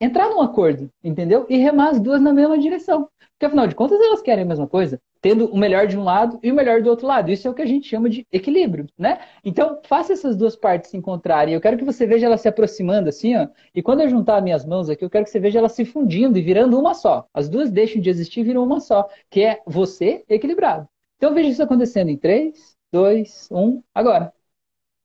entrar 0.00 0.28
num 0.30 0.40
acordo, 0.40 0.90
entendeu? 1.02 1.46
E 1.48 1.56
remar 1.56 1.90
as 1.90 2.00
duas 2.00 2.20
na 2.20 2.32
mesma 2.32 2.58
direção. 2.58 3.08
Porque 3.32 3.46
afinal 3.46 3.66
de 3.66 3.74
contas 3.74 4.00
elas 4.00 4.22
querem 4.22 4.44
a 4.44 4.46
mesma 4.46 4.66
coisa 4.66 5.00
tendo 5.20 5.46
o 5.46 5.58
melhor 5.58 5.86
de 5.86 5.98
um 5.98 6.02
lado 6.02 6.38
e 6.42 6.50
o 6.50 6.54
melhor 6.54 6.82
do 6.82 6.90
outro 6.90 7.06
lado. 7.06 7.30
Isso 7.30 7.46
é 7.46 7.50
o 7.50 7.54
que 7.54 7.62
a 7.62 7.66
gente 7.66 7.88
chama 7.88 8.08
de 8.08 8.26
equilíbrio, 8.32 8.86
né? 8.98 9.20
Então, 9.44 9.80
faça 9.84 10.12
essas 10.12 10.36
duas 10.36 10.56
partes 10.56 10.90
se 10.90 10.96
encontrarem. 10.96 11.54
Eu 11.54 11.60
quero 11.60 11.76
que 11.76 11.84
você 11.84 12.06
veja 12.06 12.26
elas 12.26 12.40
se 12.40 12.48
aproximando 12.48 13.08
assim, 13.08 13.36
ó. 13.36 13.48
E 13.74 13.82
quando 13.82 14.00
eu 14.00 14.08
juntar 14.08 14.42
minhas 14.42 14.64
mãos 14.64 14.88
aqui, 14.88 15.04
eu 15.04 15.10
quero 15.10 15.24
que 15.24 15.30
você 15.30 15.40
veja 15.40 15.58
elas 15.58 15.72
se 15.72 15.84
fundindo 15.84 16.38
e 16.38 16.42
virando 16.42 16.78
uma 16.78 16.94
só. 16.94 17.26
As 17.34 17.48
duas 17.48 17.70
deixam 17.70 18.00
de 18.00 18.08
existir 18.10 18.40
e 18.40 18.44
viram 18.44 18.64
uma 18.64 18.80
só, 18.80 19.08
que 19.30 19.42
é 19.42 19.60
você 19.66 20.24
equilibrado. 20.28 20.88
Então, 21.16 21.34
veja 21.34 21.50
isso 21.50 21.62
acontecendo 21.62 22.08
em 22.08 22.16
3, 22.16 22.76
2, 22.92 23.48
1, 23.50 23.82
agora. 23.94 24.32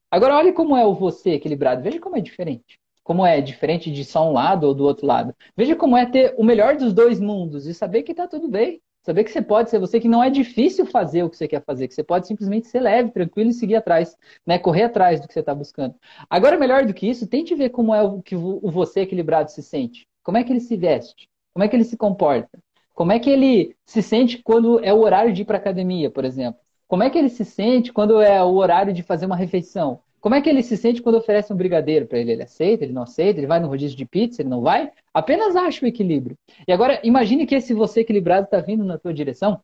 Agora, 0.10 0.38
olhe 0.38 0.54
como 0.54 0.78
é 0.78 0.86
o 0.86 0.94
você 0.94 1.32
equilibrado. 1.32 1.84
Veja 1.84 2.00
como 2.00 2.16
é 2.16 2.22
diferente. 2.22 2.80
Como 3.06 3.24
é 3.24 3.40
diferente 3.40 3.92
de 3.92 4.04
só 4.04 4.28
um 4.28 4.34
lado 4.34 4.66
ou 4.66 4.74
do 4.74 4.84
outro 4.84 5.06
lado. 5.06 5.34
Veja 5.56 5.76
como 5.76 5.96
é 5.96 6.08
ter 6.08 6.34
o 6.40 6.44
melhor 6.44 6.76
dos 6.76 6.92
dois 6.92 7.20
mundos 7.20 7.68
e 7.68 7.74
saber 7.74 8.02
que 8.02 8.12
está 8.12 8.28
tudo 8.28 8.48
bem. 8.50 8.82
Saber 9.04 9.24
que 9.24 9.32
você 9.32 9.44
pode 9.44 9.70
ser 9.70 9.78
você, 9.78 10.00
que 10.00 10.08
não 10.08 10.24
é 10.24 10.32
difícil 10.32 10.88
fazer 10.88 11.22
o 11.22 11.30
que 11.30 11.38
você 11.38 11.48
quer 11.48 11.64
fazer, 11.64 11.88
que 11.88 11.94
você 11.94 12.04
pode 12.04 12.26
simplesmente 12.26 12.66
ser 12.68 12.80
leve, 12.80 13.12
tranquilo 13.12 13.52
e 13.52 13.54
seguir 13.54 13.76
atrás, 13.76 14.18
né? 14.44 14.58
Correr 14.58 14.82
atrás 14.82 15.22
do 15.22 15.28
que 15.28 15.34
você 15.36 15.42
está 15.42 15.54
buscando. 15.54 15.94
Agora, 16.28 16.58
melhor 16.58 16.84
do 16.84 16.96
que 16.96 17.08
isso, 17.08 17.28
tente 17.28 17.54
ver 17.54 17.70
como 17.70 17.94
é 17.94 18.02
o 18.02 18.24
que 18.24 18.36
o 18.36 18.72
você 18.72 19.02
equilibrado 19.02 19.52
se 19.52 19.62
sente. 19.62 20.08
Como 20.24 20.40
é 20.40 20.44
que 20.44 20.52
ele 20.52 20.60
se 20.60 20.76
veste? 20.76 21.30
Como 21.54 21.64
é 21.64 21.68
que 21.68 21.76
ele 21.76 21.84
se 21.84 21.96
comporta? 21.96 22.58
Como 22.96 23.12
é 23.12 23.20
que 23.20 23.30
ele 23.30 23.76
se 23.86 24.02
sente 24.02 24.42
quando 24.42 24.84
é 24.84 24.92
o 24.92 25.02
horário 25.02 25.32
de 25.32 25.44
ir 25.44 25.46
para 25.46 25.58
academia, 25.58 26.10
por 26.10 26.26
exemplo? 26.26 26.60
Como 26.88 27.04
é 27.04 27.10
que 27.12 27.20
ele 27.20 27.30
se 27.30 27.46
sente 27.46 27.94
quando 27.94 28.20
é 28.20 28.44
o 28.44 28.56
horário 28.56 28.92
de 28.92 29.04
fazer 29.04 29.28
uma 29.28 29.36
refeição? 29.36 30.02
Como 30.26 30.34
é 30.34 30.42
que 30.42 30.50
ele 30.50 30.64
se 30.64 30.76
sente 30.76 31.04
quando 31.04 31.20
oferece 31.20 31.54
um 31.54 31.56
brigadeiro 31.56 32.08
para 32.08 32.18
ele? 32.18 32.32
Ele 32.32 32.42
aceita, 32.42 32.84
ele 32.84 32.94
não 32.94 33.04
aceita, 33.04 33.40
ele 33.40 33.46
vai 33.46 33.60
no 33.60 33.68
rodízio 33.68 33.96
de 33.96 34.08
pizza, 34.08 34.42
ele 34.42 34.50
não 34.50 34.60
vai? 34.60 34.92
Apenas 35.14 35.56
acha 35.56 35.86
o 35.86 35.88
equilíbrio. 35.88 36.36
E 36.68 36.74
agora, 36.74 37.00
imagine 37.04 37.46
que 37.46 37.54
esse 37.54 37.76
você 37.76 38.00
equilibrado 38.00 38.46
está 38.46 38.60
vindo 38.60 38.84
na 38.84 38.98
tua 38.98 39.14
direção. 39.14 39.62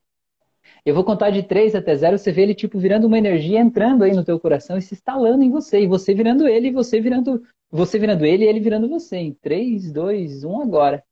Eu 0.85 0.93
vou 0.93 1.03
contar 1.03 1.31
de 1.31 1.41
3 1.41 1.73
até 1.73 1.95
0, 1.95 2.15
você 2.15 2.31
vê 2.31 2.43
ele 2.43 2.53
tipo 2.53 2.77
virando 2.77 3.07
uma 3.07 3.17
energia 3.17 3.59
entrando 3.59 4.03
aí 4.03 4.13
no 4.13 4.23
teu 4.23 4.39
coração 4.39 4.77
e 4.77 4.83
se 4.83 4.93
instalando 4.93 5.41
em 5.41 5.49
você, 5.49 5.81
e 5.81 5.87
você 5.87 6.13
virando 6.13 6.47
ele, 6.47 6.67
e 6.67 6.71
você 6.71 7.01
virando, 7.01 7.41
você 7.71 7.97
virando 7.97 8.23
ele 8.23 8.45
e 8.45 8.47
ele 8.47 8.59
virando 8.59 8.87
você. 8.87 9.17
Em 9.17 9.33
3, 9.33 9.91
2, 9.91 10.43
1 10.43 10.61
agora. 10.61 11.03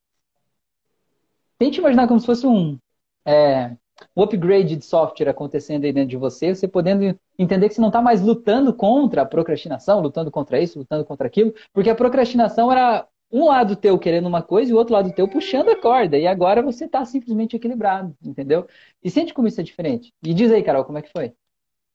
Tente 1.57 1.79
imaginar 1.79 2.07
como 2.07 2.19
se 2.19 2.27
fosse 2.27 2.45
um 2.45 2.77
é, 3.25 3.75
um 4.15 4.23
upgrade 4.23 4.75
de 4.75 4.85
software 4.85 5.29
acontecendo 5.29 5.85
aí 5.85 5.93
dentro 5.93 6.09
de 6.09 6.17
você, 6.17 6.53
você 6.53 6.67
podendo 6.67 7.17
entender 7.37 7.69
que 7.69 7.75
você 7.75 7.81
não 7.81 7.89
está 7.89 8.01
mais 8.01 8.21
lutando 8.21 8.73
contra 8.73 9.21
a 9.21 9.25
procrastinação, 9.25 10.01
lutando 10.01 10.31
contra 10.31 10.59
isso, 10.59 10.79
lutando 10.79 11.05
contra 11.05 11.27
aquilo, 11.27 11.53
porque 11.73 11.89
a 11.89 11.95
procrastinação 11.95 12.71
era 12.71 13.07
um 13.31 13.45
lado 13.45 13.75
teu 13.75 13.97
querendo 13.99 14.27
uma 14.27 14.41
coisa 14.41 14.71
e 14.71 14.73
o 14.73 14.77
outro 14.77 14.93
lado 14.93 15.13
teu 15.13 15.27
puxando 15.27 15.69
a 15.69 15.75
corda, 15.75 16.17
e 16.17 16.25
agora 16.25 16.61
você 16.61 16.85
está 16.85 17.05
simplesmente 17.05 17.55
equilibrado, 17.55 18.15
entendeu? 18.23 18.67
E 19.03 19.09
sente 19.09 19.33
como 19.33 19.47
isso 19.47 19.61
é 19.61 19.63
diferente. 19.63 20.11
E 20.23 20.33
diz 20.33 20.51
aí, 20.51 20.63
Carol, 20.63 20.83
como 20.83 20.97
é 20.97 21.01
que 21.01 21.11
foi? 21.11 21.33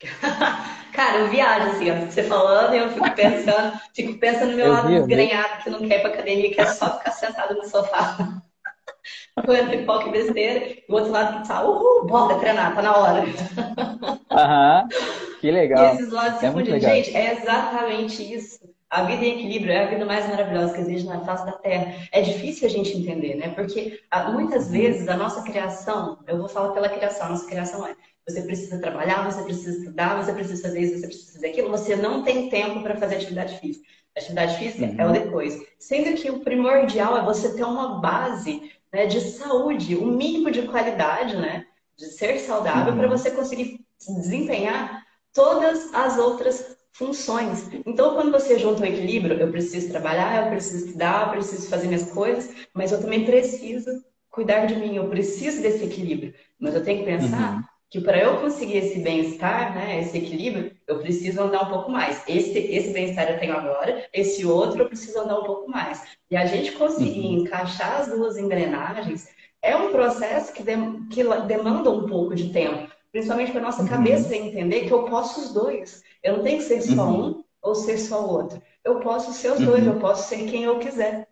Cara, 0.93 1.19
eu 1.19 1.29
viajo 1.29 1.71
assim, 1.71 1.91
ó, 1.91 2.07
você 2.07 2.23
falando, 2.23 2.75
eu 2.75 2.89
fico 2.91 3.11
pensando, 3.17 3.81
fico 3.93 4.19
pensando 4.19 4.53
no 4.53 4.57
meu 4.57 4.67
eu 4.67 4.73
lado 4.73 4.89
desgrenhado, 4.89 5.65
que 5.65 5.71
não 5.71 5.81
quer 5.81 5.99
ir 5.99 6.01
pra 6.03 6.11
academia, 6.11 6.55
que 6.55 6.61
é 6.61 6.67
só 6.67 6.99
ficar 6.99 7.11
sentado 7.11 7.55
no 7.55 7.65
sofá. 7.69 8.43
Comendo 9.43 9.71
pipoca 9.71 10.09
e 10.09 10.13
besteira. 10.13 10.67
E 10.67 10.85
o 10.89 10.95
outro 10.95 11.11
lado 11.11 11.43
que 11.43 11.49
tá, 11.49 11.65
uhul, 11.65 12.07
bora 12.07 12.39
treinar, 12.39 12.75
tá 12.75 12.83
na 12.83 12.97
hora. 12.97 13.25
Aham, 14.31 14.89
que 15.41 15.51
legal. 15.51 15.85
E 15.85 15.97
esses 15.97 16.13
lados 16.13 16.41
se 16.41 16.51
fundem. 16.51 16.81
Gente, 16.81 17.17
é 17.17 17.33
exatamente 17.33 18.35
isso. 18.35 18.61
A 18.89 19.03
vida 19.03 19.25
em 19.25 19.39
equilíbrio 19.39 19.73
é 19.73 19.85
a 19.85 19.89
vida 19.89 20.05
mais 20.05 20.29
maravilhosa 20.29 20.75
que 20.75 20.81
existe 20.81 21.09
na 21.09 21.19
face 21.25 21.45
da 21.45 21.53
Terra. 21.53 21.95
É 22.13 22.23
difícil 22.23 22.69
a 22.69 22.71
gente 22.71 22.97
entender, 22.97 23.35
né? 23.35 23.49
Porque 23.49 24.01
ah, 24.09 24.31
muitas 24.31 24.71
vezes 24.71 25.09
a 25.09 25.17
nossa 25.17 25.43
criação, 25.43 26.19
eu 26.29 26.39
vou 26.39 26.49
falar 26.49 26.73
pela 26.73 26.89
criação, 26.89 27.27
a 27.27 27.31
nossa 27.31 27.49
criação 27.49 27.85
é 27.85 27.97
você 28.27 28.41
precisa 28.43 28.79
trabalhar, 28.79 29.31
você 29.31 29.43
precisa 29.43 29.79
estudar, 29.79 30.23
você 30.23 30.33
precisa 30.33 30.63
fazer 30.63 30.81
isso, 30.81 31.01
você 31.01 31.07
precisa 31.09 31.33
fazer 31.33 31.49
aquilo, 31.49 31.71
você 31.71 31.97
não 31.97 32.23
tem 32.23 32.49
tempo 32.49 32.83
para 32.83 32.97
fazer 32.97 33.17
atividade 33.17 33.59
física. 33.59 33.85
Atividade 34.17 34.57
física 34.59 34.87
uhum. 34.87 34.95
é 34.97 35.07
o 35.07 35.13
depois. 35.13 35.61
Sendo 35.79 36.15
que 36.17 36.31
o 36.31 36.39
primordial 36.41 37.19
é 37.19 37.25
você 37.25 37.55
ter 37.55 37.65
uma 37.65 38.01
base 38.01 38.71
né, 38.95 39.07
de 39.07 39.21
saúde, 39.21 39.97
um 39.97 40.07
mínimo 40.07 40.53
de 40.53 40.63
qualidade, 40.63 41.37
né, 41.37 41.67
de 41.99 42.07
ser 42.07 42.39
saudável, 42.39 42.93
uhum. 42.93 42.99
para 43.01 43.09
você 43.09 43.33
conseguir 43.33 43.81
desempenhar 44.07 45.03
todas 45.33 45.93
as 45.93 46.17
outras 46.17 46.77
funções. 46.93 47.69
Então, 47.85 48.15
quando 48.15 48.31
você 48.31 48.57
junta 48.57 48.83
o 48.83 48.87
equilíbrio, 48.87 49.37
eu 49.37 49.51
preciso 49.51 49.91
trabalhar, 49.91 50.45
eu 50.45 50.51
preciso 50.53 50.87
estudar, 50.87 51.27
eu 51.27 51.31
preciso 51.33 51.69
fazer 51.69 51.89
minhas 51.89 52.13
coisas, 52.13 52.55
mas 52.73 52.93
eu 52.93 53.01
também 53.01 53.25
preciso 53.25 53.91
cuidar 54.31 54.67
de 54.67 54.77
mim, 54.77 54.95
eu 54.95 55.09
preciso 55.09 55.61
desse 55.61 55.85
equilíbrio. 55.85 56.33
Mas 56.61 56.77
eu 56.77 56.85
tenho 56.85 57.01
que 57.01 57.11
pensar 57.11 57.57
uhum. 57.57 57.63
Que 57.95 58.01
para 58.01 58.19
eu 58.19 58.41
conseguir 58.41 58.79
esse 58.79 58.99
bem-estar, 58.99 59.73
né, 59.73 60.01
esse 60.01 60.19
equilíbrio, 60.19 60.73
eu 60.85 60.99
preciso 60.99 61.41
andar 61.41 61.63
um 61.63 61.71
pouco 61.71 61.93
mais. 61.93 62.25
Esse, 62.27 62.59
esse 62.59 62.93
bem-estar 62.93 63.31
eu 63.31 63.39
tenho 63.39 63.57
agora, 63.57 64.05
esse 64.13 64.45
outro 64.45 64.83
eu 64.83 64.89
preciso 64.89 65.21
andar 65.21 65.39
um 65.39 65.45
pouco 65.45 65.71
mais. 65.71 66.03
E 66.29 66.37
a 66.37 66.45
gente 66.45 66.73
conseguir 66.73 67.21
uhum. 67.21 67.43
encaixar 67.43 68.01
as 68.01 68.09
duas 68.09 68.37
engrenagens 68.37 69.29
é 69.63 69.77
um 69.77 69.93
processo 69.93 70.53
que, 70.53 70.65
de, 70.65 70.75
que 71.09 71.23
demanda 71.47 71.89
um 71.89 72.09
pouco 72.09 72.35
de 72.35 72.53
tempo, 72.53 72.91
principalmente 73.13 73.53
para 73.53 73.61
nossa 73.61 73.83
uhum. 73.83 73.89
cabeça 73.89 74.35
entender 74.35 74.89
que 74.89 74.93
eu 74.93 75.05
posso 75.05 75.43
os 75.43 75.55
dois. 75.55 76.03
Eu 76.21 76.39
não 76.39 76.43
tenho 76.43 76.59
que 76.59 76.65
ser 76.65 76.83
só 76.83 77.05
uhum. 77.05 77.27
um 77.27 77.45
ou 77.63 77.77
ser 77.77 77.99
só 77.99 78.27
o 78.27 78.29
outro. 78.29 78.61
Eu 78.83 78.99
posso 78.99 79.33
ser 79.33 79.53
os 79.53 79.61
dois, 79.61 79.87
uhum. 79.87 79.93
eu 79.93 80.01
posso 80.01 80.29
ser 80.29 80.51
quem 80.51 80.65
eu 80.65 80.81
quiser. 80.81 81.29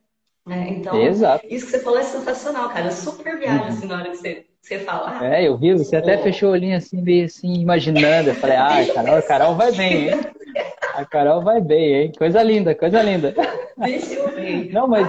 Né? 0.47 0.67
Então, 0.71 1.01
Exato. 1.01 1.47
isso 1.49 1.67
que 1.67 1.73
você 1.73 1.79
falou 1.81 1.99
é 1.99 2.05
sensacional, 2.05 2.69
cara. 2.71 2.87
Eu 2.87 2.93
super 2.93 3.39
viajo 3.39 3.63
uhum. 3.63 3.69
assim 3.69 3.87
na 3.87 3.97
hora 3.97 4.11
que 4.11 4.17
você 4.17 4.47
você 4.63 4.79
fala. 4.79 5.25
É, 5.27 5.47
eu 5.47 5.57
vi, 5.57 5.75
você 5.75 5.97
até 5.97 6.17
fechou 6.19 6.51
o 6.51 6.53
olhinho 6.53 6.77
assim, 6.77 7.03
meio 7.03 7.27
assim, 7.27 7.53
imaginando. 7.55 8.31
Eu 8.31 8.35
falei, 8.37 8.57
ah, 8.57 8.95
Carol, 8.95 9.17
a 9.17 9.23
Carol 9.23 9.55
vai 9.57 9.73
bem, 9.73 10.09
hein? 10.09 10.21
A 10.95 11.05
Carol 11.05 11.43
vai 11.43 11.61
bem, 11.61 11.95
hein? 11.95 12.13
Coisa 12.17 12.43
linda, 12.43 12.75
coisa 12.75 13.03
linda. 13.03 13.35
Deixa 13.77 14.15
eu 14.15 14.29
ver. 14.29 14.73
Não, 14.73 14.87
mas, 14.87 15.09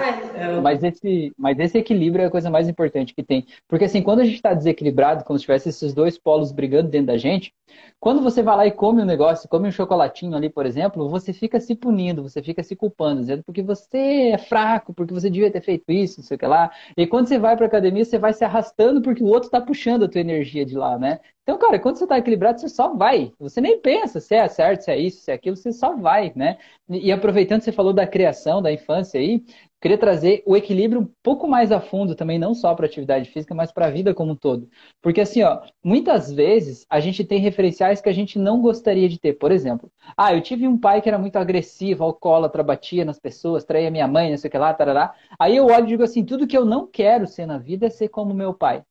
mas, 0.62 0.84
esse, 0.84 1.32
mas 1.38 1.60
esse 1.60 1.78
equilíbrio 1.78 2.24
é 2.24 2.28
a 2.28 2.32
coisa 2.32 2.50
mais 2.50 2.67
importante 2.67 3.13
que 3.13 3.22
tem. 3.22 3.46
Porque 3.67 3.86
assim, 3.86 4.02
quando 4.02 4.22
a 4.22 4.26
gente 4.26 4.36
está 4.36 4.54
desequilibrado, 4.54 5.24
como 5.24 5.38
se 5.38 5.46
tivesse 5.46 5.69
esses 5.69 5.93
dois 5.93 6.17
polos 6.17 6.52
brigando 6.52 6.89
dentro 6.89 7.08
da 7.08 7.17
gente, 7.17 7.54
quando 8.00 8.22
você 8.22 8.44
vai 8.44 8.56
lá 8.58 8.68
e 8.68 8.72
come 8.72 9.02
um 9.02 9.06
negócio, 9.06 9.48
come 9.48 9.68
um 9.68 9.72
chocolatinho 9.72 10.36
ali, 10.36 10.50
por 10.50 10.66
exemplo, 10.66 11.08
você 11.10 11.32
fica 11.34 11.60
se 11.60 11.76
punindo, 11.76 12.22
você 12.22 12.42
fica 12.42 12.62
se 12.64 12.76
culpando, 12.76 13.22
dizendo 13.22 13.44
porque 13.44 13.62
você 13.62 14.32
é 14.34 14.38
fraco, 14.38 14.94
porque 14.94 15.14
você 15.14 15.30
devia 15.30 15.52
ter 15.52 15.62
feito 15.62 15.92
isso, 15.92 16.20
não 16.20 16.26
sei 16.26 16.36
o 16.36 16.40
que 16.40 16.46
lá. 16.46 16.72
E 16.98 17.08
quando 17.08 17.28
você 17.28 17.40
vai 17.40 17.56
para 17.56 17.66
academia, 17.66 18.04
você 18.04 18.18
vai 18.20 18.34
se 18.34 18.44
arrastando 18.44 19.02
porque 19.02 19.24
o 19.24 19.28
outro 19.28 19.48
está 19.48 19.62
puxando 19.62 20.04
a 20.06 20.10
tua 20.10 20.22
energia 20.22 20.66
de 20.66 20.76
lá, 20.76 20.98
né? 20.98 21.20
Então, 21.44 21.58
cara, 21.58 21.78
quando 21.80 21.98
você 21.98 22.06
está 22.06 22.18
equilibrado, 22.18 22.60
você 22.62 22.70
só 22.70 22.94
vai. 22.96 23.34
Você 23.40 23.60
nem 23.60 23.80
pensa 23.80 24.20
se 24.22 24.34
é 24.36 24.48
certo, 24.48 24.82
se 24.82 24.92
é 24.92 24.98
isso, 24.98 25.22
se 25.22 25.32
é 25.32 25.34
aquilo, 25.34 25.58
você 25.58 25.72
só 25.74 25.96
vai, 25.96 26.32
né? 26.36 26.58
E 26.90 27.12
aproveitando 27.12 27.62
você 27.62 27.72
falou 27.72 27.94
da 27.94 28.08
criação, 28.08 28.62
da 28.62 28.72
infância 28.72 29.20
aí, 29.20 29.44
queria 29.84 29.98
trazer 29.98 30.41
o 30.46 30.56
equilíbrio 30.56 31.02
um 31.02 31.10
pouco 31.22 31.46
mais 31.46 31.69
a 31.69 31.82
fundo 31.82 32.15
também, 32.15 32.39
não 32.39 32.54
só 32.54 32.74
para 32.74 32.86
atividade 32.86 33.30
física, 33.30 33.54
mas 33.54 33.69
para 33.69 33.88
a 33.88 33.89
vida 33.89 34.13
como 34.13 34.32
um 34.32 34.36
todo. 34.36 34.69
Porque 35.02 35.19
assim, 35.19 35.43
ó, 35.43 35.62
muitas 35.84 36.32
vezes 36.32 36.86
a 36.89 37.02
gente 37.02 37.26
tem 37.26 37.41
referenciais 37.41 38.00
que 38.00 38.08
a 38.08 38.13
gente 38.13 38.39
não 38.39 38.62
gostaria 38.62 39.10
de 39.10 39.19
ter. 39.19 39.34
Por 39.34 39.52
exemplo, 39.52 39.91
ah, 40.15 40.34
eu 40.34 40.41
tive 40.41 40.65
um 40.69 40.78
pai 40.78 41.02
que 41.02 41.10
era 41.10 41.19
muito 41.19 41.36
agressivo, 41.36 42.06
alcoólatra, 42.06 42.63
batia 42.63 43.04
nas 43.04 43.19
pessoas, 43.19 43.65
traía 43.65 43.91
minha 43.91 44.08
mãe, 44.08 44.32
não 44.32 44.38
sei 44.38 44.48
o 44.48 44.52
que 44.52 44.58
lá, 44.58 44.74
tarará. 44.74 45.13
Aí 45.38 45.58
eu 45.58 45.65
olho 45.65 45.84
e 45.84 45.88
digo 45.88 46.04
assim, 46.04 46.24
tudo 46.24 46.48
que 46.48 46.58
eu 46.58 46.63
não 46.63 46.88
quero 46.88 47.28
ser 47.28 47.46
na 47.46 47.58
vida 47.58 47.88
é 47.88 47.89
ser 47.89 48.08
como 48.08 48.34
meu 48.34 48.54
pai. 48.54 48.84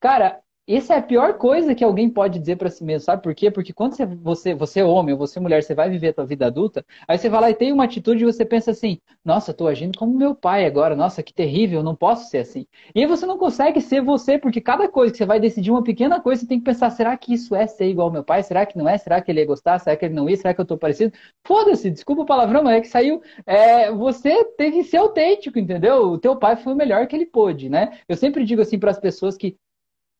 Cara, 0.00 0.40
essa 0.76 0.94
é 0.94 0.98
a 0.98 1.02
pior 1.02 1.34
coisa 1.34 1.74
que 1.74 1.82
alguém 1.82 2.08
pode 2.08 2.38
dizer 2.38 2.56
para 2.56 2.70
si 2.70 2.84
mesmo, 2.84 3.04
sabe 3.04 3.22
por 3.22 3.34
quê? 3.34 3.50
Porque 3.50 3.72
quando 3.72 3.94
você, 3.94 4.06
você, 4.06 4.54
você 4.54 4.80
é 4.80 4.84
homem 4.84 5.12
ou 5.12 5.18
você 5.18 5.38
é 5.38 5.42
mulher, 5.42 5.62
você 5.62 5.74
vai 5.74 5.90
viver 5.90 6.08
a 6.08 6.12
tua 6.12 6.26
vida 6.26 6.46
adulta, 6.46 6.84
aí 7.08 7.18
você 7.18 7.28
vai 7.28 7.40
lá 7.40 7.50
e 7.50 7.54
tem 7.54 7.72
uma 7.72 7.84
atitude 7.84 8.22
e 8.22 8.26
você 8.26 8.44
pensa 8.44 8.70
assim, 8.70 9.00
nossa, 9.24 9.54
tô 9.54 9.66
agindo 9.66 9.98
como 9.98 10.16
meu 10.16 10.34
pai 10.34 10.66
agora, 10.66 10.94
nossa, 10.94 11.22
que 11.22 11.32
terrível, 11.32 11.82
não 11.82 11.94
posso 11.96 12.28
ser 12.30 12.38
assim. 12.38 12.66
E 12.94 13.00
aí 13.00 13.06
você 13.06 13.26
não 13.26 13.38
consegue 13.38 13.80
ser 13.80 14.00
você, 14.00 14.38
porque 14.38 14.60
cada 14.60 14.88
coisa 14.88 15.12
que 15.12 15.18
você 15.18 15.26
vai 15.26 15.40
decidir 15.40 15.70
uma 15.70 15.82
pequena 15.82 16.20
coisa, 16.20 16.42
você 16.42 16.48
tem 16.48 16.58
que 16.58 16.64
pensar, 16.64 16.90
será 16.90 17.16
que 17.16 17.34
isso 17.34 17.54
é 17.54 17.66
ser 17.66 17.86
igual 17.88 18.08
ao 18.08 18.12
meu 18.12 18.24
pai? 18.24 18.42
Será 18.42 18.64
que 18.66 18.78
não 18.78 18.88
é? 18.88 18.98
Será 18.98 19.20
que 19.20 19.30
ele 19.30 19.40
ia 19.40 19.46
gostar? 19.46 19.78
Será 19.78 19.96
que 19.96 20.04
ele 20.04 20.14
não 20.14 20.28
ia? 20.28 20.36
Será 20.36 20.54
que 20.54 20.60
eu 20.60 20.64
tô 20.64 20.76
parecido? 20.78 21.12
Foda-se, 21.46 21.90
desculpa 21.90 22.22
o 22.22 22.26
palavrão, 22.26 22.62
mas 22.62 22.76
é 22.76 22.80
que 22.80 22.88
saiu. 22.88 23.22
É, 23.46 23.90
você 23.90 24.44
teve 24.56 24.78
que 24.78 24.84
ser 24.84 24.98
autêntico, 24.98 25.58
entendeu? 25.58 26.12
O 26.12 26.18
teu 26.18 26.36
pai 26.36 26.56
foi 26.56 26.72
o 26.72 26.76
melhor 26.76 27.06
que 27.06 27.16
ele 27.16 27.26
pôde, 27.26 27.68
né? 27.68 27.98
Eu 28.08 28.16
sempre 28.16 28.44
digo 28.44 28.62
assim 28.62 28.78
para 28.78 28.90
as 28.90 28.98
pessoas 28.98 29.36
que 29.36 29.56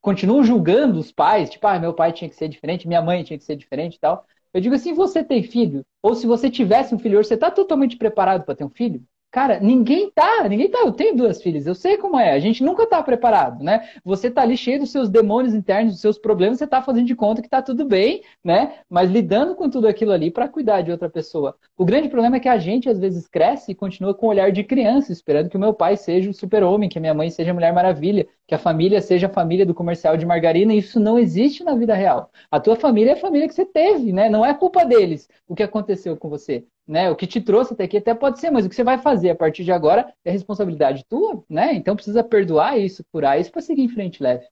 continuam 0.00 0.44
julgando 0.44 0.98
os 0.98 1.12
pais, 1.12 1.50
tipo, 1.50 1.66
ah, 1.66 1.78
meu 1.78 1.94
pai 1.94 2.12
tinha 2.12 2.28
que 2.28 2.36
ser 2.36 2.48
diferente, 2.48 2.88
minha 2.88 3.02
mãe 3.02 3.22
tinha 3.24 3.38
que 3.38 3.44
ser 3.44 3.56
diferente 3.56 3.96
e 3.96 4.00
tal. 4.00 4.26
Eu 4.52 4.60
digo 4.60 4.74
assim, 4.74 4.94
você 4.94 5.22
tem 5.24 5.42
filho, 5.42 5.84
ou 6.02 6.14
se 6.14 6.26
você 6.26 6.50
tivesse 6.50 6.94
um 6.94 6.98
filho 6.98 7.18
hoje, 7.18 7.28
você 7.28 7.34
está 7.34 7.50
totalmente 7.50 7.96
preparado 7.96 8.44
para 8.44 8.54
ter 8.56 8.64
um 8.64 8.70
filho? 8.70 9.04
Cara, 9.30 9.60
ninguém 9.60 10.10
tá, 10.10 10.48
ninguém 10.48 10.68
tá. 10.68 10.80
Eu 10.80 10.90
tenho 10.92 11.16
duas 11.16 11.40
filhas, 11.40 11.64
eu 11.64 11.74
sei 11.74 11.96
como 11.96 12.18
é. 12.18 12.32
A 12.32 12.40
gente 12.40 12.64
nunca 12.64 12.84
tá 12.84 13.00
preparado, 13.00 13.62
né? 13.62 13.88
Você 14.04 14.28
tá 14.28 14.42
ali 14.42 14.56
cheio 14.56 14.80
dos 14.80 14.90
seus 14.90 15.08
demônios 15.08 15.54
internos, 15.54 15.92
dos 15.92 16.00
seus 16.00 16.18
problemas, 16.18 16.58
você 16.58 16.66
tá 16.66 16.82
fazendo 16.82 17.06
de 17.06 17.14
conta 17.14 17.40
que 17.40 17.48
tá 17.48 17.62
tudo 17.62 17.84
bem, 17.84 18.22
né? 18.42 18.80
Mas 18.88 19.08
lidando 19.08 19.54
com 19.54 19.70
tudo 19.70 19.86
aquilo 19.86 20.10
ali 20.10 20.32
para 20.32 20.48
cuidar 20.48 20.80
de 20.82 20.90
outra 20.90 21.08
pessoa. 21.08 21.54
O 21.78 21.84
grande 21.84 22.08
problema 22.08 22.36
é 22.38 22.40
que 22.40 22.48
a 22.48 22.58
gente 22.58 22.88
às 22.88 22.98
vezes 22.98 23.28
cresce 23.28 23.70
e 23.70 23.74
continua 23.74 24.12
com 24.14 24.26
o 24.26 24.30
olhar 24.30 24.50
de 24.50 24.64
criança, 24.64 25.12
esperando 25.12 25.48
que 25.48 25.56
o 25.56 25.60
meu 25.60 25.72
pai 25.72 25.96
seja 25.96 26.28
o 26.28 26.34
super-homem, 26.34 26.88
que 26.88 26.98
a 26.98 27.00
minha 27.00 27.14
mãe 27.14 27.30
seja 27.30 27.52
a 27.52 27.54
Mulher 27.54 27.72
Maravilha, 27.72 28.26
que 28.48 28.54
a 28.54 28.58
família 28.58 29.00
seja 29.00 29.28
a 29.28 29.30
família 29.30 29.64
do 29.64 29.74
comercial 29.74 30.16
de 30.16 30.26
margarina. 30.26 30.74
E 30.74 30.78
isso 30.78 30.98
não 30.98 31.16
existe 31.16 31.62
na 31.62 31.76
vida 31.76 31.94
real. 31.94 32.32
A 32.50 32.58
tua 32.58 32.74
família 32.74 33.12
é 33.12 33.14
a 33.14 33.16
família 33.16 33.46
que 33.46 33.54
você 33.54 33.64
teve, 33.64 34.12
né? 34.12 34.28
Não 34.28 34.44
é 34.44 34.52
culpa 34.54 34.84
deles 34.84 35.28
o 35.46 35.54
que 35.54 35.62
aconteceu 35.62 36.16
com 36.16 36.28
você 36.28 36.64
né? 36.90 37.09
O 37.09 37.14
que 37.14 37.24
te 37.24 37.40
trouxe 37.40 37.72
até 37.72 37.85
aqui 37.85 37.98
até 37.98 38.12
pode 38.12 38.40
ser, 38.40 38.50
mas 38.50 38.66
o 38.66 38.68
que 38.68 38.74
você 38.74 38.83
vai 38.83 38.98
fazer 38.98 39.31
a 39.31 39.35
partir 39.37 39.62
de 39.62 39.70
agora 39.70 40.12
é 40.24 40.31
responsabilidade 40.33 41.05
tua, 41.09 41.44
né? 41.48 41.72
Então 41.72 41.94
precisa 41.94 42.24
perdoar 42.24 42.79
isso, 42.79 43.05
curar 43.12 43.40
isso 43.40 43.53
para 43.53 43.62
seguir 43.62 43.83
em 43.83 43.88
frente 43.88 44.20
leve. 44.20 44.44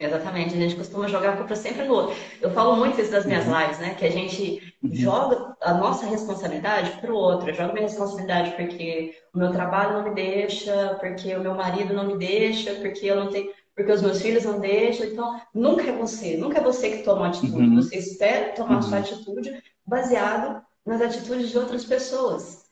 Exatamente, 0.00 0.54
a 0.54 0.58
gente 0.58 0.76
costuma 0.76 1.06
jogar 1.06 1.34
a 1.34 1.36
culpa 1.36 1.54
sempre 1.54 1.84
no 1.84 1.92
outro. 1.92 2.16
Eu 2.40 2.50
falo 2.52 2.76
muito 2.76 2.98
isso 2.98 3.10
das 3.10 3.26
minhas 3.26 3.46
uhum. 3.46 3.60
lives, 3.60 3.78
né? 3.78 3.94
Que 3.94 4.06
a 4.06 4.10
gente 4.10 4.74
uhum. 4.82 4.94
joga 4.94 5.54
a 5.60 5.74
nossa 5.74 6.06
responsabilidade 6.06 6.92
para 6.98 7.12
o 7.12 7.16
outro. 7.16 7.50
Eu 7.50 7.54
jogo 7.54 7.74
minha 7.74 7.86
responsabilidade 7.86 8.52
porque 8.52 9.14
o 9.34 9.38
meu 9.38 9.52
trabalho 9.52 9.98
não 9.98 10.04
me 10.04 10.14
deixa, 10.14 10.96
porque 10.98 11.34
o 11.34 11.40
meu 11.40 11.54
marido 11.54 11.92
não 11.92 12.06
me 12.06 12.16
deixa, 12.16 12.72
porque 12.76 13.04
eu 13.04 13.16
não 13.16 13.28
tenho, 13.28 13.50
porque 13.74 13.92
os 13.92 14.00
meus 14.00 14.22
filhos 14.22 14.44
não 14.44 14.60
deixam. 14.60 15.04
Então, 15.04 15.38
nunca 15.52 15.82
é 15.82 15.92
você, 15.92 16.38
nunca 16.38 16.58
é 16.58 16.62
você 16.62 16.88
que 16.90 17.02
toma 17.02 17.26
a 17.26 17.28
atitude. 17.28 17.68
Uhum. 17.68 17.76
Você 17.82 17.98
espera 17.98 18.54
tomar 18.54 18.78
a 18.78 18.82
sua 18.82 18.96
uhum. 18.96 19.02
atitude 19.02 19.62
baseado 19.84 20.66
nas 20.88 21.02
atitudes 21.02 21.50
de 21.50 21.58
outras 21.58 21.84
pessoas. 21.84 22.64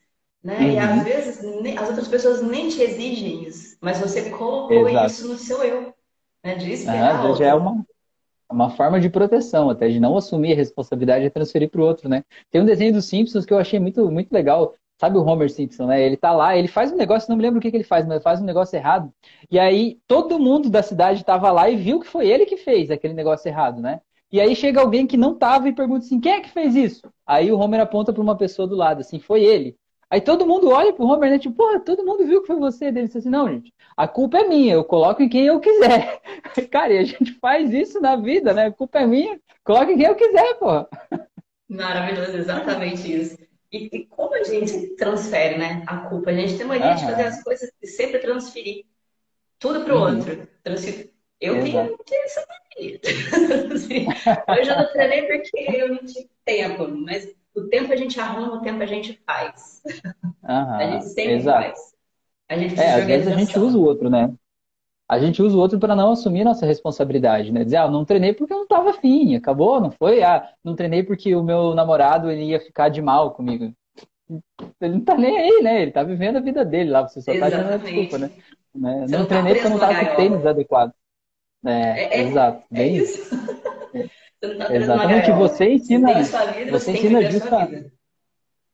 Né? 0.42 0.58
Uhum. 0.58 0.70
E 0.70 0.78
às 0.78 1.04
vezes 1.04 1.44
as 1.78 1.88
outras 1.88 2.08
pessoas 2.08 2.42
nem 2.42 2.68
te 2.68 2.80
exigem 2.80 3.44
isso, 3.44 3.76
mas 3.80 3.98
você 3.98 4.30
colocou 4.30 4.88
Exato. 4.88 5.06
isso 5.06 5.28
no 5.28 5.36
seu 5.36 5.62
eu. 5.62 5.94
Né? 6.42 6.54
De 6.54 6.72
esperar 6.72 7.24
ah, 7.26 7.34
já 7.34 7.46
é 7.48 7.54
uma, 7.54 7.84
uma 8.50 8.70
forma 8.70 8.98
de 8.98 9.10
proteção, 9.10 9.68
até 9.68 9.88
de 9.88 10.00
não 10.00 10.16
assumir 10.16 10.52
a 10.52 10.56
responsabilidade 10.56 11.24
e 11.24 11.30
transferir 11.30 11.68
para 11.68 11.80
o 11.80 11.84
outro. 11.84 12.08
Né? 12.08 12.24
Tem 12.50 12.62
um 12.62 12.64
desenho 12.64 12.92
dos 12.92 13.04
Simpsons 13.04 13.44
que 13.44 13.52
eu 13.52 13.58
achei 13.58 13.78
muito, 13.78 14.10
muito 14.10 14.32
legal. 14.32 14.74
Sabe 14.98 15.18
o 15.18 15.24
Homer 15.24 15.50
Simpson, 15.50 15.84
né? 15.84 16.02
Ele 16.02 16.16
tá 16.16 16.32
lá, 16.32 16.56
ele 16.56 16.68
faz 16.68 16.90
um 16.90 16.96
negócio, 16.96 17.28
não 17.28 17.36
me 17.36 17.42
lembro 17.42 17.58
o 17.58 17.60
que, 17.60 17.70
que 17.70 17.76
ele 17.76 17.84
faz, 17.84 18.06
mas 18.06 18.22
faz 18.22 18.40
um 18.40 18.46
negócio 18.46 18.76
errado. 18.76 19.12
E 19.50 19.58
aí 19.58 19.98
todo 20.06 20.38
mundo 20.38 20.70
da 20.70 20.82
cidade 20.82 21.20
estava 21.20 21.52
lá 21.52 21.68
e 21.68 21.76
viu 21.76 22.00
que 22.00 22.06
foi 22.06 22.26
ele 22.26 22.46
que 22.46 22.56
fez 22.56 22.90
aquele 22.90 23.12
negócio 23.12 23.46
errado, 23.46 23.78
né? 23.82 24.00
E 24.32 24.40
aí 24.40 24.56
chega 24.56 24.80
alguém 24.80 25.06
que 25.06 25.16
não 25.16 25.34
tava 25.34 25.68
e 25.68 25.74
pergunta 25.74 26.04
assim: 26.04 26.20
quem 26.20 26.32
é 26.32 26.40
que 26.40 26.50
fez 26.50 26.74
isso? 26.74 27.08
Aí 27.26 27.50
o 27.50 27.58
Homer 27.58 27.80
aponta 27.80 28.12
para 28.12 28.22
uma 28.22 28.36
pessoa 28.36 28.66
do 28.66 28.74
lado, 28.74 29.00
assim, 29.00 29.18
foi 29.18 29.44
ele. 29.44 29.76
Aí 30.08 30.20
todo 30.20 30.46
mundo 30.46 30.68
olha 30.70 30.92
pro 30.92 31.06
Homer, 31.06 31.30
né? 31.30 31.38
Tipo, 31.38 31.56
porra, 31.56 31.80
todo 31.80 32.04
mundo 32.04 32.24
viu 32.24 32.40
que 32.40 32.46
foi 32.46 32.56
você. 32.56 32.86
Ele 32.86 33.04
disse 33.04 33.18
assim: 33.18 33.30
não, 33.30 33.48
gente, 33.48 33.72
a 33.96 34.06
culpa 34.06 34.38
é 34.38 34.48
minha, 34.48 34.74
eu 34.74 34.84
coloco 34.84 35.22
em 35.22 35.28
quem 35.28 35.46
eu 35.46 35.60
quiser. 35.60 36.20
Cara, 36.70 36.92
e 36.92 36.98
a 36.98 37.04
gente 37.04 37.32
faz 37.34 37.72
isso 37.72 38.00
na 38.00 38.16
vida, 38.16 38.52
né? 38.52 38.66
A 38.66 38.72
culpa 38.72 39.00
é 39.00 39.06
minha, 39.06 39.40
coloca 39.64 39.92
em 39.92 39.96
quem 39.96 40.06
eu 40.06 40.14
quiser, 40.14 40.54
porra. 40.54 40.88
Maravilhoso, 41.68 42.36
exatamente 42.36 43.12
isso. 43.12 43.36
E, 43.72 43.88
e, 43.92 44.06
como 44.06 44.34
a 44.34 44.44
gente 44.44 44.94
transfere, 44.94 45.58
né, 45.58 45.82
a 45.86 45.98
culpa? 45.98 46.30
A 46.30 46.34
gente 46.34 46.56
tem 46.56 46.64
uma 46.64 46.76
ideia 46.76 46.94
de 46.94 47.04
fazer 47.04 47.22
as 47.24 47.42
coisas 47.42 47.70
e 47.82 47.86
sempre 47.86 48.20
transferir 48.20 48.86
tudo 49.58 49.84
pro 49.84 49.96
uhum. 49.96 50.18
outro. 50.18 50.48
Transferir. 50.62 51.15
Eu 51.40 51.56
Exato. 51.58 51.98
tenho 52.04 52.24
essa 52.24 52.46
Hoje 52.78 54.68
eu 54.70 54.76
não 54.76 54.92
treinei 54.92 55.22
porque 55.22 55.66
eu 55.74 55.88
não 55.88 55.98
tive 55.98 56.28
tempo, 56.44 56.88
mas 56.88 57.34
o 57.54 57.62
tempo 57.68 57.92
a 57.92 57.96
gente 57.96 58.20
arruma, 58.20 58.56
o 58.56 58.60
tempo 58.60 58.82
a 58.82 58.86
gente 58.86 59.18
faz. 59.24 59.82
a 60.42 60.90
gente 60.90 61.04
sempre 61.06 61.34
exato. 61.34 61.62
faz. 61.62 61.96
A 62.48 62.56
gente 62.56 62.78
é, 62.78 62.94
às 62.94 63.04
vezes 63.06 63.28
a 63.28 63.36
gente 63.36 63.58
usa 63.58 63.78
o 63.78 63.84
outro, 63.84 64.10
né? 64.10 64.32
A 65.08 65.18
gente 65.18 65.40
usa 65.40 65.56
o 65.56 65.60
outro 65.60 65.78
para 65.78 65.94
não 65.94 66.12
assumir 66.12 66.44
nossa 66.44 66.66
responsabilidade, 66.66 67.50
né? 67.52 67.64
Dizer, 67.64 67.76
ah, 67.76 67.88
não 67.88 68.04
treinei 68.04 68.34
porque 68.34 68.52
eu 68.52 68.58
não 68.58 68.64
estava 68.64 68.90
afim, 68.90 69.36
acabou, 69.36 69.80
não 69.80 69.90
foi? 69.90 70.22
Ah, 70.22 70.50
não 70.62 70.74
treinei 70.74 71.02
porque 71.02 71.34
o 71.34 71.42
meu 71.42 71.74
namorado 71.74 72.30
ele 72.30 72.44
ia 72.44 72.60
ficar 72.60 72.88
de 72.88 73.00
mal 73.00 73.32
comigo. 73.32 73.72
Ele 74.80 74.94
não 74.94 75.00
tá 75.00 75.16
nem 75.16 75.38
aí, 75.38 75.62
né? 75.62 75.82
Ele 75.82 75.92
tá 75.92 76.02
vivendo 76.02 76.36
a 76.36 76.40
vida 76.40 76.64
dele 76.64 76.90
lá, 76.90 77.02
você 77.02 77.20
só 77.20 77.32
Exatamente. 77.32 77.64
tá 77.64 77.70
dando 77.70 77.82
desculpa, 77.84 78.18
né? 78.18 78.30
né? 78.74 79.06
Não, 79.08 79.18
não 79.20 79.26
tá 79.26 79.26
treinei 79.26 79.54
porque 79.54 79.66
eu 79.66 79.70
não 79.70 79.78
tava 79.78 80.04
com 80.04 80.16
tênis 80.16 80.46
adequado. 80.46 80.92
É, 81.66 82.02
é, 82.02 82.20
é 82.20 82.22
exato. 82.22 82.62
É 82.72 82.74
bem 82.74 82.96
isso. 82.96 83.26
Você 84.38 84.54
tá 84.54 84.74
Exatamente, 84.74 85.32
você 85.32 85.72
ensina. 85.72 86.12
Você, 86.22 86.52
vida, 86.52 86.70
você 86.70 86.90
ensina 86.92 87.30
justamente. 87.30 87.92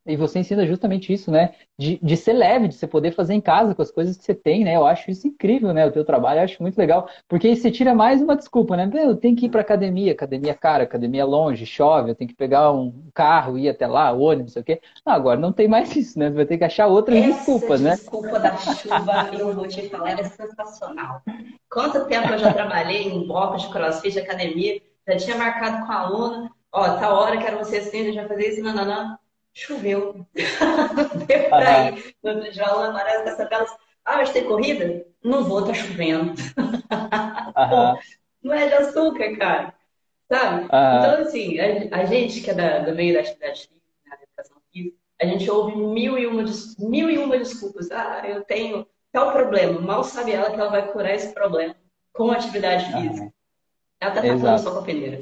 E 0.05 0.17
você 0.17 0.41
ensina 0.41 0.67
justamente 0.67 1.13
isso, 1.13 1.31
né? 1.31 1.55
De, 1.79 1.99
de 2.03 2.17
ser 2.17 2.33
leve, 2.33 2.67
de 2.67 2.75
você 2.75 2.89
poder 2.89 3.13
fazer 3.13 3.35
em 3.35 3.41
casa 3.41 3.75
com 3.75 3.83
as 3.83 3.91
coisas 3.91 4.17
que 4.17 4.25
você 4.25 4.35
tem, 4.35 4.65
né? 4.65 4.75
Eu 4.75 4.85
acho 4.85 5.11
isso 5.11 5.29
incrível, 5.29 5.73
né? 5.73 5.87
O 5.87 5.93
teu 5.93 6.05
trabalho, 6.05 6.41
eu 6.41 6.45
acho 6.45 6.61
muito 6.61 6.77
legal. 6.77 7.09
Porque 7.29 7.47
aí 7.47 7.57
você 7.57 7.71
tira 7.71 7.95
mais 7.95 8.21
uma 8.21 8.37
desculpa, 8.37 8.77
né? 8.77 8.91
Eu 8.93 9.17
tenho 9.17 9.37
que 9.37 9.47
ir 9.47 9.49
para 9.49 9.61
academia, 9.61 10.13
academia 10.13 10.55
cara, 10.55 10.83
academia 10.83 11.25
longe, 11.25 11.65
chove, 11.65 12.11
eu 12.11 12.15
tenho 12.17 12.29
que 12.29 12.35
pegar 12.35 12.73
um 12.73 12.93
carro, 13.15 13.57
ir 13.57 13.69
até 13.69 13.87
lá, 13.87 14.11
ônibus, 14.13 14.47
não 14.47 14.49
sei 14.55 14.63
o 14.63 14.65
quê. 14.65 14.81
Não, 15.07 15.13
agora 15.13 15.39
não 15.39 15.53
tem 15.53 15.69
mais 15.69 15.95
isso, 15.97 16.19
né? 16.19 16.31
Você 16.31 16.37
vai 16.37 16.47
ter 16.47 16.59
que 16.59 16.65
achar 16.65 16.89
outras 16.89 17.19
Essa 17.19 17.29
desculpas, 17.29 17.81
né? 17.81 17.91
desculpa 17.91 18.41
da 18.41 18.57
chuva, 18.57 19.31
eu 19.39 19.55
vou 19.55 19.69
te 19.69 19.89
falar, 19.89 20.19
é 20.19 20.25
sensacional. 20.25 21.23
Quanto 21.71 22.07
tempo 22.07 22.29
eu 22.29 22.39
já 22.39 22.53
trabalhei 22.53 23.05
em 23.05 23.27
bloco 23.27 23.57
de 23.57 23.69
crossfit, 23.71 24.13
de 24.13 24.19
academia, 24.19 24.83
já 25.07 25.17
tinha 25.17 25.37
marcado 25.37 25.87
com 25.87 25.93
a 25.93 25.97
aluna, 25.97 26.51
ó, 26.73 26.97
tá 26.97 27.13
hora, 27.13 27.39
quero 27.39 27.59
você 27.59 27.79
assim, 27.79 28.13
já 28.13 28.27
fazer 28.27 28.49
isso, 28.49 28.63
não, 28.63 29.17
não 29.53 29.55
choveu. 29.55 30.27
Deu 31.27 31.49
pra 31.49 31.91
ir. 31.91 32.15
No 32.23 32.33
outro 32.33 32.53
dia, 32.53 32.65
a 32.65 32.89
aparece 32.89 33.23
com 33.23 33.31
essa 33.31 33.45
bela. 33.47 33.67
Ah, 34.05 34.21
hoje 34.21 34.33
tem 34.33 34.45
corrida? 34.45 35.07
Não 35.23 35.45
vou, 35.45 35.65
tá 35.65 35.75
chovendo. 35.75 36.35
Não 38.43 38.53
é 38.53 38.67
de 38.67 38.75
açúcar, 38.75 39.37
cara. 39.37 39.73
Sabe? 40.29 40.65
Então, 40.65 41.21
assim, 41.21 41.61
a, 41.61 42.01
a, 42.01 42.05
gente 42.07 42.41
que 42.41 42.51
é 42.51 42.55
da, 42.55 42.81
do 42.81 42.93
meio 42.95 43.15
da 43.15 43.21
atividade 43.21 43.61
física, 43.61 44.11
da 44.11 44.17
educação 44.17 44.57
física, 44.73 44.97
a 45.21 45.27
gente 45.27 45.49
ouve 45.49 45.77
mil 45.77 46.19
e, 46.19 46.27
uma, 46.27 46.43
mil 46.79 47.09
e 47.09 47.19
uma 47.19 47.39
desculpas. 47.39 47.93
Ah, 47.93 48.23
eu 48.27 48.43
tenho 48.43 48.85
tal 49.13 49.33
problema. 49.33 49.81
Mal 49.81 50.03
sabe 50.03 50.33
ela 50.33 50.51
que 50.51 50.59
ela 50.59 50.71
vai 50.71 50.91
curar 50.91 51.15
esse 51.15 51.33
problema 51.33 51.77
com 52.13 52.33
atividade 52.33 52.87
física. 52.87 53.33
Ela 54.01 54.11
tá 54.11 54.23
falando 54.23 54.59
só 54.59 54.73
com 54.73 54.79
a 54.79 54.83
peneira. 54.83 55.21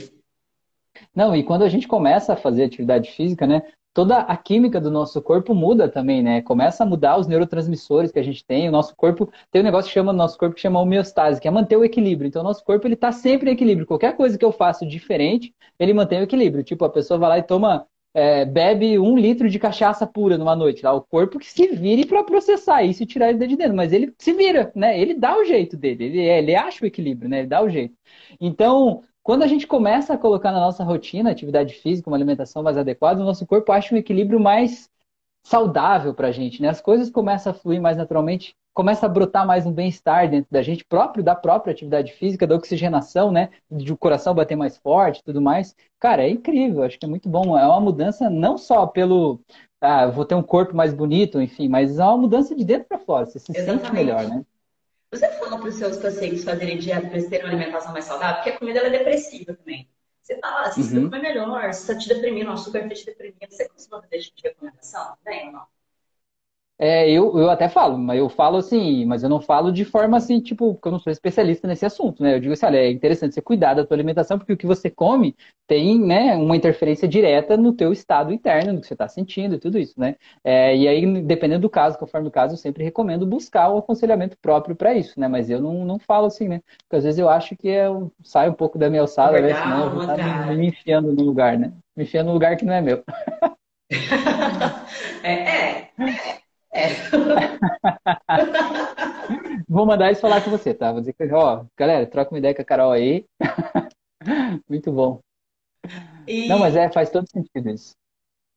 Não, 1.14 1.36
e 1.36 1.42
quando 1.42 1.64
a 1.64 1.68
gente 1.68 1.86
começa 1.86 2.32
a 2.32 2.36
fazer 2.36 2.64
atividade 2.64 3.10
física, 3.12 3.46
né? 3.46 3.62
Toda 3.92 4.18
a 4.18 4.36
química 4.36 4.80
do 4.80 4.90
nosso 4.90 5.20
corpo 5.20 5.54
muda 5.54 5.88
também, 5.88 6.22
né? 6.22 6.42
Começa 6.42 6.84
a 6.84 6.86
mudar 6.86 7.18
os 7.18 7.26
neurotransmissores 7.26 8.12
que 8.12 8.18
a 8.18 8.22
gente 8.22 8.44
tem. 8.44 8.68
O 8.68 8.72
nosso 8.72 8.94
corpo 8.94 9.30
tem 9.50 9.62
um 9.62 9.64
negócio 9.64 9.88
que 9.88 9.94
chama 9.94 10.12
no 10.12 10.18
nosso 10.18 10.38
corpo 10.38 10.54
que 10.54 10.60
chama 10.60 10.80
homeostase, 10.80 11.40
que 11.40 11.48
é 11.48 11.50
manter 11.50 11.76
o 11.76 11.84
equilíbrio. 11.84 12.28
Então, 12.28 12.42
o 12.42 12.44
nosso 12.44 12.64
corpo 12.64 12.86
ele 12.86 12.94
está 12.94 13.12
sempre 13.12 13.50
em 13.50 13.54
equilíbrio. 13.54 13.86
Qualquer 13.86 14.16
coisa 14.16 14.38
que 14.38 14.44
eu 14.44 14.52
faço 14.52 14.86
diferente, 14.86 15.54
ele 15.78 15.92
mantém 15.92 16.20
o 16.20 16.24
equilíbrio. 16.24 16.64
Tipo, 16.64 16.84
a 16.84 16.90
pessoa 16.90 17.18
vai 17.18 17.28
lá 17.30 17.38
e 17.38 17.42
toma, 17.42 17.86
é, 18.14 18.44
bebe 18.44 18.98
um 18.98 19.16
litro 19.16 19.48
de 19.50 19.58
cachaça 19.58 20.06
pura 20.06 20.38
numa 20.38 20.54
noite. 20.54 20.84
Lá, 20.84 20.92
o 20.92 21.02
corpo 21.02 21.38
que 21.38 21.50
se 21.50 21.68
vire 21.68 22.06
para 22.06 22.24
processar 22.24 22.82
isso 22.84 23.02
e 23.02 23.06
tirar 23.06 23.30
ele 23.30 23.46
de 23.46 23.56
dentro. 23.56 23.76
Mas 23.76 23.92
ele 23.92 24.14
se 24.18 24.32
vira, 24.32 24.70
né? 24.74 24.98
Ele 25.00 25.14
dá 25.14 25.36
o 25.36 25.44
jeito 25.44 25.76
dele. 25.76 26.04
Ele, 26.04 26.18
ele 26.20 26.54
acha 26.54 26.84
o 26.84 26.86
equilíbrio, 26.86 27.28
né? 27.28 27.40
Ele 27.40 27.48
dá 27.48 27.62
o 27.62 27.68
jeito. 27.68 27.94
Então, 28.40 29.02
quando 29.22 29.42
a 29.42 29.46
gente 29.46 29.66
começa 29.66 30.14
a 30.14 30.18
colocar 30.18 30.52
na 30.52 30.60
nossa 30.60 30.84
rotina 30.84 31.30
atividade 31.30 31.74
física, 31.74 32.08
uma 32.10 32.16
alimentação 32.16 32.62
mais 32.62 32.76
adequada, 32.76 33.20
o 33.22 33.24
nosso 33.24 33.46
corpo 33.46 33.72
acha 33.72 33.94
um 33.94 33.98
equilíbrio 33.98 34.40
mais 34.40 34.88
saudável 35.42 36.14
para 36.14 36.28
a 36.28 36.32
gente, 36.32 36.62
né? 36.62 36.68
As 36.68 36.80
coisas 36.80 37.10
começam 37.10 37.52
a 37.52 37.54
fluir 37.54 37.80
mais 37.80 37.96
naturalmente, 37.96 38.54
começa 38.74 39.06
a 39.06 39.08
brotar 39.08 39.46
mais 39.46 39.66
um 39.66 39.72
bem-estar 39.72 40.28
dentro 40.30 40.48
da 40.50 40.62
gente, 40.62 40.84
próprio 40.84 41.24
da 41.24 41.34
própria 41.34 41.72
atividade 41.72 42.12
física, 42.12 42.46
da 42.46 42.54
oxigenação, 42.56 43.32
né? 43.32 43.50
De 43.70 43.92
o 43.92 43.96
coração 43.96 44.34
bater 44.34 44.56
mais 44.56 44.76
forte, 44.78 45.22
tudo 45.24 45.40
mais. 45.40 45.74
Cara, 45.98 46.22
é 46.24 46.30
incrível, 46.30 46.82
acho 46.82 46.98
que 46.98 47.06
é 47.06 47.08
muito 47.08 47.28
bom. 47.28 47.58
É 47.58 47.66
uma 47.66 47.80
mudança 47.80 48.30
não 48.30 48.56
só 48.58 48.86
pelo, 48.86 49.40
ah, 49.80 50.06
vou 50.06 50.24
ter 50.24 50.34
um 50.34 50.42
corpo 50.42 50.76
mais 50.76 50.92
bonito, 50.94 51.40
enfim, 51.40 51.68
mas 51.68 51.98
é 51.98 52.04
uma 52.04 52.18
mudança 52.18 52.54
de 52.54 52.64
dentro 52.64 52.86
para 52.88 52.98
fora. 52.98 53.26
Você 53.26 53.38
se 53.38 53.52
Exatamente. 53.52 53.82
sente 53.82 53.92
melhor, 53.94 54.26
né? 54.28 54.44
Você 55.12 55.28
fala 55.38 55.58
para 55.58 55.68
os 55.68 55.74
seus 55.74 55.96
pacientes 55.96 56.44
fazerem 56.44 56.78
dieta 56.78 57.08
para 57.08 57.18
eles 57.18 57.28
terem 57.28 57.46
uma 57.46 57.52
alimentação 57.52 57.92
mais 57.92 58.04
saudável, 58.04 58.36
porque 58.36 58.50
a 58.50 58.58
comida 58.58 58.78
é 58.80 58.90
depressiva 58.90 59.54
também. 59.54 59.90
Você 60.22 60.38
fala, 60.38 60.62
ah, 60.62 60.70
se 60.70 60.84
você 60.84 60.98
uhum. 60.98 61.10
comer 61.10 61.22
melhor, 61.22 61.74
se 61.74 61.80
está 61.80 61.98
te 61.98 62.08
deprimindo, 62.08 62.50
o 62.50 62.52
açúcar 62.52 62.80
está 62.80 62.94
te 62.94 63.06
deprimindo, 63.06 63.46
você 63.50 63.68
costuma 63.68 64.00
fazer 64.00 64.20
tipo 64.20 64.36
de 64.36 64.42
recomendação 64.44 65.16
também 65.24 65.46
ou 65.46 65.52
não? 65.52 65.66
É, 66.82 67.10
eu, 67.10 67.36
eu 67.38 67.50
até 67.50 67.68
falo, 67.68 67.98
mas 67.98 68.18
eu 68.18 68.30
falo 68.30 68.56
assim, 68.56 69.04
mas 69.04 69.22
eu 69.22 69.28
não 69.28 69.38
falo 69.38 69.70
de 69.70 69.84
forma 69.84 70.16
assim, 70.16 70.40
tipo, 70.40 70.72
porque 70.72 70.88
eu 70.88 70.92
não 70.92 70.98
sou 70.98 71.12
especialista 71.12 71.68
nesse 71.68 71.84
assunto, 71.84 72.22
né? 72.22 72.36
Eu 72.36 72.40
digo 72.40 72.54
assim, 72.54 72.64
olha, 72.64 72.78
é 72.78 72.90
interessante 72.90 73.34
você 73.34 73.42
cuidar 73.42 73.74
da 73.74 73.84
tua 73.84 73.94
alimentação, 73.94 74.38
porque 74.38 74.54
o 74.54 74.56
que 74.56 74.66
você 74.66 74.88
come 74.88 75.36
tem, 75.66 76.00
né, 76.00 76.34
uma 76.36 76.56
interferência 76.56 77.06
direta 77.06 77.54
no 77.54 77.74
teu 77.74 77.92
estado 77.92 78.32
interno, 78.32 78.72
no 78.72 78.80
que 78.80 78.86
você 78.86 78.94
está 78.94 79.06
sentindo 79.06 79.56
e 79.56 79.58
tudo 79.58 79.78
isso, 79.78 80.00
né? 80.00 80.16
É, 80.42 80.74
e 80.74 80.88
aí, 80.88 81.22
dependendo 81.22 81.60
do 81.60 81.68
caso, 81.68 81.98
conforme 81.98 82.28
o 82.28 82.30
caso, 82.30 82.54
eu 82.54 82.58
sempre 82.58 82.82
recomendo 82.82 83.26
buscar 83.26 83.68
o 83.68 83.76
aconselhamento 83.76 84.38
próprio 84.40 84.74
para 84.74 84.94
isso, 84.94 85.20
né? 85.20 85.28
Mas 85.28 85.50
eu 85.50 85.60
não, 85.60 85.84
não 85.84 85.98
falo 85.98 86.28
assim, 86.28 86.48
né? 86.48 86.62
Porque 86.88 86.96
às 86.96 87.04
vezes 87.04 87.18
eu 87.18 87.28
acho 87.28 87.54
que 87.58 87.68
eu 87.68 88.10
saio 88.24 88.52
um 88.52 88.54
pouco 88.54 88.78
da 88.78 88.88
minha 88.88 89.02
alçada, 89.02 89.38
né? 89.38 89.52
Senão 89.54 89.84
eu 89.84 89.90
vou 89.90 90.00
estar 90.00 90.16
tá 90.16 90.46
me, 90.46 90.56
me 90.56 90.66
enfiando 90.68 91.12
no 91.12 91.22
lugar, 91.22 91.58
né? 91.58 91.74
Me 91.94 92.04
enfiando 92.04 92.28
no 92.28 92.32
lugar 92.32 92.56
que 92.56 92.64
não 92.64 92.72
é 92.72 92.80
meu. 92.80 93.04
é, 95.22 95.32
é. 95.32 95.90
é. 95.98 96.49
É. 96.72 96.88
Vou 99.68 99.86
mandar 99.86 100.06
eles 100.06 100.20
falar 100.20 100.42
com 100.42 100.50
você, 100.50 100.74
tá? 100.74 100.92
Vou 100.92 101.00
dizer 101.00 101.12
que, 101.12 101.32
ó, 101.32 101.64
galera, 101.76 102.06
troca 102.06 102.32
uma 102.32 102.38
ideia 102.38 102.54
com 102.54 102.62
a 102.62 102.64
Carol 102.64 102.92
aí. 102.92 103.26
Muito 104.68 104.92
bom. 104.92 105.20
E... 106.26 106.48
Não, 106.48 106.58
mas 106.58 106.76
é, 106.76 106.90
faz 106.90 107.10
todo 107.10 107.28
sentido 107.28 107.70
isso. 107.70 107.94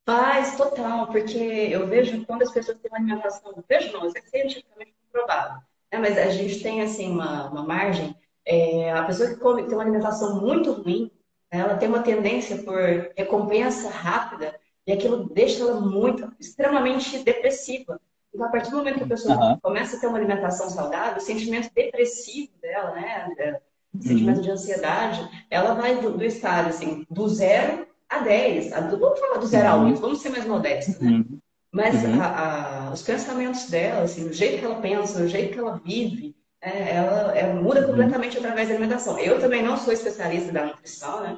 Faz, 0.05 0.57
total, 0.57 1.07
porque 1.07 1.37
eu 1.37 1.87
vejo 1.87 2.25
quando 2.25 2.43
as 2.43 2.51
pessoas 2.51 2.77
têm 2.79 2.91
uma 2.91 2.97
alimentação, 2.97 3.63
vejo 3.69 3.93
não, 3.93 4.05
isso 4.05 4.17
é 4.17 4.21
cientificamente 4.21 4.93
comprovado, 5.05 5.63
né? 5.91 5.97
mas 5.97 6.17
a 6.17 6.29
gente 6.29 6.61
tem, 6.61 6.81
assim, 6.81 7.09
uma, 7.09 7.49
uma 7.49 7.63
margem, 7.63 8.13
é, 8.45 8.91
a 8.91 9.05
pessoa 9.05 9.29
que 9.29 9.37
come, 9.37 9.63
tem 9.63 9.73
uma 9.73 9.83
alimentação 9.83 10.41
muito 10.41 10.73
ruim, 10.73 11.09
ela 11.49 11.77
tem 11.77 11.87
uma 11.87 12.03
tendência 12.03 12.61
por 12.63 12.77
recompensa 13.15 13.89
rápida, 13.89 14.59
e 14.85 14.91
aquilo 14.91 15.29
deixa 15.29 15.61
ela 15.63 15.79
muito, 15.79 16.31
extremamente 16.39 17.19
depressiva. 17.19 17.99
Então, 18.33 18.47
a 18.47 18.49
partir 18.49 18.71
do 18.71 18.77
momento 18.77 18.97
que 18.97 19.03
a 19.03 19.07
pessoa 19.07 19.37
uhum. 19.37 19.59
começa 19.59 19.95
a 19.95 19.99
ter 19.99 20.07
uma 20.07 20.17
alimentação 20.17 20.69
saudável, 20.69 21.17
o 21.17 21.21
sentimento 21.21 21.69
depressivo 21.73 22.51
dela, 22.61 22.91
né? 22.91 23.33
É, 23.37 23.61
o 23.93 24.01
sentimento 24.01 24.37
uhum. 24.37 24.43
de 24.43 24.51
ansiedade, 24.51 25.45
ela 25.51 25.75
vai 25.75 26.01
do, 26.01 26.17
do 26.17 26.23
estado, 26.23 26.69
assim, 26.69 27.05
do 27.09 27.27
zero 27.29 27.85
a 28.09 28.19
10. 28.19 28.73
A, 28.73 28.81
vamos 28.81 29.19
falar 29.19 29.37
do 29.37 29.45
zero 29.45 29.67
uhum. 29.67 29.85
a 29.85 29.89
8, 29.89 30.01
vamos 30.01 30.21
ser 30.21 30.29
mais 30.29 30.45
modestos, 30.45 30.99
né? 30.99 31.11
Uhum. 31.11 31.39
Mas 31.71 32.03
uhum. 32.03 32.21
a, 32.21 32.87
a, 32.87 32.91
os 32.91 33.01
pensamentos 33.03 33.69
dela, 33.69 34.03
assim, 34.03 34.27
o 34.27 34.33
jeito 34.33 34.59
que 34.59 34.65
ela 34.65 34.81
pensa, 34.81 35.21
o 35.21 35.27
jeito 35.27 35.53
que 35.53 35.59
ela 35.59 35.81
vive, 35.83 36.35
é, 36.59 36.95
ela 36.95 37.37
é, 37.37 37.53
muda 37.53 37.81
uhum. 37.81 37.87
completamente 37.87 38.37
através 38.37 38.67
da 38.67 38.73
alimentação. 38.73 39.19
Eu 39.19 39.39
também 39.39 39.61
não 39.61 39.77
sou 39.77 39.93
especialista 39.93 40.51
da 40.51 40.65
nutrição, 40.65 41.21
né? 41.21 41.37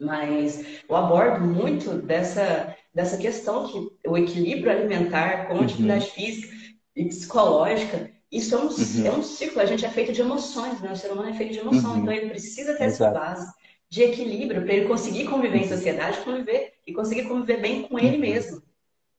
Mas 0.00 0.64
eu 0.88 0.96
abordo 0.96 1.44
muito 1.44 1.94
dessa, 2.02 2.76
dessa 2.94 3.16
questão 3.16 3.66
que 3.68 4.08
o 4.08 4.16
equilíbrio 4.16 4.70
alimentar 4.70 5.46
com 5.46 5.54
uhum. 5.54 5.62
atividade 5.62 6.10
física 6.10 6.54
e 6.96 7.04
psicológica, 7.06 8.10
isso 8.30 8.54
é 8.54 8.58
um, 8.58 8.68
uhum. 8.68 9.06
é 9.06 9.10
um 9.10 9.22
ciclo, 9.22 9.60
a 9.60 9.66
gente 9.66 9.84
é 9.84 9.90
feito 9.90 10.12
de 10.12 10.20
emoções, 10.20 10.80
né? 10.80 10.92
O 10.92 10.96
ser 10.96 11.12
humano 11.12 11.28
é 11.28 11.34
feito 11.34 11.52
de 11.52 11.58
emoção, 11.58 11.92
uhum. 11.92 11.98
então 11.98 12.12
ele 12.12 12.30
precisa 12.30 12.74
ter 12.76 12.84
Exato. 12.84 13.14
essa 13.14 13.20
base 13.20 13.52
de 13.90 14.02
equilíbrio 14.02 14.62
para 14.62 14.72
ele 14.72 14.88
conseguir 14.88 15.26
conviver 15.26 15.58
em 15.58 15.68
sociedade, 15.68 16.20
conviver 16.22 16.72
e 16.86 16.94
conseguir 16.94 17.24
conviver 17.24 17.60
bem 17.60 17.82
com 17.82 17.98
ele 17.98 18.14
uhum. 18.14 18.20
mesmo. 18.20 18.62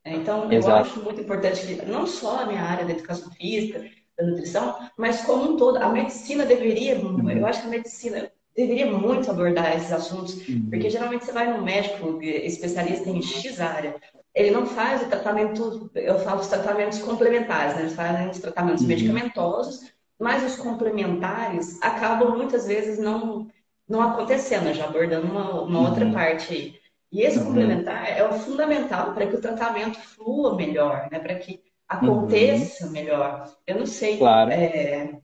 É, 0.03 0.15
então, 0.15 0.51
eu 0.51 0.57
Exato. 0.57 0.89
acho 0.89 1.03
muito 1.03 1.21
importante 1.21 1.65
que 1.65 1.85
não 1.85 2.07
só 2.07 2.41
a 2.41 2.45
minha 2.47 2.61
área 2.61 2.83
da 2.83 2.91
educação 2.91 3.31
física, 3.31 3.85
da 4.17 4.25
nutrição, 4.25 4.77
mas 4.97 5.21
como 5.21 5.53
um 5.53 5.57
todo, 5.57 5.77
a 5.77 5.89
medicina 5.89 6.45
deveria, 6.45 6.97
uhum. 6.97 7.29
eu 7.29 7.45
acho 7.45 7.61
que 7.61 7.67
a 7.67 7.69
medicina, 7.69 8.31
deveria 8.55 8.85
muito 8.85 9.29
abordar 9.29 9.75
esses 9.75 9.91
assuntos, 9.91 10.47
uhum. 10.47 10.69
porque 10.69 10.89
geralmente 10.89 11.25
você 11.25 11.31
vai 11.31 11.51
no 11.51 11.63
médico 11.63 12.21
especialista 12.21 13.09
em 13.09 13.21
X 13.21 13.59
área, 13.59 13.95
ele 14.33 14.51
não 14.51 14.65
faz 14.65 15.03
o 15.03 15.09
tratamento, 15.09 15.91
eu 15.95 16.19
falo 16.19 16.41
os 16.41 16.47
tratamentos 16.47 16.99
complementares, 16.99 17.75
né? 17.75 17.81
Eles 17.81 17.93
fazem 17.93 18.29
os 18.29 18.39
tratamentos 18.39 18.81
uhum. 18.81 18.87
medicamentosos, 18.87 19.93
mas 20.19 20.43
os 20.43 20.55
complementares 20.55 21.81
acabam 21.81 22.35
muitas 22.35 22.65
vezes 22.65 22.97
não, 22.97 23.47
não 23.87 24.01
acontecendo, 24.01 24.73
já 24.73 24.85
abordando 24.85 25.27
uma, 25.27 25.61
uma 25.61 25.79
uhum. 25.79 25.85
outra 25.85 26.11
parte 26.11 26.53
aí. 26.53 26.75
E 27.11 27.21
esse 27.21 27.37
uhum. 27.37 27.45
complementar 27.45 28.09
é 28.09 28.27
o 28.27 28.33
fundamental 28.33 29.13
para 29.13 29.27
que 29.27 29.35
o 29.35 29.41
tratamento 29.41 29.99
flua 29.99 30.55
melhor, 30.55 31.07
né? 31.11 31.19
Para 31.19 31.35
que 31.35 31.61
aconteça 31.87 32.87
uhum. 32.87 32.91
melhor. 32.91 33.53
Eu 33.67 33.79
não 33.79 33.85
sei. 33.85 34.17
Claro. 34.17 34.51
É, 34.51 35.19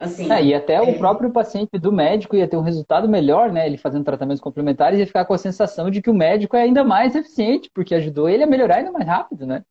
Assim, 0.00 0.30
é, 0.30 0.44
e 0.44 0.54
até 0.54 0.74
é... 0.74 0.82
o 0.82 0.96
próprio 0.96 1.30
paciente 1.30 1.76
do 1.78 1.90
médico 1.90 2.36
ia 2.36 2.46
ter 2.46 2.56
um 2.56 2.62
resultado 2.62 3.08
melhor, 3.08 3.50
né? 3.50 3.66
Ele 3.66 3.76
fazendo 3.76 4.04
tratamentos 4.04 4.40
complementares 4.40 4.98
ia 4.98 5.06
ficar 5.06 5.24
com 5.24 5.34
a 5.34 5.38
sensação 5.38 5.90
de 5.90 6.00
que 6.00 6.10
o 6.10 6.14
médico 6.14 6.56
é 6.56 6.62
ainda 6.62 6.84
mais 6.84 7.16
eficiente, 7.16 7.68
porque 7.74 7.94
ajudou 7.94 8.28
ele 8.28 8.44
a 8.44 8.46
melhorar 8.46 8.76
ainda 8.76 8.92
mais 8.92 9.06
rápido, 9.06 9.44
né? 9.44 9.64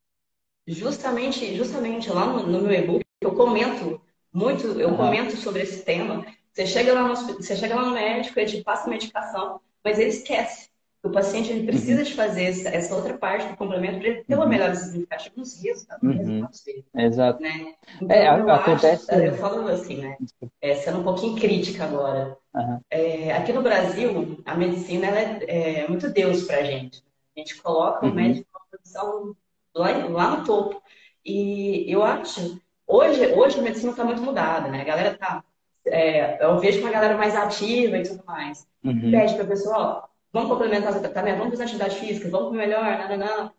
Justamente, 0.67 1.55
justamente 1.55 2.09
lá 2.09 2.25
no, 2.25 2.45
no 2.45 2.61
meu 2.61 2.73
e-book 2.73 3.05
eu 3.21 3.33
comento 3.33 4.01
muito, 4.33 4.67
eu 4.79 4.89
uhum. 4.89 4.97
comento 4.97 5.35
sobre 5.37 5.63
esse 5.63 5.83
tema. 5.83 6.25
Você 6.51 6.65
chega 6.65 6.93
lá 6.93 7.07
no, 7.07 7.15
você 7.15 7.55
chega 7.55 7.75
lá 7.75 7.85
no 7.85 7.93
médico, 7.93 8.37
ele 8.37 8.49
te 8.49 8.63
passa 8.63 8.87
a 8.87 8.89
medicação, 8.89 9.61
mas 9.83 9.97
ele 9.97 10.09
esquece. 10.09 10.69
O 11.03 11.09
paciente 11.09 11.51
ele 11.51 11.65
precisa 11.65 11.99
uhum. 11.99 12.03
de 12.03 12.13
fazer 12.13 12.43
essa, 12.45 12.69
essa, 12.69 12.95
outra 12.95 13.17
parte 13.17 13.47
do 13.47 13.55
complemento 13.55 13.99
para 13.99 14.07
ele 14.07 14.23
ter 14.23 14.35
uma 14.35 14.43
uhum. 14.43 14.49
melhora 14.49 14.75
significativa 14.75 15.35
nos 15.37 15.61
resultados, 15.61 16.03
uhum. 16.03 16.17
resultados 16.17 16.63
dele. 16.63 16.85
Exato. 16.95 17.41
Né? 17.41 17.75
Então, 18.01 18.17
é, 18.17 18.39
eu 18.39 18.49
acontece... 18.49 19.11
Acho, 19.11 19.21
eu 19.21 19.33
falo 19.35 19.67
assim, 19.67 20.01
né? 20.01 20.17
É, 20.61 20.75
sendo 20.75 20.99
um 20.99 21.03
pouquinho 21.03 21.39
crítica 21.39 21.85
agora. 21.85 22.35
Uhum. 22.53 22.79
É, 22.89 23.31
aqui 23.31 23.53
no 23.53 23.61
Brasil, 23.61 24.41
a 24.45 24.55
medicina 24.55 25.07
ela 25.07 25.19
é, 25.19 25.81
é 25.81 25.87
muito 25.87 26.09
Deus 26.09 26.43
para 26.43 26.57
a 26.57 26.63
gente. 26.63 27.03
A 27.35 27.39
gente 27.39 27.61
coloca 27.61 28.05
o 28.05 28.09
uhum. 28.09 28.15
médico 28.15 28.47
produção 28.69 29.35
lá, 29.75 30.07
lá 30.07 30.37
no 30.37 30.45
topo. 30.45 30.81
E 31.25 31.91
eu 31.91 32.03
acho, 32.03 32.59
hoje, 32.85 33.33
hoje 33.33 33.59
a 33.59 33.61
medicina 33.61 33.91
está 33.91 34.03
muito 34.03 34.21
mudada, 34.21 34.69
né? 34.69 34.81
A 34.81 34.85
galera 34.85 35.17
tá. 35.17 35.43
É, 35.85 36.43
eu 36.43 36.59
vejo 36.59 36.81
uma 36.81 36.91
galera 36.91 37.17
mais 37.17 37.35
ativa 37.35 37.97
e 37.97 38.03
tudo 38.03 38.23
mais. 38.25 38.67
Uhum. 38.83 39.11
Pede 39.11 39.35
para 39.35 39.43
a 39.43 39.47
pessoa, 39.47 39.77
ó, 39.77 40.07
vamos 40.37 40.51
complementar 40.51 40.95
o 40.95 40.99
tratamento, 40.99 41.37
vamos 41.37 41.51
fazer 41.51 41.63
atividade 41.63 41.95
física, 41.95 42.29
vamos 42.29 42.49
comer 42.49 42.67
melhor, 42.67 42.99
não, 42.99 43.17
não, 43.17 43.17
não. 43.17 43.51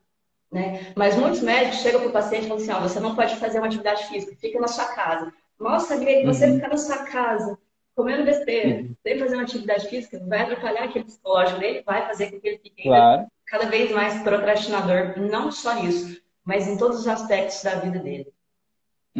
Né? 0.50 0.92
Mas 0.96 1.16
muitos 1.16 1.40
médicos 1.40 1.80
chegam 1.80 2.00
para 2.00 2.08
o 2.08 2.12
paciente 2.12 2.44
e 2.44 2.48
falam 2.48 2.62
assim, 2.62 2.72
ó, 2.72 2.80
você 2.80 3.00
não 3.00 3.14
pode 3.14 3.36
fazer 3.36 3.58
uma 3.58 3.66
atividade 3.66 4.06
física, 4.06 4.36
fica 4.40 4.60
na 4.60 4.68
sua 4.68 4.86
casa. 4.86 5.32
Nossa, 5.58 5.96
Greg, 5.96 6.24
você 6.24 6.46
uhum. 6.46 6.54
ficar 6.54 6.68
na 6.68 6.76
sua 6.76 6.98
casa, 6.98 7.58
comendo 7.96 8.24
besteira, 8.24 8.80
uhum. 8.80 8.94
sem 9.02 9.18
fazer 9.18 9.34
uma 9.34 9.42
atividade 9.42 9.88
física, 9.88 10.22
vai 10.26 10.42
atrapalhar 10.42 10.84
aquele 10.84 11.04
psicológico 11.04 11.58
dele, 11.58 11.82
vai 11.84 12.06
fazer 12.06 12.30
com 12.30 12.40
que 12.40 12.48
ele 12.48 12.58
fique 12.58 12.84
claro. 12.84 13.26
cada 13.46 13.66
vez 13.66 13.90
mais 13.90 14.22
procrastinador. 14.22 15.18
Não 15.18 15.50
só 15.50 15.78
isso, 15.80 16.22
mas 16.44 16.68
em 16.68 16.76
todos 16.76 17.00
os 17.00 17.08
aspectos 17.08 17.62
da 17.62 17.74
vida 17.74 17.98
dele. 17.98 18.32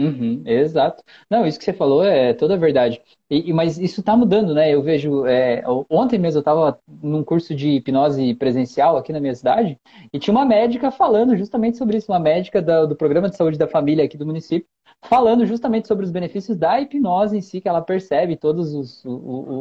Uhum, 0.01 0.43
exato. 0.47 1.03
Não, 1.29 1.45
isso 1.45 1.59
que 1.59 1.65
você 1.65 1.73
falou 1.73 2.05
é 2.05 2.33
toda 2.33 2.57
verdade. 2.57 3.03
E, 3.29 3.53
mas 3.53 3.79
isso 3.79 3.99
está 3.99 4.17
mudando, 4.17 4.55
né? 4.55 4.73
Eu 4.73 4.81
vejo. 4.81 5.27
É, 5.27 5.63
ontem 5.91 6.19
mesmo 6.21 6.39
eu 6.39 6.41
estava 6.41 6.79
num 7.03 7.25
curso 7.25 7.53
de 7.53 7.69
hipnose 7.71 8.33
presencial 8.37 8.97
aqui 8.97 9.13
na 9.13 9.19
minha 9.19 9.35
cidade 9.35 9.77
e 10.13 10.19
tinha 10.21 10.33
uma 10.33 10.45
médica 10.45 10.93
falando 10.93 11.37
justamente 11.37 11.77
sobre 11.77 11.97
isso, 11.97 12.13
uma 12.13 12.21
médica 12.21 12.63
do 12.63 12.95
programa 12.95 13.29
de 13.29 13.37
saúde 13.37 13.59
da 13.59 13.67
família 13.67 14.05
aqui 14.05 14.17
do 14.17 14.25
município, 14.27 14.69
falando 15.03 15.47
justamente 15.47 15.87
sobre 15.87 16.05
os 16.05 16.11
benefícios 16.11 16.57
da 16.57 16.81
hipnose 16.81 17.37
em 17.37 17.41
si, 17.41 17.61
que 17.61 17.69
ela 17.69 17.81
percebe 17.81 18.37
todas 18.37 19.03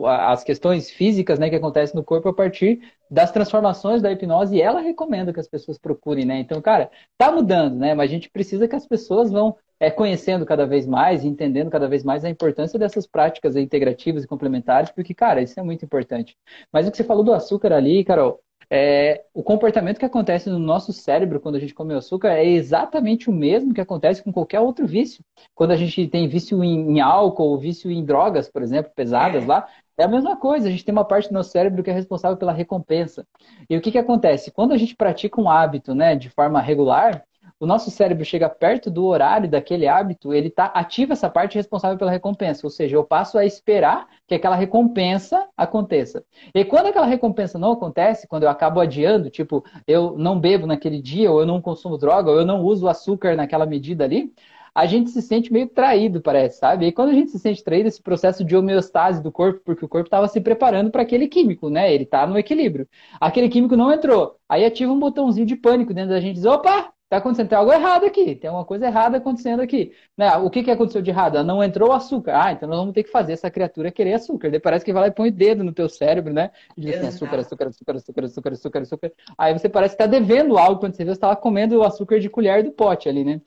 as 0.06 0.44
questões 0.44 0.90
físicas 0.90 1.40
né, 1.40 1.50
que 1.50 1.56
acontecem 1.56 1.96
no 1.96 2.04
corpo 2.04 2.30
a 2.30 2.34
partir 2.34 2.80
das 3.10 3.32
transformações 3.32 4.02
da 4.02 4.12
hipnose 4.12 4.56
e 4.56 4.62
ela 4.62 4.82
recomenda 4.82 5.32
que 5.32 5.40
as 5.40 5.48
pessoas 5.48 5.78
procurem, 5.78 6.26
né? 6.26 6.40
Então, 6.40 6.62
cara, 6.62 6.90
tá 7.18 7.32
mudando, 7.32 7.78
né? 7.78 7.94
Mas 7.94 8.10
a 8.10 8.14
gente 8.14 8.30
precisa 8.30 8.68
que 8.68 8.76
as 8.76 8.86
pessoas 8.86 9.32
vão 9.32 9.56
é, 9.80 9.90
conhecendo 9.92 10.46
cada 10.46 10.66
vez 10.66 10.86
mais 10.88 11.24
entendendo 11.24 11.70
cada 11.70 11.88
vez 11.88 12.04
mais 12.04 12.26
a 12.26 12.30
importância 12.30 12.80
dessas 12.80 13.06
práticas 13.08 13.56
integrativas 13.56 14.24
e 14.24 14.28
complementares, 14.28 14.92
porque, 14.92 15.14
cara, 15.14 15.42
isso 15.42 15.60
é 15.60 15.64
muito 15.64 15.86
importante. 15.86 16.36
Mas 16.72 16.88
o 16.88 16.92
que 16.92 16.98
você 16.98 17.04
falou 17.04 17.24
do 17.24 17.34
açúcar 17.34 17.74
ali, 17.74 18.04
Carol, 18.04 18.40
é, 18.70 19.24
o 19.34 19.42
comportamento 19.42 19.98
que 19.98 20.06
acontece 20.06 20.50
no 20.50 20.60
nosso 20.60 20.92
cérebro 20.92 21.40
quando 21.40 21.56
a 21.56 21.60
gente 21.60 21.74
come 21.74 21.94
açúcar 21.94 22.34
é 22.34 22.46
exatamente 22.46 23.30
o 23.30 23.34
mesmo 23.34 23.74
que 23.74 23.80
acontece 23.80 24.22
com 24.22 24.32
qualquer 24.34 24.60
outro 24.60 24.86
vício. 24.86 25.24
Quando 25.56 25.72
a 25.72 25.76
gente 25.78 26.08
tem 26.08 26.28
vício 26.28 26.62
em, 26.64 26.98
em 26.98 27.00
álcool, 27.00 27.58
vício 27.58 27.90
em 27.90 28.04
drogas, 28.04 28.50
por 28.50 28.62
exemplo, 28.62 28.92
pesadas 28.94 29.46
lá, 29.46 29.68
é 29.98 30.04
a 30.04 30.08
mesma 30.08 30.36
coisa. 30.36 30.68
A 30.68 30.72
gente 30.72 30.84
tem 30.84 30.92
uma 30.92 31.06
parte 31.06 31.30
do 31.30 31.34
nosso 31.34 31.52
cérebro 31.52 31.82
que 31.82 31.90
é 31.90 31.94
responsável 31.94 32.38
pela 32.38 32.52
recompensa. 32.52 33.26
E 33.70 33.78
o 33.78 33.82
que, 33.82 33.92
que 33.92 33.98
acontece? 33.98 34.52
Quando 34.52 34.74
a 34.74 34.78
gente 34.78 34.96
pratica 34.96 35.40
um 35.40 35.50
hábito 35.50 35.96
né, 35.96 36.16
de 36.16 36.30
forma 36.30 36.62
regular, 36.62 37.24
o 37.60 37.66
nosso 37.66 37.90
cérebro 37.90 38.24
chega 38.24 38.48
perto 38.50 38.92
do 38.92 39.06
horário 39.06 39.50
daquele 39.50 39.88
hábito, 39.88 40.34
ele 40.34 40.50
tá 40.50 40.66
ativa 40.66 41.14
essa 41.14 41.30
parte 41.30 41.56
responsável 41.56 41.98
pela 41.98 42.12
recompensa, 42.12 42.66
ou 42.66 42.70
seja, 42.70 42.96
eu 42.96 43.04
passo 43.04 43.38
a 43.38 43.46
esperar 43.46 44.08
que 44.28 44.36
aquela 44.36 44.56
recompensa 44.56 45.48
aconteça. 45.58 46.24
E 46.54 46.64
quando 46.64 46.88
aquela 46.88 47.06
recompensa 47.06 47.58
não 47.58 47.72
acontece, 47.72 48.28
quando 48.28 48.44
eu 48.44 48.50
acabo 48.50 48.80
adiando, 48.80 49.30
tipo, 49.30 49.64
eu 49.88 50.18
não 50.18 50.40
bebo 50.40 50.68
naquele 50.68 51.02
dia, 51.02 51.32
ou 51.32 51.40
eu 51.40 51.46
não 51.46 51.62
consumo 51.62 51.98
droga, 51.98 52.30
ou 52.30 52.38
eu 52.38 52.46
não 52.46 52.64
uso 52.64 52.88
açúcar 52.88 53.36
naquela 53.36 53.66
medida 53.66 54.04
ali, 54.04 54.32
a 54.78 54.86
gente 54.86 55.10
se 55.10 55.24
sente 55.24 55.52
meio 55.52 55.68
traído, 55.68 56.22
parece, 56.22 56.60
sabe? 56.60 56.86
E 56.86 56.92
quando 56.92 57.10
a 57.10 57.14
gente 57.14 57.32
se 57.32 57.40
sente 57.40 57.64
traído, 57.64 57.88
esse 57.88 58.00
processo 58.00 58.44
de 58.46 58.56
homeostase 58.56 59.24
do 59.24 59.32
corpo, 59.32 59.60
porque 59.66 59.84
o 59.84 59.88
corpo 59.88 60.06
estava 60.06 60.28
se 60.28 60.40
preparando 60.40 60.92
para 60.92 61.02
aquele 61.02 61.28
químico, 61.28 61.68
né? 61.68 61.92
Ele 61.92 62.04
está 62.04 62.28
no 62.28 62.38
equilíbrio. 62.38 62.88
Aquele 63.20 63.50
químico 63.50 63.76
não 63.76 63.92
entrou. 63.92 64.36
Aí 64.48 64.64
ativa 64.64 64.94
um 64.94 65.00
botãozinho 65.00 65.48
de 65.48 65.56
pânico 65.56 65.96
dentro 65.96 66.12
da 66.12 66.20
gente, 66.20 66.36
diz, 66.36 66.46
opa, 66.46 66.94
Está 67.08 67.18
acontecendo, 67.18 67.48
tem 67.48 67.58
algo 67.58 67.72
errado 67.72 68.06
aqui, 68.06 68.36
tem 68.36 68.50
uma 68.50 68.66
coisa 68.66 68.86
errada 68.86 69.16
acontecendo 69.16 69.62
aqui. 69.62 69.94
Né? 70.18 70.36
O 70.36 70.50
que, 70.50 70.62
que 70.62 70.70
aconteceu 70.70 71.02
de 71.02 71.10
errado? 71.10 71.42
Não 71.42 71.64
entrou 71.64 71.94
açúcar. 71.94 72.34
Ah, 72.36 72.52
então 72.52 72.68
nós 72.68 72.78
vamos 72.78 72.94
ter 72.94 73.04
que 73.04 73.10
fazer 73.10 73.32
essa 73.32 73.50
criatura 73.50 73.90
querer 73.90 74.16
açúcar. 74.16 74.52
Daí 74.52 74.60
parece 74.60 74.84
que 74.84 74.92
vai 74.92 75.04
lá 75.04 75.08
e 75.08 75.12
põe 75.12 75.30
o 75.30 75.32
dedo 75.32 75.64
no 75.64 75.72
teu 75.72 75.88
cérebro, 75.88 76.34
né? 76.34 76.52
E 76.76 76.82
diz 76.82 76.98
assim, 76.98 77.08
açúcar, 77.08 77.38
açúcar, 77.38 77.68
açúcar, 77.68 77.96
açúcar, 77.96 78.26
açúcar, 78.26 78.52
açúcar, 78.52 78.82
açúcar. 78.82 79.14
Aí 79.38 79.54
você 79.54 79.70
parece 79.70 79.96
que 79.96 80.04
está 80.04 80.12
devendo 80.12 80.58
algo 80.58 80.82
quando 80.82 80.96
você 80.96 81.06
vê, 81.06 81.12
você 81.12 81.16
estava 81.16 81.38
comendo 81.38 81.78
o 81.78 81.84
açúcar 81.84 82.20
de 82.20 82.30
colher 82.30 82.62
do 82.62 82.74
pote 82.74 83.08
ali, 83.08 83.24
né? 83.24 83.40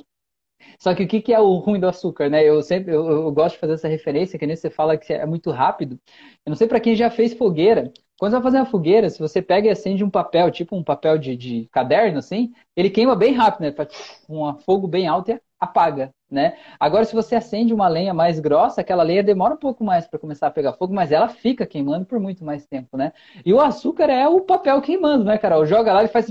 Só 0.78 0.94
que 0.94 1.02
o 1.04 1.08
que, 1.08 1.20
que 1.20 1.32
é 1.34 1.40
o 1.40 1.56
ruim 1.56 1.78
do 1.80 1.86
açúcar, 1.86 2.30
né? 2.30 2.42
Eu 2.42 2.62
sempre 2.62 2.94
eu, 2.94 3.06
eu 3.06 3.30
gosto 3.32 3.56
de 3.56 3.60
fazer 3.60 3.74
essa 3.74 3.88
referência, 3.88 4.38
que 4.38 4.46
nem 4.46 4.56
você 4.56 4.70
fala 4.70 4.96
que 4.96 5.12
é 5.12 5.26
muito 5.26 5.50
rápido. 5.50 6.00
Eu 6.46 6.50
não 6.50 6.56
sei 6.56 6.66
para 6.66 6.80
quem 6.80 6.94
já 6.96 7.10
fez 7.10 7.34
fogueira, 7.34 7.92
quando 8.20 8.32
você 8.32 8.36
vai 8.36 8.42
fazer 8.42 8.58
uma 8.58 8.66
fogueira, 8.66 9.08
se 9.08 9.18
você 9.18 9.40
pega 9.40 9.66
e 9.66 9.70
acende 9.70 10.04
um 10.04 10.10
papel, 10.10 10.50
tipo 10.50 10.76
um 10.76 10.84
papel 10.84 11.16
de, 11.16 11.34
de 11.34 11.66
caderno, 11.72 12.18
assim, 12.18 12.52
ele 12.76 12.90
queima 12.90 13.16
bem 13.16 13.32
rápido, 13.32 13.62
né? 13.62 13.72
Faz 13.72 13.88
um 14.28 14.54
fogo 14.58 14.86
bem 14.86 15.08
alto 15.08 15.30
e 15.30 15.40
apaga, 15.58 16.10
né? 16.30 16.58
Agora, 16.78 17.06
se 17.06 17.14
você 17.14 17.34
acende 17.34 17.72
uma 17.72 17.88
lenha 17.88 18.12
mais 18.12 18.38
grossa, 18.38 18.82
aquela 18.82 19.02
lenha 19.02 19.22
demora 19.22 19.54
um 19.54 19.56
pouco 19.56 19.82
mais 19.82 20.06
para 20.06 20.18
começar 20.18 20.48
a 20.48 20.50
pegar 20.50 20.74
fogo, 20.74 20.92
mas 20.92 21.10
ela 21.12 21.28
fica 21.30 21.64
queimando 21.64 22.04
por 22.04 22.20
muito 22.20 22.44
mais 22.44 22.66
tempo, 22.66 22.94
né? 22.94 23.14
E 23.42 23.54
o 23.54 23.60
açúcar 23.60 24.10
é 24.10 24.28
o 24.28 24.42
papel 24.42 24.82
queimando, 24.82 25.24
né, 25.24 25.38
Carol? 25.38 25.64
Joga 25.64 25.90
lá 25.94 26.04
e 26.04 26.08
faz 26.08 26.30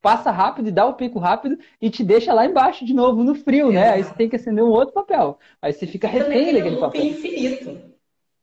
passa 0.00 0.32
rápido 0.32 0.70
e 0.70 0.72
dá 0.72 0.86
o 0.86 0.94
pico 0.94 1.20
rápido 1.20 1.56
e 1.80 1.88
te 1.88 2.02
deixa 2.02 2.34
lá 2.34 2.44
embaixo 2.44 2.84
de 2.84 2.92
novo 2.92 3.22
no 3.22 3.36
frio, 3.36 3.70
né? 3.70 3.90
Aí 3.90 4.02
você 4.02 4.14
tem 4.14 4.28
que 4.28 4.34
acender 4.34 4.64
um 4.64 4.70
outro 4.70 4.92
papel. 4.92 5.38
Aí 5.62 5.72
você 5.72 5.86
fica 5.86 6.08
refém 6.08 6.52
daquele 6.52 6.78
papel. 6.78 7.04
infinito. 7.04 7.80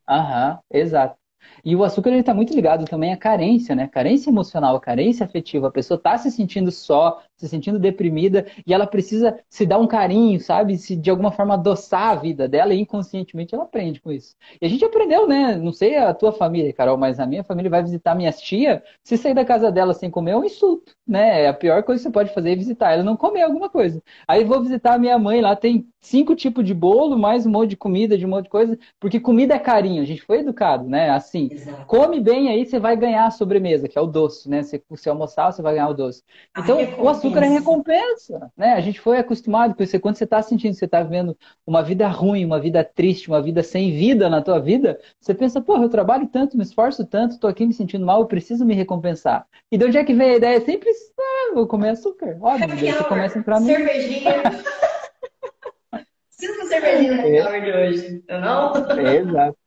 Aham, 0.07 0.59
exato. 0.71 1.18
E 1.63 1.75
o 1.75 1.83
açúcar 1.83 2.11
está 2.11 2.33
muito 2.33 2.53
ligado 2.53 2.85
também 2.85 3.13
à 3.13 3.17
carência, 3.17 3.75
né? 3.75 3.87
Carência 3.87 4.29
emocional, 4.29 4.79
carência 4.79 5.25
afetiva. 5.25 5.67
A 5.67 5.71
pessoa 5.71 5.97
está 5.97 6.17
se 6.17 6.31
sentindo 6.31 6.71
só, 6.71 7.21
se 7.39 7.47
sentindo 7.47 7.79
deprimida 7.79 8.45
e 8.67 8.73
ela 8.73 8.85
precisa 8.85 9.39
se 9.49 9.65
dar 9.65 9.79
um 9.79 9.87
carinho, 9.87 10.39
sabe? 10.41 10.77
Se 10.77 10.95
de 10.95 11.09
alguma 11.09 11.31
forma 11.31 11.53
adoçar 11.53 12.09
a 12.09 12.15
vida 12.15 12.47
dela 12.47 12.73
e 12.73 12.81
inconscientemente 12.81 13.55
ela 13.55 13.63
aprende 13.63 14.01
com 14.01 14.11
isso. 14.11 14.35
E 14.61 14.65
a 14.65 14.69
gente 14.69 14.83
aprendeu, 14.83 15.25
né? 15.25 15.55
Não 15.55 15.71
sei 15.71 15.97
a 15.97 16.13
tua 16.13 16.33
família, 16.33 16.73
Carol, 16.73 16.97
mas 16.97 17.19
a 17.19 17.25
minha 17.25 17.43
família 17.43 17.71
vai 17.71 17.81
visitar 17.81 18.13
minha 18.13 18.31
tia. 18.31 18.83
Se 19.03 19.17
sair 19.17 19.33
da 19.33 19.45
casa 19.45 19.71
dela 19.71 19.93
sem 19.93 20.11
comer 20.11 20.31
é 20.31 20.37
um 20.37 20.43
insulto, 20.43 20.93
né? 21.07 21.47
A 21.47 21.53
pior 21.53 21.81
coisa 21.83 21.99
que 21.99 22.03
você 22.03 22.11
pode 22.11 22.33
fazer 22.33 22.51
é 22.51 22.55
visitar 22.55 22.91
ela 22.91 23.03
não 23.03 23.15
comer 23.15 23.43
alguma 23.43 23.69
coisa. 23.69 24.03
Aí 24.27 24.43
vou 24.43 24.61
visitar 24.61 24.95
a 24.95 24.99
minha 24.99 25.17
mãe 25.17 25.39
lá, 25.39 25.55
tem 25.55 25.87
cinco 26.01 26.35
tipos 26.35 26.65
de 26.65 26.73
bolo, 26.73 27.17
mais 27.17 27.45
um 27.45 27.49
monte 27.49 27.69
de 27.69 27.77
comida, 27.77 28.17
de 28.17 28.25
um 28.25 28.29
monte 28.29 28.45
de 28.45 28.49
coisa, 28.49 28.77
porque 28.99 29.19
comida 29.19 29.55
é 29.55 29.59
carinho. 29.59 30.01
A 30.01 30.05
gente 30.05 30.21
foi 30.21 30.39
educado, 30.39 30.87
né? 30.87 31.09
Assim, 31.09 31.49
Exato. 31.51 31.85
come 31.85 32.19
bem 32.19 32.49
aí 32.49 32.65
você 32.65 32.79
vai 32.79 32.97
ganhar 32.97 33.25
a 33.25 33.31
sobremesa, 33.31 33.87
que 33.87 33.97
é 33.97 34.01
o 34.01 34.07
doce, 34.07 34.49
né? 34.49 34.63
Se 34.63 34.81
você 34.89 35.09
almoçar, 35.09 35.51
você 35.51 35.61
vai 35.61 35.75
ganhar 35.75 35.89
o 35.89 35.93
doce. 35.93 36.23
Então, 36.57 36.77
o 36.99 37.07
açúcar 37.07 37.28
açúcar 37.29 37.45
é 37.45 37.49
recompensa, 37.49 38.51
né? 38.57 38.73
A 38.73 38.81
gente 38.81 38.99
foi 38.99 39.17
acostumado 39.17 39.75
com 39.75 39.83
isso. 39.83 39.99
Quando 39.99 40.15
você 40.15 40.23
está 40.23 40.41
sentindo 40.41 40.71
que 40.71 40.79
você 40.79 40.85
está 40.85 41.01
vivendo 41.01 41.37
uma 41.65 41.81
vida 41.81 42.07
ruim, 42.07 42.45
uma 42.45 42.59
vida 42.59 42.83
triste, 42.83 43.27
uma 43.27 43.41
vida 43.41 43.63
sem 43.63 43.91
vida 43.91 44.29
na 44.29 44.41
tua 44.41 44.59
vida, 44.59 44.99
você 45.19 45.33
pensa, 45.33 45.61
porra, 45.61 45.83
eu 45.83 45.89
trabalho 45.89 46.27
tanto, 46.27 46.57
me 46.57 46.63
esforço 46.63 47.05
tanto, 47.05 47.33
estou 47.33 47.49
aqui 47.49 47.65
me 47.65 47.73
sentindo 47.73 48.05
mal, 48.05 48.21
eu 48.21 48.27
preciso 48.27 48.65
me 48.65 48.73
recompensar. 48.73 49.45
E 49.71 49.77
de 49.77 49.85
onde 49.85 49.97
é 49.97 50.03
que 50.03 50.13
vem 50.13 50.31
a 50.31 50.37
ideia? 50.37 50.61
Sempre, 50.61 50.89
ah, 50.89 51.53
vou 51.53 51.67
comer 51.67 51.89
açúcar. 51.89 52.37
Óbvio, 52.41 52.67
daí 52.67 52.91
você 52.91 53.03
começa 53.03 53.37
a 53.37 53.39
entrar 53.39 53.59
no... 53.59 53.65
Cervejinha. 53.65 54.33
Preciso 56.39 56.61
de 56.61 56.67
cervejinha 56.67 57.15
no 57.15 57.27
é. 57.27 57.59
de 57.59 57.71
hoje, 57.71 58.23
não? 58.29 58.73
É, 58.97 59.15
exato. 59.17 59.57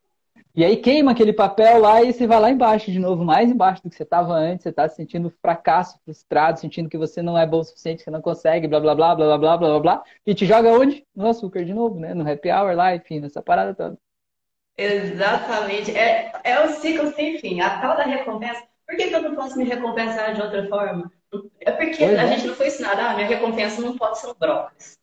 E 0.54 0.62
aí 0.62 0.76
queima 0.76 1.12
aquele 1.12 1.32
papel 1.32 1.80
lá 1.80 2.02
e 2.02 2.12
você 2.12 2.26
vai 2.26 2.38
lá 2.38 2.50
embaixo 2.50 2.92
de 2.92 2.98
novo, 2.98 3.24
mais 3.24 3.50
embaixo 3.50 3.82
do 3.82 3.88
que 3.88 3.96
você 3.96 4.02
estava 4.02 4.34
antes, 4.34 4.64
você 4.64 4.68
está 4.68 4.86
se 4.86 4.96
sentindo 4.96 5.32
fracasso, 5.40 5.98
frustrado, 6.04 6.60
sentindo 6.60 6.90
que 6.90 6.98
você 6.98 7.22
não 7.22 7.38
é 7.38 7.46
bom 7.46 7.60
o 7.60 7.64
suficiente, 7.64 7.98
que 7.98 8.04
você 8.04 8.10
não 8.10 8.20
consegue, 8.20 8.68
blá 8.68 8.78
blá 8.78 8.94
blá 8.94 9.14
blá 9.14 9.26
blá 9.26 9.38
blá 9.38 9.56
blá 9.56 9.80
blá, 9.80 10.02
e 10.26 10.34
te 10.34 10.44
joga 10.44 10.70
onde? 10.70 11.06
No 11.16 11.26
açúcar 11.26 11.64
de 11.64 11.72
novo, 11.72 11.98
né? 11.98 12.12
No 12.12 12.30
happy 12.30 12.50
hour 12.50 12.76
lá, 12.76 12.94
enfim, 12.94 13.18
nessa 13.20 13.40
parada 13.40 13.74
toda. 13.74 13.96
Exatamente. 14.76 15.96
É, 15.96 16.32
é 16.44 16.60
o 16.60 16.68
ciclo 16.68 17.12
sem 17.14 17.38
fim. 17.38 17.60
A 17.60 17.80
tal 17.80 17.96
da 17.96 18.04
recompensa. 18.04 18.62
Por 18.86 18.96
que, 18.96 19.08
que 19.08 19.14
eu 19.14 19.22
não 19.22 19.34
posso 19.34 19.56
me 19.56 19.64
recompensar 19.64 20.34
de 20.34 20.42
outra 20.42 20.68
forma? 20.68 21.10
É 21.60 21.72
porque 21.72 21.96
pois 21.96 22.18
a 22.18 22.22
é. 22.24 22.28
gente 22.28 22.46
não 22.46 22.54
foi 22.54 22.66
ensinado, 22.66 23.00
ah, 23.00 23.14
minha 23.14 23.26
recompensa 23.26 23.80
não 23.80 23.96
pode 23.96 24.18
ser 24.18 24.26
um 24.26 24.34
brócolis. 24.34 24.98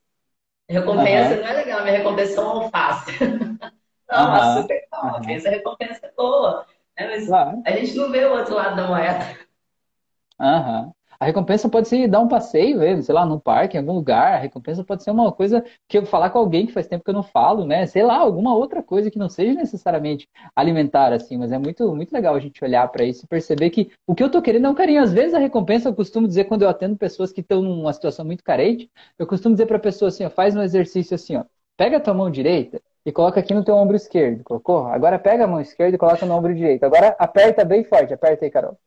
Recompensa 0.70 1.34
uhum. 1.34 1.42
não 1.42 1.48
é 1.48 1.54
legal, 1.54 1.82
minha 1.82 1.98
recompensa 1.98 2.40
é 2.40 2.44
um 2.44 2.50
alface. 2.50 3.12
Uhum. 4.12 4.62
super 4.62 4.88
não, 4.92 5.14
uhum. 5.16 5.30
essa 5.30 5.50
recompensa 5.50 6.08
é 6.08 6.12
boa. 6.16 6.66
Né? 6.98 7.08
Mas 7.08 7.28
claro. 7.28 7.62
a 7.66 7.72
gente 7.72 7.96
não 7.96 8.12
vê 8.12 8.26
o 8.26 8.38
outro 8.38 8.56
lado 8.56 8.76
da 8.76 8.88
moeda. 8.88 9.38
Uhum. 10.40 10.92
A 11.20 11.26
recompensa 11.26 11.68
pode 11.68 11.90
ser 11.90 12.08
dar 12.08 12.22
um 12.22 12.30
passeio, 12.30 12.80
sei 13.04 13.14
lá, 13.14 13.26
no 13.26 13.42
parque, 13.42 13.76
em 13.76 13.82
algum 13.82 13.92
lugar. 13.92 14.36
A 14.36 14.38
recompensa 14.38 14.86
pode 14.86 15.04
ser 15.04 15.12
uma 15.12 15.30
coisa 15.34 15.66
que 15.86 15.98
eu 15.98 16.06
falar 16.06 16.30
com 16.30 16.40
alguém 16.40 16.66
que 16.66 16.72
faz 16.72 16.88
tempo 16.88 17.04
que 17.04 17.10
eu 17.10 17.14
não 17.14 17.24
falo, 17.24 17.66
né? 17.66 17.86
Sei 17.86 18.02
lá, 18.02 18.16
alguma 18.16 18.56
outra 18.56 18.82
coisa 18.82 19.12
que 19.12 19.20
não 19.20 19.28
seja 19.28 19.54
necessariamente 19.54 20.30
alimentar, 20.56 21.12
assim. 21.12 21.38
Mas 21.38 21.52
é 21.52 21.58
muito, 21.58 21.94
muito 21.94 22.14
legal 22.14 22.36
a 22.36 22.40
gente 22.40 22.64
olhar 22.64 22.88
para 22.88 23.04
isso 23.04 23.26
e 23.26 23.28
perceber 23.28 23.70
que 23.70 23.92
o 24.08 24.16
que 24.16 24.24
eu 24.24 24.32
tô 24.32 24.42
querendo 24.42 24.68
é 24.68 24.70
um 24.70 24.76
carinho. 24.76 25.04
Às 25.04 25.12
vezes 25.12 25.34
a 25.34 25.40
recompensa, 25.40 25.90
eu 25.90 25.94
costumo 25.94 26.26
dizer 26.26 26.46
quando 26.46 26.62
eu 26.62 26.70
atendo 26.70 26.96
pessoas 26.96 27.34
que 27.34 27.42
estão 27.42 27.62
numa 27.62 27.92
situação 27.92 28.24
muito 28.24 28.42
carente, 28.42 28.90
eu 29.18 29.28
costumo 29.28 29.54
dizer 29.54 29.66
para 29.66 29.76
a 29.76 29.82
pessoa 29.82 30.08
assim, 30.08 30.24
ó, 30.24 30.30
faz 30.30 30.56
um 30.56 30.62
exercício 30.62 31.16
assim, 31.16 31.36
ó. 31.36 31.44
Pega 31.76 31.98
a 31.98 32.00
tua 32.00 32.14
mão 32.14 32.32
direita 32.32 32.82
e 33.06 33.12
coloca 33.12 33.40
aqui 33.40 33.54
no 33.54 33.64
teu 33.64 33.76
ombro 33.76 33.96
esquerdo. 33.96 34.44
Colocou? 34.44 34.86
Agora 34.88 35.18
pega 35.20 35.44
a 35.46 35.48
mão 35.48 35.62
esquerda 35.62 35.96
e 35.96 36.00
coloca 36.00 36.26
no 36.26 36.36
ombro 36.36 36.54
direito. 36.54 36.84
Agora 36.84 37.16
aperta 37.20 37.64
bem 37.66 37.84
forte. 37.84 38.14
Aperta 38.14 38.46
aí, 38.46 38.52
Carol. 38.52 38.78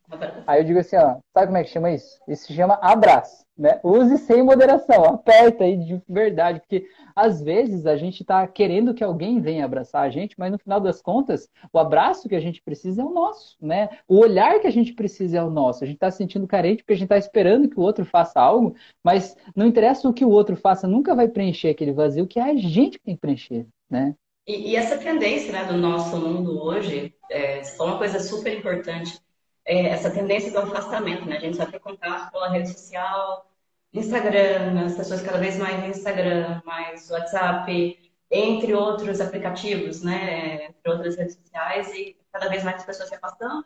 Aí 0.46 0.60
eu 0.60 0.64
digo 0.64 0.78
assim, 0.78 0.96
ó. 0.96 1.16
Sabe 1.32 1.46
como 1.46 1.56
é 1.58 1.64
que 1.64 1.70
chama 1.70 1.90
isso? 1.90 2.18
Isso 2.28 2.46
se 2.46 2.54
chama 2.54 2.78
abraço. 2.82 3.44
né? 3.56 3.80
Use 3.82 4.18
sem 4.18 4.42
moderação, 4.42 5.04
aperta 5.04 5.64
aí 5.64 5.76
de 5.76 6.00
verdade, 6.08 6.60
porque 6.60 6.86
às 7.14 7.40
vezes 7.42 7.86
a 7.86 7.96
gente 7.96 8.20
está 8.22 8.46
querendo 8.46 8.94
que 8.94 9.04
alguém 9.04 9.40
venha 9.40 9.64
abraçar 9.64 10.02
a 10.02 10.10
gente, 10.10 10.34
mas 10.38 10.50
no 10.50 10.58
final 10.58 10.80
das 10.80 11.02
contas, 11.02 11.48
o 11.72 11.78
abraço 11.78 12.28
que 12.28 12.34
a 12.34 12.40
gente 12.40 12.62
precisa 12.62 13.02
é 13.02 13.04
o 13.04 13.10
nosso, 13.10 13.56
né? 13.60 13.90
O 14.08 14.18
olhar 14.18 14.58
que 14.60 14.66
a 14.66 14.70
gente 14.72 14.94
precisa 14.94 15.38
é 15.38 15.42
o 15.42 15.50
nosso. 15.50 15.84
A 15.84 15.86
gente 15.86 15.96
está 15.96 16.10
se 16.10 16.18
sentindo 16.18 16.46
carente 16.46 16.82
porque 16.82 16.94
a 16.94 16.96
gente 16.96 17.04
está 17.04 17.18
esperando 17.18 17.68
que 17.68 17.78
o 17.78 17.82
outro 17.82 18.04
faça 18.04 18.40
algo, 18.40 18.74
mas 19.04 19.36
não 19.54 19.66
interessa 19.66 20.08
o 20.08 20.14
que 20.14 20.24
o 20.24 20.30
outro 20.30 20.56
faça, 20.56 20.86
nunca 20.88 21.14
vai 21.14 21.28
preencher 21.28 21.68
aquele 21.68 21.92
vazio 21.92 22.26
que 22.26 22.38
é 22.38 22.42
a 22.50 22.56
gente 22.56 22.98
que 22.98 23.04
tem 23.04 23.14
que 23.14 23.20
preencher, 23.20 23.66
né? 23.92 24.16
E, 24.46 24.70
e 24.70 24.76
essa 24.76 24.96
tendência 24.98 25.52
né, 25.52 25.64
do 25.64 25.76
nosso 25.76 26.16
mundo 26.16 26.60
hoje, 26.60 27.14
é, 27.30 27.62
falou 27.62 27.92
uma 27.92 27.98
coisa 27.98 28.18
super 28.18 28.56
importante, 28.58 29.20
é 29.64 29.88
essa 29.88 30.10
tendência 30.10 30.50
do 30.50 30.58
afastamento, 30.58 31.26
né? 31.26 31.36
A 31.36 31.40
gente 31.40 31.56
só 31.56 31.66
quer 31.66 31.78
contato 31.78 32.32
pela 32.32 32.50
rede 32.50 32.72
social, 32.72 33.46
Instagram, 33.92 34.86
as 34.86 34.96
pessoas 34.96 35.22
cada 35.22 35.38
vez 35.38 35.56
mais 35.56 35.96
Instagram, 35.96 36.60
mais 36.64 37.08
WhatsApp, 37.10 38.10
entre 38.30 38.74
outros 38.74 39.20
aplicativos, 39.20 40.02
né? 40.02 40.64
Entre 40.64 40.90
outras 40.90 41.16
redes 41.16 41.36
sociais, 41.36 41.94
e 41.94 42.16
cada 42.32 42.48
vez 42.48 42.64
mais 42.64 42.78
as 42.78 42.84
pessoas 42.84 43.08
se 43.08 43.14
afastando 43.14 43.64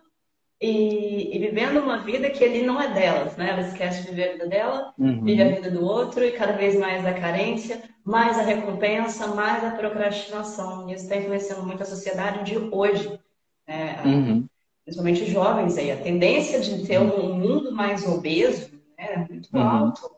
e, 0.60 1.36
e, 1.36 1.38
vivendo 1.38 1.78
uma 1.78 1.98
vida 1.98 2.30
que 2.30 2.42
ele 2.42 2.64
não 2.64 2.80
é 2.80 2.92
delas, 2.92 3.36
né? 3.36 3.50
Ela 3.50 3.60
esquece 3.60 4.02
de 4.02 4.08
viver 4.08 4.28
a 4.28 4.32
vida 4.32 4.46
dela, 4.46 4.94
uhum. 4.98 5.22
vive 5.22 5.42
a 5.42 5.48
vida 5.48 5.70
do 5.70 5.84
outro 5.84 6.24
e 6.24 6.32
cada 6.32 6.52
vez 6.52 6.78
mais 6.78 7.04
a 7.04 7.12
carência, 7.12 7.82
mais 8.02 8.38
a 8.38 8.42
recompensa, 8.42 9.26
mais 9.28 9.62
a 9.62 9.72
procrastinação. 9.72 10.88
E 10.88 10.94
isso 10.94 11.04
está 11.04 11.16
influenciando 11.16 11.62
muito 11.62 11.82
a 11.82 11.86
sociedade 11.86 12.44
de 12.44 12.56
hoje, 12.56 13.20
né? 13.68 14.00
Uhum. 14.04 14.46
principalmente 14.82 15.26
jovens 15.26 15.76
aí. 15.76 15.92
A 15.92 15.96
tendência 15.98 16.58
de 16.60 16.86
ter 16.86 17.00
um 17.00 17.34
mundo 17.34 17.70
mais 17.70 18.06
obeso 18.06 18.70
né, 18.98 19.12
é 19.12 19.18
muito 19.18 19.54
uhum. 19.54 19.60
alto. 19.60 20.10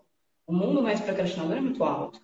O 0.46 0.52
mundo 0.52 0.80
mais 0.80 1.00
procrastinador 1.00 1.56
é 1.56 1.60
muito 1.60 1.82
alto. 1.82 2.20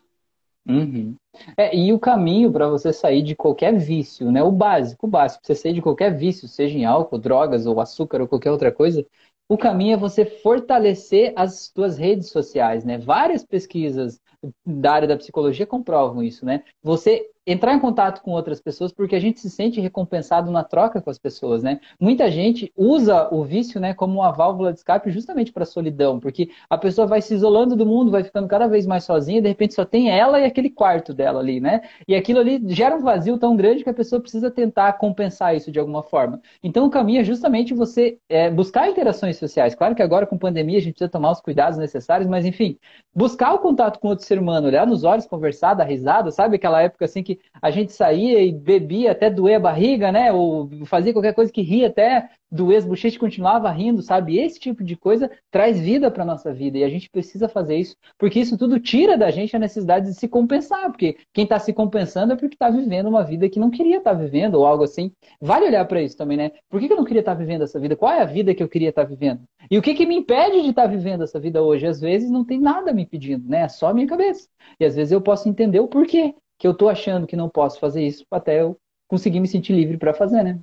Uhum. 0.66 1.14
É, 1.58 1.76
e 1.76 1.92
o 1.92 1.98
caminho 1.98 2.50
para 2.50 2.68
você 2.68 2.92
sair 2.92 3.22
de 3.22 3.36
qualquer 3.36 3.76
vício, 3.76 4.32
né? 4.32 4.42
O 4.42 4.50
básico, 4.50 5.06
o 5.06 5.10
básico, 5.10 5.42
pra 5.42 5.54
você 5.54 5.60
sair 5.60 5.74
de 5.74 5.82
qualquer 5.82 6.16
vício, 6.16 6.48
seja 6.48 6.78
em 6.78 6.84
álcool, 6.86 7.18
drogas 7.18 7.66
ou 7.66 7.80
açúcar 7.80 8.20
ou 8.22 8.28
qualquer 8.28 8.50
outra 8.50 8.72
coisa, 8.72 9.06
o 9.46 9.58
caminho 9.58 9.94
é 9.94 9.96
você 9.96 10.24
fortalecer 10.24 11.34
as 11.36 11.70
suas 11.74 11.98
redes 11.98 12.30
sociais, 12.30 12.82
né? 12.82 12.96
Várias 12.96 13.44
pesquisas 13.44 14.18
da 14.64 14.92
área 14.92 15.08
da 15.08 15.16
psicologia 15.16 15.66
comprovam 15.66 16.22
isso, 16.22 16.44
né? 16.44 16.62
Você 16.82 17.30
entrar 17.46 17.74
em 17.74 17.78
contato 17.78 18.22
com 18.22 18.30
outras 18.30 18.60
pessoas 18.60 18.92
porque 18.92 19.14
a 19.14 19.20
gente 19.20 19.40
se 19.40 19.50
sente 19.50 19.80
recompensado 19.80 20.50
na 20.50 20.64
troca 20.64 21.00
com 21.00 21.10
as 21.10 21.18
pessoas, 21.18 21.62
né? 21.62 21.78
Muita 22.00 22.30
gente 22.30 22.72
usa 22.76 23.28
o 23.32 23.44
vício, 23.44 23.80
né, 23.80 23.92
como 23.92 24.14
uma 24.14 24.32
válvula 24.32 24.72
de 24.72 24.78
escape 24.78 25.10
justamente 25.10 25.52
para 25.52 25.64
a 25.64 25.66
solidão, 25.66 26.18
porque 26.18 26.50
a 26.70 26.78
pessoa 26.78 27.06
vai 27.06 27.20
se 27.20 27.34
isolando 27.34 27.76
do 27.76 27.84
mundo, 27.84 28.10
vai 28.10 28.24
ficando 28.24 28.48
cada 28.48 28.66
vez 28.66 28.86
mais 28.86 29.04
sozinha, 29.04 29.42
de 29.42 29.48
repente 29.48 29.74
só 29.74 29.84
tem 29.84 30.10
ela 30.10 30.40
e 30.40 30.44
aquele 30.44 30.70
quarto 30.70 31.12
dela 31.12 31.40
ali, 31.40 31.60
né? 31.60 31.82
E 32.08 32.14
aquilo 32.14 32.40
ali 32.40 32.60
gera 32.68 32.96
um 32.96 33.02
vazio 33.02 33.38
tão 33.38 33.54
grande 33.56 33.84
que 33.84 33.90
a 33.90 33.94
pessoa 33.94 34.20
precisa 34.20 34.50
tentar 34.50 34.94
compensar 34.94 35.54
isso 35.54 35.70
de 35.70 35.78
alguma 35.78 36.02
forma. 36.02 36.40
Então 36.62 36.86
o 36.86 36.90
caminho 36.90 37.20
é 37.20 37.24
justamente 37.24 37.74
você 37.74 38.18
é, 38.28 38.50
buscar 38.50 38.88
interações 38.88 39.36
sociais. 39.36 39.74
Claro 39.74 39.94
que 39.94 40.02
agora 40.02 40.26
com 40.26 40.38
pandemia 40.38 40.78
a 40.78 40.80
gente 40.80 40.94
precisa 40.94 41.10
tomar 41.10 41.32
os 41.32 41.40
cuidados 41.40 41.78
necessários, 41.78 42.28
mas 42.28 42.46
enfim, 42.46 42.78
buscar 43.14 43.52
o 43.52 43.58
contato 43.58 43.98
com 44.00 44.08
outro 44.08 44.24
ser 44.34 44.38
humano, 44.40 44.66
olhar 44.66 44.86
nos 44.86 45.04
olhos, 45.04 45.26
conversar, 45.26 45.74
dar 45.74 45.84
risada, 45.84 46.30
sabe 46.30 46.56
aquela 46.56 46.82
época 46.82 47.04
assim 47.04 47.22
que 47.22 47.40
a 47.62 47.70
gente 47.70 47.92
saía 47.92 48.42
e 48.42 48.52
bebia 48.52 49.12
até 49.12 49.30
doer 49.30 49.56
a 49.56 49.60
barriga, 49.60 50.10
né? 50.10 50.32
Ou 50.32 50.68
fazia 50.86 51.12
qualquer 51.12 51.34
coisa 51.34 51.52
que 51.52 51.62
ria 51.62 51.88
até 51.88 52.28
doer 52.54 52.78
as 52.78 52.84
bochechas 52.84 53.16
e 53.16 53.18
continuava 53.18 53.68
rindo, 53.70 54.00
sabe? 54.00 54.38
Esse 54.38 54.60
tipo 54.60 54.84
de 54.84 54.96
coisa 54.96 55.30
traz 55.50 55.80
vida 55.80 56.10
para 56.10 56.24
nossa 56.24 56.52
vida 56.52 56.78
e 56.78 56.84
a 56.84 56.88
gente 56.88 57.10
precisa 57.10 57.48
fazer 57.48 57.76
isso, 57.76 57.96
porque 58.16 58.38
isso 58.38 58.56
tudo 58.56 58.78
tira 58.78 59.18
da 59.18 59.30
gente 59.30 59.56
a 59.56 59.58
necessidade 59.58 60.06
de 60.06 60.14
se 60.14 60.28
compensar, 60.28 60.90
porque 60.90 61.16
quem 61.32 61.44
está 61.44 61.58
se 61.58 61.72
compensando 61.72 62.32
é 62.32 62.36
porque 62.36 62.54
está 62.54 62.70
vivendo 62.70 63.08
uma 63.08 63.24
vida 63.24 63.48
que 63.48 63.58
não 63.58 63.70
queria 63.70 63.98
estar 63.98 64.14
tá 64.14 64.16
vivendo 64.16 64.54
ou 64.54 64.66
algo 64.66 64.84
assim. 64.84 65.10
Vale 65.40 65.66
olhar 65.66 65.84
para 65.86 66.00
isso 66.00 66.16
também, 66.16 66.36
né? 66.36 66.52
Por 66.70 66.80
que, 66.80 66.86
que 66.86 66.92
eu 66.92 66.96
não 66.96 67.04
queria 67.04 67.20
estar 67.20 67.32
tá 67.34 67.38
vivendo 67.38 67.62
essa 67.62 67.80
vida? 67.80 67.96
Qual 67.96 68.12
é 68.12 68.20
a 68.20 68.24
vida 68.24 68.54
que 68.54 68.62
eu 68.62 68.68
queria 68.68 68.90
estar 68.90 69.02
tá 69.02 69.08
vivendo? 69.08 69.42
E 69.70 69.76
o 69.76 69.82
que, 69.82 69.94
que 69.94 70.06
me 70.06 70.16
impede 70.16 70.62
de 70.62 70.70
estar 70.70 70.82
tá 70.82 70.88
vivendo 70.88 71.24
essa 71.24 71.40
vida 71.40 71.62
hoje? 71.62 71.86
Às 71.86 72.00
vezes 72.00 72.30
não 72.30 72.44
tem 72.44 72.60
nada 72.60 72.92
me 72.92 73.02
impedindo, 73.02 73.48
né? 73.48 73.62
É 73.62 73.68
só 73.68 73.88
a 73.88 73.94
minha 73.94 74.06
cabeça. 74.06 74.48
E 74.78 74.84
às 74.84 74.94
vezes 74.94 75.10
eu 75.10 75.20
posso 75.20 75.48
entender 75.48 75.80
o 75.80 75.88
porquê 75.88 76.34
que 76.58 76.66
eu 76.66 76.72
estou 76.72 76.88
achando 76.88 77.26
que 77.26 77.36
não 77.36 77.48
posso 77.48 77.80
fazer 77.80 78.06
isso 78.06 78.24
até 78.30 78.62
eu 78.62 78.76
conseguir 79.08 79.40
me 79.40 79.48
sentir 79.48 79.72
livre 79.72 79.98
para 79.98 80.14
fazer, 80.14 80.42
né? 80.42 80.60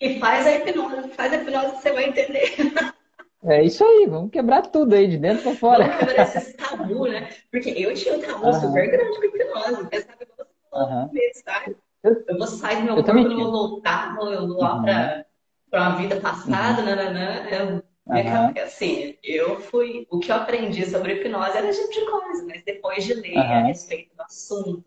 E 0.00 0.18
faz 0.18 0.46
a 0.46 0.56
hipnose, 0.56 1.08
faz 1.10 1.32
a 1.32 1.36
hipnose 1.36 1.76
que 1.76 1.82
você 1.82 1.92
vai 1.92 2.08
entender. 2.08 2.54
É 3.44 3.62
isso 3.62 3.84
aí, 3.84 4.06
vamos 4.08 4.30
quebrar 4.32 4.62
tudo 4.62 4.94
aí, 4.94 5.06
de 5.06 5.18
dentro 5.18 5.44
para 5.44 5.54
fora. 5.54 5.84
Vamos 5.84 5.98
quebrar 6.00 6.36
esse 6.36 6.56
tabu, 6.56 7.06
né? 7.06 7.28
Porque 7.50 7.70
eu 7.70 7.94
tinha 7.94 8.16
um 8.16 8.20
tabu 8.20 8.46
uhum. 8.46 8.52
super 8.52 8.90
grande 8.90 9.16
com 9.16 9.24
hipnose. 9.24 9.88
Eu 9.92 10.02
sabe 10.02 10.26
uhum. 10.72 11.10
mesmo, 11.12 11.42
sabe? 11.44 11.76
Eu 12.02 12.38
vou 12.38 12.46
sair 12.46 12.76
do 12.76 12.82
meu 12.82 12.96
eu 12.96 13.04
corpo, 13.04 13.20
não 13.20 13.36
vou 13.36 13.52
voltar, 13.52 14.16
vou 14.16 14.30
lá 14.58 14.76
uhum. 14.76 14.82
para 15.70 15.88
uma 15.88 15.96
vida 15.96 16.20
passada, 16.20 16.80
uhum. 16.80 16.88
nananã. 16.88 17.46
Eu, 17.48 17.66
uhum. 18.06 18.64
assim, 18.64 19.16
eu 19.22 19.60
fui. 19.60 20.06
O 20.10 20.18
que 20.18 20.30
eu 20.30 20.36
aprendi 20.36 20.84
sobre 20.88 21.14
hipnose 21.14 21.56
era 21.56 21.68
esse 21.68 21.88
tipo 21.88 22.06
de 22.06 22.10
coisa, 22.10 22.46
mas 22.46 22.64
depois 22.64 23.04
de 23.04 23.14
ler 23.14 23.38
a 23.38 23.62
respeito 23.62 24.14
do 24.14 24.22
assunto, 24.22 24.84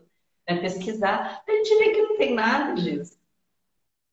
né, 0.50 0.58
pesquisar, 0.58 1.44
a 1.48 1.52
gente 1.52 1.78
vê 1.78 1.90
que 1.92 2.02
não 2.02 2.18
tem 2.18 2.34
nada 2.34 2.74
disso. 2.74 3.19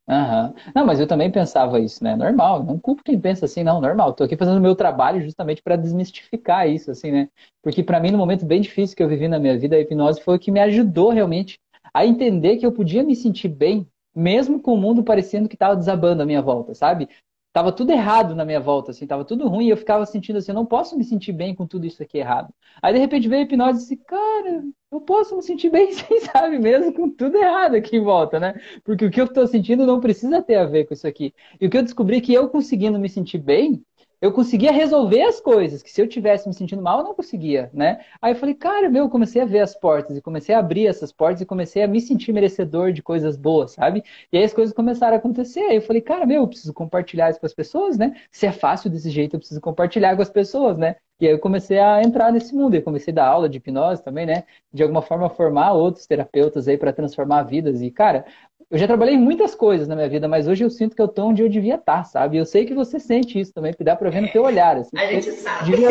Uhum. 0.08 0.54
Não, 0.74 0.86
mas 0.86 1.00
eu 1.00 1.06
também 1.06 1.32
pensava 1.32 1.80
isso, 1.80 2.02
né? 2.04 2.14
Normal, 2.14 2.62
não 2.62 2.78
culpo 2.78 3.02
quem 3.02 3.20
pensa 3.20 3.44
assim, 3.46 3.64
não, 3.64 3.80
normal. 3.80 4.12
Tô 4.14 4.22
aqui 4.22 4.36
fazendo 4.36 4.58
o 4.58 4.60
meu 4.60 4.76
trabalho 4.76 5.20
justamente 5.20 5.60
para 5.62 5.74
desmistificar 5.76 6.68
isso, 6.68 6.92
assim, 6.92 7.10
né? 7.10 7.28
Porque 7.60 7.82
para 7.82 7.98
mim, 7.98 8.12
no 8.12 8.18
momento 8.18 8.46
bem 8.46 8.60
difícil 8.60 8.96
que 8.96 9.02
eu 9.02 9.08
vivi 9.08 9.26
na 9.26 9.40
minha 9.40 9.58
vida, 9.58 9.74
a 9.74 9.80
hipnose 9.80 10.20
foi 10.22 10.36
o 10.36 10.38
que 10.38 10.52
me 10.52 10.60
ajudou 10.60 11.10
realmente 11.10 11.58
a 11.92 12.06
entender 12.06 12.56
que 12.56 12.64
eu 12.64 12.70
podia 12.72 13.02
me 13.02 13.16
sentir 13.16 13.48
bem, 13.48 13.84
mesmo 14.14 14.60
com 14.60 14.74
o 14.74 14.76
mundo 14.78 15.02
parecendo 15.02 15.48
que 15.48 15.56
estava 15.56 15.74
desabando 15.74 16.22
à 16.22 16.26
minha 16.26 16.40
volta, 16.42 16.72
sabe? 16.72 17.08
Tava 17.52 17.72
tudo 17.72 17.90
errado 17.90 18.34
na 18.34 18.44
minha 18.44 18.60
volta, 18.60 18.92
assim, 18.92 19.06
tava 19.06 19.24
tudo 19.24 19.48
ruim, 19.48 19.66
e 19.66 19.70
eu 19.70 19.76
ficava 19.76 20.06
sentindo 20.06 20.36
assim, 20.38 20.52
eu 20.52 20.54
não 20.54 20.66
posso 20.66 20.96
me 20.96 21.02
sentir 21.04 21.32
bem 21.32 21.54
com 21.54 21.66
tudo 21.66 21.84
isso 21.86 22.00
aqui 22.02 22.18
errado. 22.18 22.52
Aí 22.82 22.92
de 22.92 22.98
repente 23.00 23.28
veio 23.28 23.40
a 23.42 23.44
hipnose 23.44 23.78
e 23.78 23.82
disse, 23.82 23.96
cara, 23.96 24.62
eu 24.90 25.00
posso 25.00 25.36
me 25.36 25.42
sentir 25.42 25.70
bem 25.70 25.92
sim, 25.92 26.20
sabe, 26.20 26.58
mesmo 26.58 26.92
com 26.92 27.10
tudo 27.10 27.36
errado 27.36 27.74
aqui 27.74 27.96
em 27.96 28.02
volta, 28.02 28.38
né? 28.40 28.54
Porque 28.84 29.04
o 29.04 29.10
que 29.10 29.20
eu 29.20 29.26
estou 29.26 29.46
sentindo 29.46 29.86
não 29.86 30.00
precisa 30.00 30.42
ter 30.42 30.56
a 30.56 30.64
ver 30.66 30.86
com 30.86 30.94
isso 30.94 31.06
aqui. 31.06 31.34
E 31.60 31.66
o 31.66 31.70
que 31.70 31.76
eu 31.78 31.82
descobri 31.82 32.18
é 32.18 32.20
que 32.20 32.32
eu 32.34 32.48
conseguindo 32.48 32.98
me 32.98 33.08
sentir 33.08 33.38
bem, 33.38 33.84
eu 34.20 34.32
conseguia 34.32 34.72
resolver 34.72 35.22
as 35.22 35.40
coisas, 35.40 35.82
que 35.82 35.90
se 35.90 36.00
eu 36.00 36.08
tivesse 36.08 36.48
me 36.48 36.54
sentindo 36.54 36.82
mal, 36.82 36.98
eu 36.98 37.04
não 37.04 37.14
conseguia, 37.14 37.70
né? 37.72 38.00
Aí 38.20 38.32
eu 38.32 38.36
falei, 38.36 38.54
cara, 38.54 38.88
meu, 38.88 39.04
eu 39.04 39.10
comecei 39.10 39.42
a 39.42 39.44
ver 39.44 39.60
as 39.60 39.74
portas, 39.74 40.16
e 40.16 40.22
comecei 40.22 40.54
a 40.54 40.58
abrir 40.58 40.86
essas 40.86 41.12
portas, 41.12 41.40
e 41.40 41.46
comecei 41.46 41.82
a 41.82 41.88
me 41.88 42.00
sentir 42.00 42.32
merecedor 42.32 42.92
de 42.92 43.02
coisas 43.02 43.36
boas, 43.36 43.72
sabe? 43.72 44.02
E 44.32 44.38
aí 44.38 44.44
as 44.44 44.52
coisas 44.52 44.74
começaram 44.74 45.14
a 45.14 45.18
acontecer, 45.18 45.60
aí 45.60 45.76
eu 45.76 45.82
falei, 45.82 46.02
cara, 46.02 46.26
meu, 46.26 46.42
eu 46.42 46.48
preciso 46.48 46.72
compartilhar 46.72 47.30
isso 47.30 47.40
com 47.40 47.46
as 47.46 47.54
pessoas, 47.54 47.98
né? 47.98 48.14
Se 48.30 48.46
é 48.46 48.52
fácil 48.52 48.90
desse 48.90 49.10
jeito, 49.10 49.34
eu 49.36 49.40
preciso 49.40 49.60
compartilhar 49.60 50.16
com 50.16 50.22
as 50.22 50.30
pessoas, 50.30 50.78
né? 50.78 50.96
E 51.20 51.26
aí 51.26 51.32
eu 51.32 51.38
comecei 51.38 51.78
a 51.78 52.02
entrar 52.02 52.30
nesse 52.30 52.54
mundo, 52.54 52.74
eu 52.74 52.82
comecei 52.82 53.10
a 53.12 53.14
dar 53.14 53.26
aula 53.28 53.48
de 53.48 53.56
hipnose 53.56 54.02
também, 54.02 54.26
né? 54.26 54.44
De 54.72 54.82
alguma 54.82 55.00
forma 55.00 55.30
formar 55.30 55.72
outros 55.72 56.06
terapeutas 56.06 56.68
aí 56.68 56.76
para 56.76 56.92
transformar 56.92 57.42
vidas, 57.44 57.80
e 57.80 57.90
cara, 57.90 58.26
eu 58.70 58.78
já 58.78 58.86
trabalhei 58.86 59.14
em 59.14 59.20
muitas 59.20 59.54
coisas 59.54 59.86
na 59.86 59.94
minha 59.94 60.08
vida, 60.08 60.26
mas 60.26 60.48
hoje 60.48 60.64
eu 60.64 60.70
sinto 60.70 60.96
que 60.96 61.02
eu 61.02 61.06
estou 61.06 61.28
onde 61.28 61.42
eu 61.42 61.48
devia 61.48 61.76
estar, 61.76 61.98
tá, 61.98 62.04
sabe? 62.04 62.36
Eu 62.36 62.44
sei 62.44 62.64
que 62.66 62.74
você 62.74 62.98
sente 62.98 63.38
isso 63.38 63.52
também, 63.52 63.72
que 63.72 63.84
dá 63.84 63.94
para 63.94 64.10
ver 64.10 64.22
no 64.22 64.32
teu 64.32 64.42
olhar. 64.42 64.76
Assim, 64.76 64.96
a 64.96 65.06
gente 65.06 65.30
sabe. 65.32 65.70
Devia, 65.70 65.90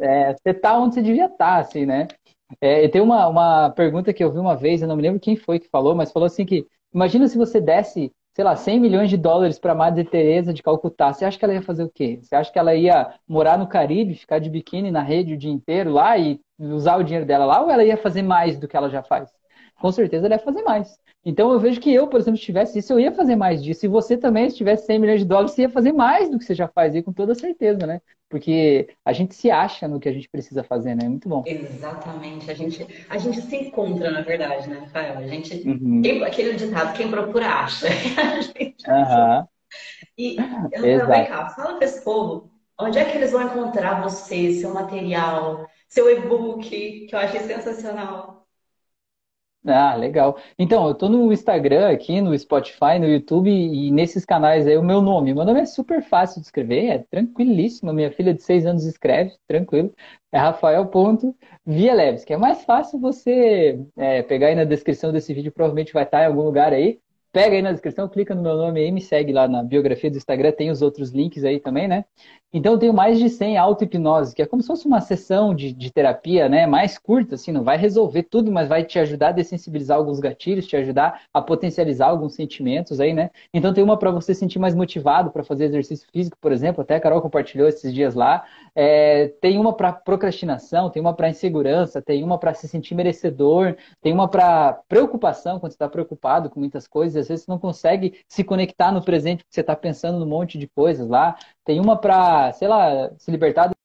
é, 0.00 0.32
você 0.32 0.50
está 0.50 0.78
onde 0.78 0.94
você 0.94 1.02
devia 1.02 1.26
estar, 1.26 1.36
tá, 1.36 1.58
assim, 1.58 1.84
né? 1.84 2.06
É, 2.60 2.84
e 2.84 2.88
tem 2.88 3.00
uma, 3.00 3.26
uma 3.26 3.70
pergunta 3.70 4.12
que 4.12 4.22
eu 4.22 4.30
vi 4.30 4.38
uma 4.38 4.54
vez, 4.54 4.82
eu 4.82 4.88
não 4.88 4.96
me 4.96 5.02
lembro 5.02 5.20
quem 5.20 5.36
foi 5.36 5.58
que 5.58 5.68
falou, 5.68 5.94
mas 5.94 6.12
falou 6.12 6.26
assim 6.26 6.44
que, 6.44 6.64
imagina 6.94 7.26
se 7.26 7.36
você 7.36 7.60
desse, 7.60 8.12
sei 8.34 8.44
lá, 8.44 8.54
100 8.54 8.78
milhões 8.78 9.10
de 9.10 9.16
dólares 9.16 9.58
para 9.58 9.74
Madre 9.74 10.04
Teresa 10.04 10.52
de 10.52 10.62
Calcutá, 10.62 11.12
você 11.12 11.24
acha 11.24 11.38
que 11.38 11.44
ela 11.44 11.54
ia 11.54 11.62
fazer 11.62 11.82
o 11.82 11.90
quê? 11.90 12.20
Você 12.22 12.36
acha 12.36 12.52
que 12.52 12.58
ela 12.58 12.74
ia 12.74 13.14
morar 13.26 13.58
no 13.58 13.66
Caribe, 13.66 14.14
ficar 14.14 14.38
de 14.38 14.48
biquíni 14.48 14.90
na 14.90 15.02
rede 15.02 15.34
o 15.34 15.38
dia 15.38 15.50
inteiro 15.50 15.90
lá 15.90 16.16
e 16.16 16.38
usar 16.58 16.98
o 16.98 17.02
dinheiro 17.02 17.26
dela 17.26 17.44
lá, 17.44 17.62
ou 17.62 17.70
ela 17.70 17.84
ia 17.84 17.96
fazer 17.96 18.22
mais 18.22 18.58
do 18.58 18.68
que 18.68 18.76
ela 18.76 18.88
já 18.88 19.02
faz? 19.02 19.30
Com 19.82 19.90
certeza 19.90 20.26
ela 20.26 20.36
ia 20.36 20.38
fazer 20.38 20.62
mais. 20.62 20.96
Então 21.24 21.52
eu 21.52 21.58
vejo 21.58 21.80
que 21.80 21.92
eu, 21.92 22.06
por 22.06 22.20
exemplo, 22.20 22.38
se 22.38 22.44
tivesse 22.44 22.78
isso, 22.78 22.92
eu 22.92 23.00
ia 23.00 23.10
fazer 23.10 23.34
mais 23.34 23.62
disso. 23.62 23.84
E 23.84 23.88
você 23.88 24.16
também, 24.16 24.48
se 24.48 24.56
tivesse 24.56 24.86
100 24.86 24.98
milhões 25.00 25.20
de 25.20 25.26
dólares, 25.26 25.50
você 25.50 25.62
ia 25.62 25.68
fazer 25.68 25.92
mais 25.92 26.30
do 26.30 26.38
que 26.38 26.44
você 26.44 26.54
já 26.54 26.68
faz 26.68 26.94
com 27.02 27.12
toda 27.12 27.34
certeza, 27.34 27.84
né? 27.84 28.00
Porque 28.28 28.88
a 29.04 29.12
gente 29.12 29.34
se 29.34 29.50
acha 29.50 29.88
no 29.88 29.98
que 29.98 30.08
a 30.08 30.12
gente 30.12 30.28
precisa 30.28 30.62
fazer, 30.62 30.94
né? 30.94 31.04
É 31.04 31.08
muito 31.08 31.28
bom. 31.28 31.42
Exatamente. 31.44 32.48
A 32.48 32.54
gente, 32.54 32.86
a 33.10 33.18
gente 33.18 33.40
se 33.40 33.56
encontra, 33.56 34.10
na 34.12 34.20
verdade, 34.20 34.70
né, 34.70 34.78
Rafael? 34.78 35.18
A 35.18 35.26
gente. 35.26 35.68
Uhum. 35.68 36.00
Quem, 36.00 36.24
aquele 36.24 36.54
ditado, 36.54 36.96
quem 36.96 37.10
procura 37.10 37.46
acha. 37.46 37.88
a 38.22 38.40
gente 38.40 38.88
uhum. 38.88 39.46
E 40.16 40.36
eu 40.72 41.06
vem 41.08 41.26
cá, 41.26 41.48
fala 41.50 41.74
para 41.76 41.84
esse 41.84 42.04
povo, 42.04 42.50
onde 42.78 42.98
é 42.98 43.04
que 43.04 43.16
eles 43.16 43.32
vão 43.32 43.42
encontrar 43.42 44.02
você, 44.02 44.52
seu 44.52 44.72
material, 44.72 45.66
seu 45.88 46.10
e-book, 46.10 46.68
que 47.06 47.14
eu 47.14 47.18
achei 47.18 47.40
sensacional. 47.40 48.41
Ah, 49.64 49.94
legal. 49.94 50.36
Então, 50.58 50.88
eu 50.88 50.94
tô 50.94 51.08
no 51.08 51.32
Instagram 51.32 51.88
aqui, 51.90 52.20
no 52.20 52.36
Spotify, 52.36 52.98
no 52.98 53.06
YouTube 53.06 53.48
e 53.48 53.92
nesses 53.92 54.24
canais 54.24 54.66
aí 54.66 54.76
o 54.76 54.82
meu 54.82 55.00
nome. 55.00 55.32
Meu 55.32 55.44
nome 55.44 55.60
é 55.60 55.66
super 55.66 56.02
fácil 56.02 56.40
de 56.40 56.46
escrever, 56.46 56.86
é 56.86 56.98
tranquilíssimo. 56.98 57.92
Minha 57.92 58.10
filha 58.10 58.34
de 58.34 58.42
seis 58.42 58.66
anos 58.66 58.84
escreve, 58.84 59.32
tranquilo. 59.46 59.94
É 60.32 60.38
Rafael 60.38 60.86
ponto 60.86 61.36
Via 61.64 61.94
Leves, 61.94 62.24
que 62.24 62.32
é 62.32 62.36
mais 62.36 62.64
fácil 62.64 62.98
você 62.98 63.78
é, 63.96 64.22
pegar 64.22 64.48
aí 64.48 64.56
na 64.56 64.64
descrição 64.64 65.12
desse 65.12 65.32
vídeo, 65.32 65.52
provavelmente 65.52 65.92
vai 65.92 66.02
estar 66.02 66.22
em 66.24 66.26
algum 66.26 66.42
lugar 66.42 66.72
aí 66.72 66.98
pega 67.32 67.56
aí 67.56 67.62
na 67.62 67.72
descrição, 67.72 68.08
clica 68.08 68.34
no 68.34 68.42
meu 68.42 68.56
nome 68.56 68.80
aí, 68.80 68.92
me 68.92 69.00
segue 69.00 69.32
lá 69.32 69.48
na 69.48 69.62
biografia 69.62 70.10
do 70.10 70.16
Instagram, 70.16 70.52
tem 70.52 70.70
os 70.70 70.82
outros 70.82 71.10
links 71.10 71.44
aí 71.44 71.58
também, 71.58 71.88
né? 71.88 72.04
Então 72.54 72.74
eu 72.74 72.78
tenho 72.78 72.92
mais 72.92 73.18
de 73.18 73.30
100 73.30 73.56
auto-hipnose, 73.56 74.34
que 74.34 74.42
é 74.42 74.46
como 74.46 74.60
se 74.60 74.68
fosse 74.68 74.86
uma 74.86 75.00
sessão 75.00 75.54
de, 75.54 75.72
de 75.72 75.90
terapia, 75.90 76.50
né? 76.50 76.66
Mais 76.66 76.98
curta, 76.98 77.36
assim, 77.36 77.50
não 77.50 77.64
vai 77.64 77.78
resolver 77.78 78.24
tudo, 78.24 78.52
mas 78.52 78.68
vai 78.68 78.84
te 78.84 78.98
ajudar 78.98 79.28
a 79.28 79.32
dessensibilizar 79.32 79.96
alguns 79.96 80.20
gatilhos, 80.20 80.66
te 80.66 80.76
ajudar 80.76 81.22
a 81.32 81.40
potencializar 81.40 82.08
alguns 82.08 82.34
sentimentos 82.34 83.00
aí, 83.00 83.14
né? 83.14 83.30
Então 83.54 83.72
tem 83.72 83.82
uma 83.82 83.96
para 83.96 84.10
você 84.10 84.34
sentir 84.34 84.58
mais 84.58 84.74
motivado 84.74 85.30
para 85.30 85.42
fazer 85.42 85.64
exercício 85.64 86.06
físico, 86.12 86.36
por 86.38 86.52
exemplo, 86.52 86.82
até 86.82 86.96
a 86.96 87.00
Carol 87.00 87.22
compartilhou 87.22 87.66
esses 87.66 87.92
dias 87.92 88.14
lá. 88.14 88.44
É, 88.74 89.28
tem 89.40 89.58
uma 89.58 89.72
para 89.74 89.90
procrastinação, 89.90 90.90
tem 90.90 91.00
uma 91.00 91.14
para 91.14 91.30
insegurança, 91.30 92.02
tem 92.02 92.22
uma 92.22 92.36
para 92.36 92.52
se 92.52 92.68
sentir 92.68 92.94
merecedor, 92.94 93.76
tem 94.02 94.12
uma 94.12 94.28
para 94.28 94.74
preocupação, 94.88 95.58
quando 95.58 95.72
você 95.72 95.76
está 95.76 95.88
preocupado 95.88 96.50
com 96.50 96.60
muitas 96.60 96.86
coisas, 96.86 97.21
às 97.22 97.28
vezes 97.28 97.44
você 97.44 97.50
não 97.50 97.58
consegue 97.58 98.22
se 98.28 98.44
conectar 98.44 98.92
no 98.92 99.02
presente 99.04 99.44
porque 99.44 99.54
você 99.54 99.60
está 99.62 99.74
pensando 99.74 100.18
num 100.18 100.26
monte 100.26 100.58
de 100.58 100.68
coisas 100.68 101.08
lá. 101.08 101.36
Tem 101.64 101.80
uma 101.80 101.96
para, 101.96 102.52
sei 102.52 102.68
lá, 102.68 103.10
se 103.18 103.30
libertar 103.30 103.72